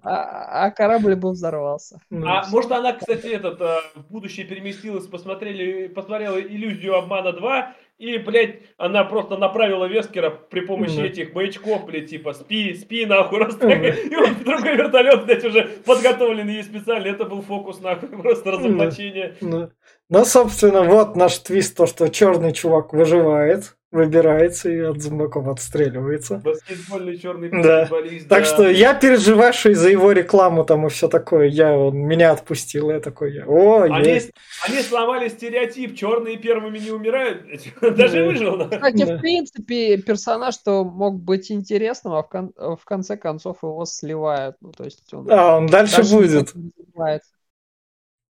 [0.02, 2.02] А, а корабль бы взорвался.
[2.12, 8.20] А может она, кстати, этот а, в будущее переместилась, посмотрели, посмотрела иллюзию обмана 2, и,
[8.20, 11.08] блядь, она просто направила Вескера при помощи mm-hmm.
[11.08, 14.10] этих маячков, блядь, типа, спи, спи, нахуй, раз mm-hmm.
[14.10, 17.08] И он другой вертолет, блядь, уже подготовленный ей специально.
[17.08, 19.36] Это был фокус, нахуй, просто разоблачение.
[19.42, 19.72] Mm-hmm.
[20.10, 26.42] Ну, собственно, вот наш твист, то, что черный чувак выживает выбирается и от зомбаков отстреливается.
[26.44, 27.90] Баскетбольный черный да.
[28.28, 31.48] Так что я переживаю, что из-за его рекламу там и все такое.
[31.48, 34.32] Я, он меня отпустил, я такой, я, о, они, есть.
[34.68, 37.44] они сломали стереотип, черные первыми не умирают,
[37.82, 38.70] даже выжил.
[38.70, 43.86] Кстати, в принципе, персонаж, что мог быть интересным, а в, кон- в конце концов его
[43.86, 44.58] сливают.
[44.60, 46.54] Ну, то есть он, а, он дальше будет.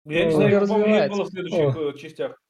[0.10, 1.90] Я не знаю, не было в следующих О.
[1.90, 2.42] Э, частях.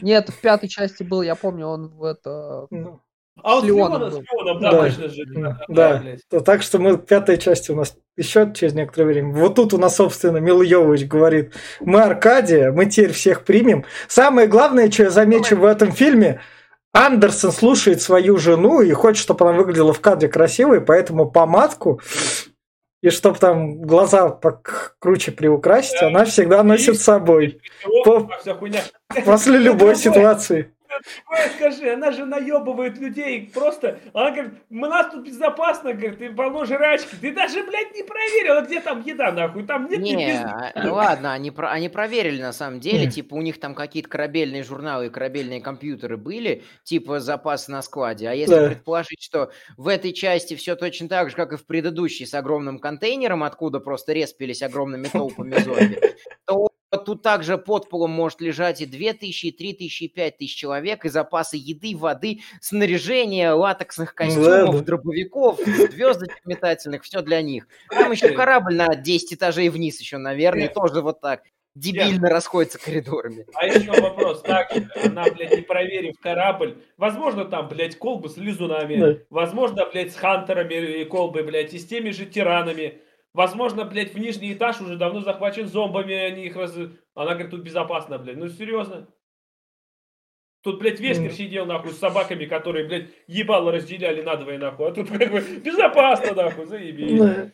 [0.00, 2.66] Нет, в пятой части был, я помню, он в это...
[2.70, 3.00] Ну.
[3.42, 5.10] А с Леоном, с Леоном, да, да, же.
[5.34, 6.02] Да, да.
[6.30, 6.40] да.
[6.40, 9.32] Так что мы в пятой части у нас еще через некоторое время.
[9.32, 13.86] Вот тут у нас, собственно, Мил Йович говорит, мы Аркадия, мы теперь всех примем.
[14.06, 16.42] Самое главное, что я замечу в этом фильме,
[16.92, 22.02] Андерсон слушает свою жену и хочет, чтобы она выглядела в кадре красивой, поэтому помадку
[23.02, 26.06] и чтобы там глаза покруче приукрасить, да.
[26.06, 27.60] она всегда носит с собой.
[28.04, 28.30] По...
[29.24, 30.72] После любой ситуации
[31.56, 33.98] скажи, она же наебывает людей просто.
[34.12, 37.16] Она говорит, у нас тут безопасно, говорит, ты полно жрачки.
[37.20, 39.64] Ты даже, блядь, не проверила, где там еда, нахуй.
[39.64, 40.40] Там нет не, без...
[40.40, 43.10] А, ну ладно, они, про, они проверили на самом деле.
[43.10, 48.28] Типа у них там какие-то корабельные журналы и корабельные компьютеры были, типа запас на складе.
[48.28, 48.68] А если да.
[48.68, 52.78] предположить, что в этой части все точно так же, как и в предыдущей с огромным
[52.78, 56.00] контейнером, откуда просто респились огромными толпами зомби,
[56.44, 61.08] то Тут также под полом может лежать и 2000, и 3000, и 5000 человек, и
[61.08, 67.66] запасы еды, воды, снаряжения, латексных костюмов, да, дробовиков, звездочек метательных, все для них.
[67.88, 71.42] Там еще корабль на 10 этажей вниз еще, наверное, тоже вот так
[71.74, 72.32] дебильно Нет.
[72.32, 73.46] расходится коридорами.
[73.54, 78.96] А еще вопрос, так, она, блядь, не проверив корабль, возможно, там, блядь, колбы с лизунами,
[78.96, 79.18] да.
[79.30, 83.00] возможно, блядь, с хантерами и колбы, блядь, и с теми же тиранами,
[83.34, 86.76] Возможно, блядь, в нижний этаж уже давно захвачен зомбами, они их раз...
[87.14, 88.36] Она говорит, тут безопасно, блядь.
[88.36, 89.08] Ну, серьезно?
[90.62, 94.88] Тут, блядь, Вескер сидел, нахуй, с собаками, которые, блядь, ебало разделяли надвое, нахуй.
[94.88, 97.18] А тут, как бы, безопасно, нахуй, заебись.
[97.18, 97.50] Ну,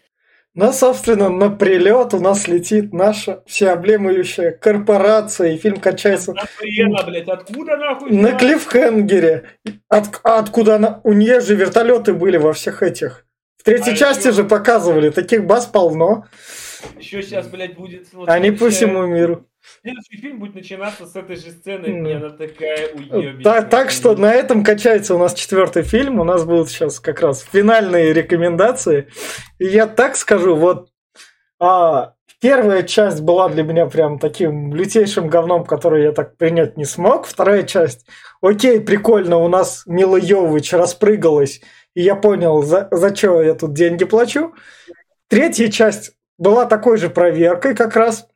[0.55, 6.33] ну, собственно, на прилет у нас летит наша всеобъемлющая корпорация, и фильм качается...
[6.33, 8.11] Охрена, блядь, откуда нахуй?
[8.11, 9.45] На клиффхенгере.
[9.89, 11.01] От, откуда она...
[11.05, 13.28] У нее же вертолеты были во всех этих
[13.59, 14.33] в третьей а части еще...
[14.33, 16.27] же показывали, таких баз полно.
[16.97, 18.07] Еще сейчас, блядь, будет...
[18.13, 19.45] Вот, Они по всему миру.
[19.83, 22.11] Следующий фильм будет начинаться с этой же сцены, mm.
[22.11, 23.43] и она такая уебищная.
[23.43, 26.21] Так, так что на этом качается у нас четвертый фильм.
[26.21, 29.09] У нас будут сейчас как раз финальные рекомендации.
[29.59, 30.89] И я так скажу, вот
[31.61, 36.85] а, первая часть была для меня прям таким лютейшим говном, который я так принять не
[36.85, 37.27] смог.
[37.27, 38.07] Вторая часть,
[38.41, 41.61] окей, прикольно, у нас Мила Йович распрыгалась
[41.99, 44.55] и я понял, за, за что я тут деньги плачу.
[45.27, 48.29] Третья часть была такой же проверкой как раз,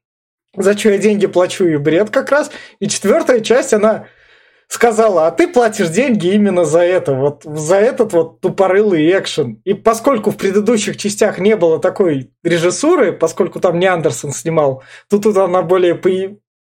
[0.56, 2.50] за что я деньги плачу и бред как раз.
[2.80, 4.08] И четвертая часть, она
[4.66, 9.62] сказала, а ты платишь деньги именно за это, вот за этот вот тупорылый экшен.
[9.64, 15.22] И поскольку в предыдущих частях не было такой режиссуры, поскольку там не Андерсон снимал, тут,
[15.22, 15.94] тут она более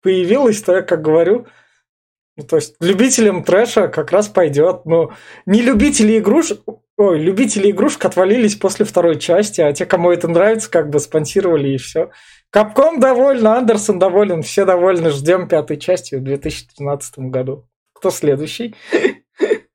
[0.03, 1.47] появилась, то я как говорю,
[2.35, 4.85] ну, то есть любителям трэша как раз пойдет.
[4.85, 5.13] Но
[5.45, 6.61] не любители игрушек,
[6.97, 11.69] ой, любители игрушек отвалились после второй части, а те, кому это нравится, как бы спонсировали
[11.69, 12.11] и все.
[12.49, 15.09] Капком доволен, Андерсон доволен, все довольны.
[15.09, 17.67] Ждем пятой части в 2013 году.
[17.93, 18.75] Кто следующий?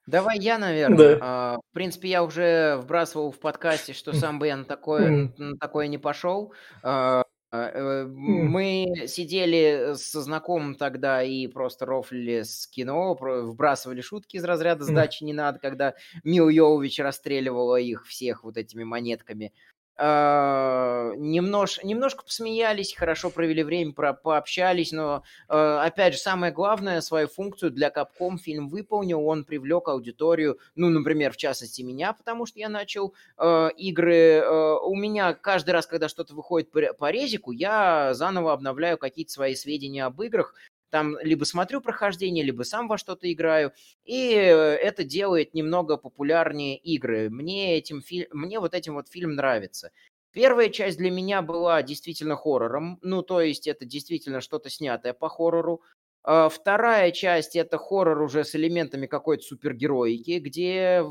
[0.06, 0.96] Давай я, наверное.
[0.96, 1.18] Да.
[1.20, 5.58] А, в принципе, я уже вбрасывал в подкасте, что сам бы я на такое, на
[5.58, 6.54] такое не пошел.
[6.82, 14.84] А, мы сидели со знакомым тогда и просто рофлили с кино, вбрасывали шутки из разряда
[14.84, 15.94] «сдачи не надо», когда
[16.24, 19.52] Мил Йовович расстреливала их всех вот этими монетками.
[19.98, 27.00] Uh, немнож, немножко посмеялись, хорошо провели время, про, пообщались, но, uh, опять же, самое главное,
[27.00, 32.46] свою функцию для Capcom фильм выполнил, он привлек аудиторию, ну, например, в частности, меня, потому
[32.46, 37.50] что я начал uh, игры, у меня каждый раз, когда что-то выходит по, по резику,
[37.50, 40.54] я заново обновляю какие-то свои сведения об играх,
[40.90, 43.72] там либо смотрю прохождение, либо сам во что-то играю,
[44.04, 47.30] и э, это делает немного популярнее игры.
[47.30, 48.28] Мне, этим фи...
[48.32, 49.90] Мне вот этим вот фильм нравится.
[50.32, 55.28] Первая часть для меня была действительно хоррором, ну, то есть это действительно что-то снятое по
[55.28, 55.82] хоррору.
[56.24, 61.02] А вторая часть это хоррор уже с элементами какой-то супергероики, где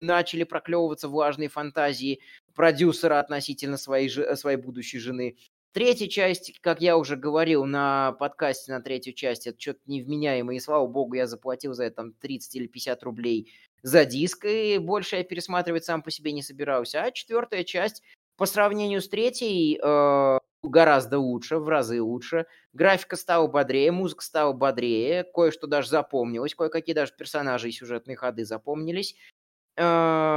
[0.00, 2.20] начали проклевываться влажные фантазии
[2.54, 5.36] продюсера относительно своей, своей будущей жены.
[5.72, 10.60] Третья часть, как я уже говорил на подкасте на третью часть, это что-то невменяемое, и
[10.60, 13.52] слава богу, я заплатил за это там 30 или 50 рублей
[13.82, 17.02] за диск, и больше я пересматривать сам по себе не собирался.
[17.04, 18.02] А четвертая часть,
[18.36, 22.46] по сравнению с третьей, э, гораздо лучше, в разы лучше.
[22.72, 28.44] Графика стала бодрее, музыка стала бодрее, кое-что даже запомнилось, кое-какие даже персонажи и сюжетные ходы
[28.44, 29.14] запомнились.
[29.76, 30.29] А,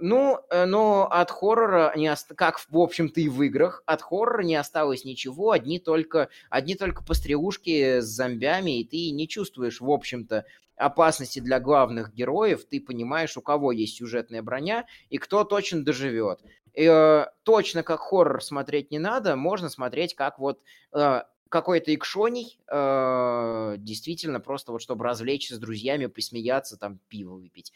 [0.00, 2.32] ну, э, но от хоррора, не ост...
[2.34, 7.02] как, в общем-то, и в играх, от хоррора не осталось ничего, одни только, одни только
[7.04, 10.44] пострелушки с зомбями, и ты не чувствуешь, в общем-то,
[10.76, 16.40] опасности для главных героев, ты понимаешь, у кого есть сюжетная броня и кто точно доживет.
[16.72, 20.60] И, э, точно как хоррор смотреть не надо, можно смотреть как вот
[20.92, 27.72] э, какой-то икшоний, э, действительно просто вот чтобы развлечься с друзьями, посмеяться, там пиво выпить.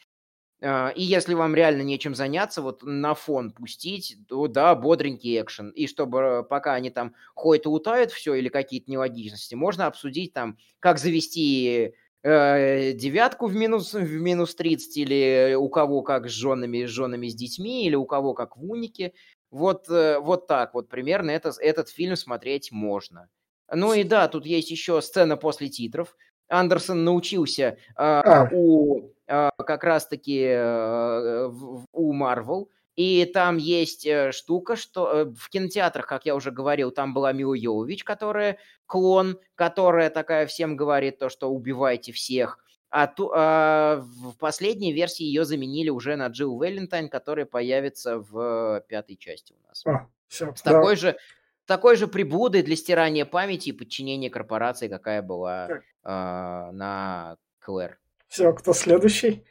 [0.65, 5.71] А, и если вам реально нечем заняться, вот на фон пустить, то да, бодренький экшен.
[5.71, 10.31] И чтобы э, пока они там ходят и лутают все или какие-то нелогичности, можно обсудить
[10.31, 16.31] там, как завести э, девятку в минус, в минус 30, или у кого как с
[16.31, 19.13] женами, с женами, с детьми, или у кого как в унике.
[19.51, 23.27] Вот, э, вот так вот примерно это, этот фильм смотреть можно.
[23.69, 26.15] Ну и да, тут есть еще сцена после титров.
[26.49, 28.47] Андерсон научился а.
[28.51, 31.51] у э, как раз-таки э,
[31.91, 36.91] у Марвел и там есть э, штука, что э, в кинотеатрах, как я уже говорил,
[36.91, 42.59] там была Мила Йовович, которая клон, которая такая всем говорит то, что убивайте всех.
[42.91, 48.83] А, ту, а в последней версии ее заменили уже на Джилл Вэлентайн, которая появится в
[48.87, 49.83] пятой части у нас.
[49.87, 50.73] А, все, С да.
[50.73, 51.17] такой же
[51.65, 57.99] такой же приблудой для стирания памяти и подчинения корпорации, какая была э, на Клэр.
[58.27, 59.45] Все, кто следующий?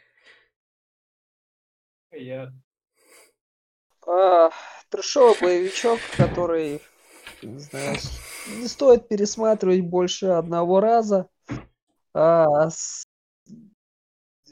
[2.11, 2.53] Я
[4.07, 4.51] а,
[4.89, 6.81] трешовый боевичок, который,
[7.43, 7.97] не знаю,
[8.59, 11.29] не стоит пересматривать больше одного раза.
[12.15, 13.05] А, с...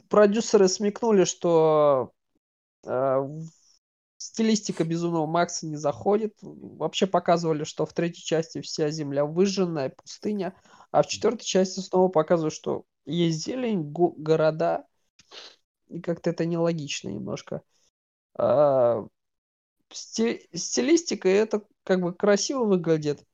[0.09, 2.11] Продюсеры смекнули, что
[2.85, 3.27] а,
[4.31, 6.35] стилистика Безумного Макса не заходит.
[6.41, 10.55] Вообще показывали, что в третьей части вся земля выжженная, пустыня,
[10.91, 14.85] а в четвертой части снова показывают, что есть зелень, го- города,
[15.89, 17.61] и как-то это нелогично немножко.
[18.35, 19.05] А,
[19.91, 23.25] сти- стилистикой это как бы красиво выглядит.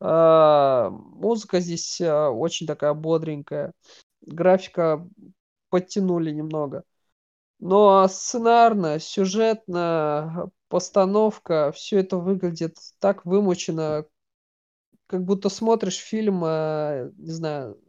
[0.00, 3.72] А, музыка здесь а, очень такая бодренькая.
[4.22, 5.08] Графика
[5.70, 6.84] подтянули немного.
[7.64, 14.04] Но сценарно, сюжетно, постановка, все это выглядит так вымучено,
[15.06, 17.80] как будто смотришь фильм, а, не знаю,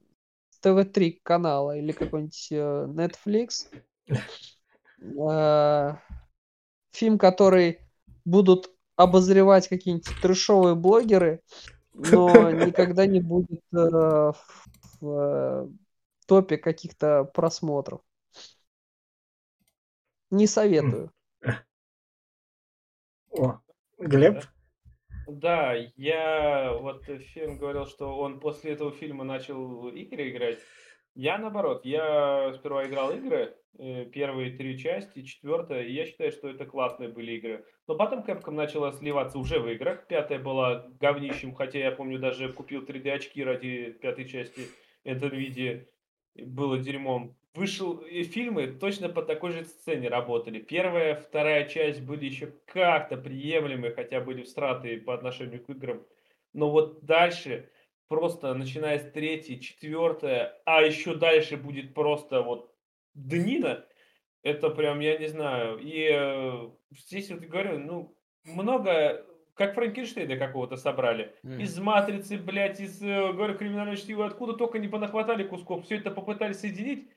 [0.62, 3.68] ТВ-3 канала или какой-нибудь э, Netflix.
[5.20, 6.00] А,
[6.94, 7.82] фильм, который
[8.24, 11.42] будут обозревать какие-нибудь трешовые блогеры,
[11.94, 14.32] но никогда не будет э,
[15.02, 15.68] в э,
[16.28, 18.00] топе каких-то просмотров.
[20.36, 21.12] Не советую.
[23.32, 23.60] О,
[23.98, 24.44] Глеб?
[25.30, 30.60] Да, я вот фильм говорил, что он после этого фильма начал игры играть.
[31.14, 36.50] Я наоборот, я сперва играл игры, э, первые три части, четвертая, и я считаю, что
[36.50, 37.66] это классные были игры.
[37.88, 40.06] Но потом Capcom начала сливаться уже в играх.
[40.08, 44.68] Пятая была говнищем, хотя я помню, даже купил 3D очки ради пятой части.
[45.06, 45.88] Это NVIDIA
[46.36, 47.38] было дерьмом.
[47.56, 50.60] Вышел и фильмы точно по такой же сцене работали.
[50.60, 56.06] Первая, вторая часть были еще как-то приемлемы, хотя были встраты по отношению к играм.
[56.54, 57.70] Но вот дальше
[58.08, 62.76] просто начиная с третьей, четвертая, а еще дальше будет просто вот
[63.14, 63.86] днина,
[64.44, 65.80] это прям, я не знаю.
[65.80, 69.26] И э, здесь вот говорю, ну, много,
[69.56, 71.34] как Франкенштейна какого-то собрали.
[71.44, 71.62] Mm.
[71.62, 75.86] Из «Матрицы», блядь, из, э, говорю, «Криминального чтива», откуда только не понахватали кусков.
[75.86, 77.10] Все это попытались соединить,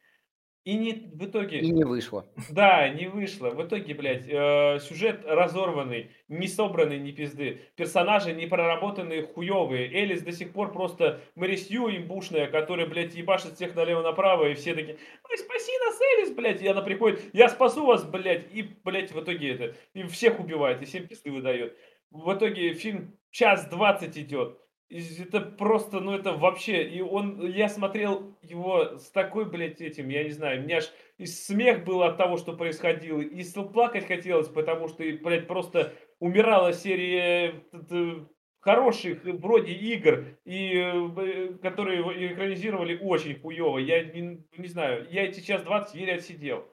[0.69, 1.61] и не, в итоге...
[1.61, 2.27] И не вышло.
[2.51, 3.49] Да, не вышло.
[3.49, 7.63] В итоге, блядь, э, сюжет разорванный, не собранный, ни пизды.
[7.75, 9.91] Персонажи не проработанные, хуевые.
[9.91, 14.75] Элис до сих пор просто Мэри Сью имбушная, которая, блядь, ебашит всех налево-направо, и все
[14.75, 16.61] такие, ой, спаси нас, Элис, блядь.
[16.61, 18.55] И она приходит, я спасу вас, блядь.
[18.55, 21.79] И, блядь, в итоге это, и всех убивает, и всем пизды выдает.
[22.11, 24.59] В итоге фильм час двадцать идет
[24.91, 30.25] это просто, ну это вообще, и он, я смотрел его с такой, блядь, этим, я
[30.25, 34.49] не знаю, у меня аж и смех был от того, что происходило, и плакать хотелось,
[34.49, 38.27] потому что, блядь, просто умирала серия э,
[38.61, 43.79] хороших вроде игр, и, э, которые экранизировали очень хуево.
[43.79, 46.65] Я не, не знаю, я эти час 20 еле отсидел.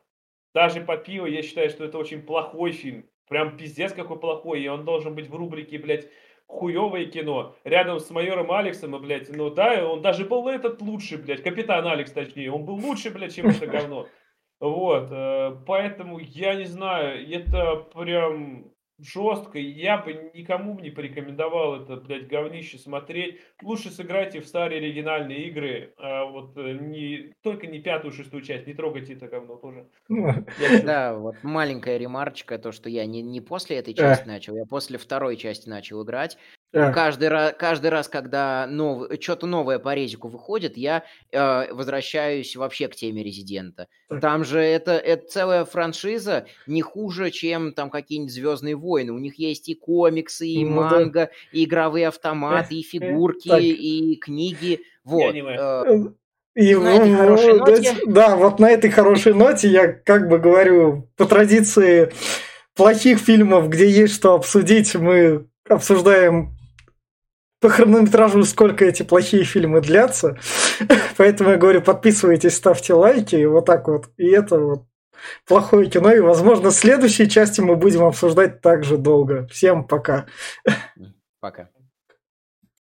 [0.54, 3.10] Даже по пиву я считаю, что это очень плохой фильм.
[3.28, 6.08] Прям пиздец какой плохой, и он должен быть в рубрике, блядь,
[6.48, 7.56] хуевое кино.
[7.64, 12.12] Рядом с майором Алексом, блядь, ну да, он даже был этот лучший, блядь, капитан Алекс,
[12.12, 14.08] точнее, он был лучше, блядь, чем это говно.
[14.60, 19.60] Вот, э, поэтому я не знаю, это прям жестко.
[19.60, 23.40] Я бы никому не порекомендовал это, блядь, говнище смотреть.
[23.62, 25.94] Лучше сыграйте в старые оригинальные игры.
[25.98, 28.68] А вот э, не, только не пятую, шестую часть.
[28.68, 29.88] Не трогайте это говно тоже.
[30.86, 34.98] Да, вот маленькая ремарочка, то, что я не, не после этой части начал, я после
[34.98, 36.38] второй части начал играть.
[36.76, 39.08] Каждый, раз, каждый раз, когда нов...
[39.20, 43.88] что-то новое по резику выходит, я э, возвращаюсь вообще к теме Резидента.
[44.10, 44.22] Так.
[44.22, 49.14] Там же это, это целая франшиза не хуже, чем там какие-нибудь Звездные войны.
[49.14, 51.30] У них есть и комиксы, и ну, манга, да.
[51.52, 53.62] и игровые автоматы, и фигурки, так.
[53.62, 54.82] и книги.
[55.04, 55.34] Вот.
[55.34, 56.10] Э,
[56.56, 57.96] и на этой хорошей ноте...
[58.06, 62.12] Да, вот на этой хорошей ноте я как бы говорю, по традиции
[62.76, 66.55] плохих фильмов, где есть что обсудить, мы обсуждаем
[67.60, 70.38] по хронометражу, сколько эти плохие фильмы длятся.
[71.18, 74.10] Поэтому я говорю, подписывайтесь, ставьте лайки, и вот так вот.
[74.18, 74.84] И это вот
[75.48, 79.48] плохое кино, и, возможно, в следующей части мы будем обсуждать так же долго.
[79.48, 80.26] Всем пока.
[81.40, 81.70] Пока.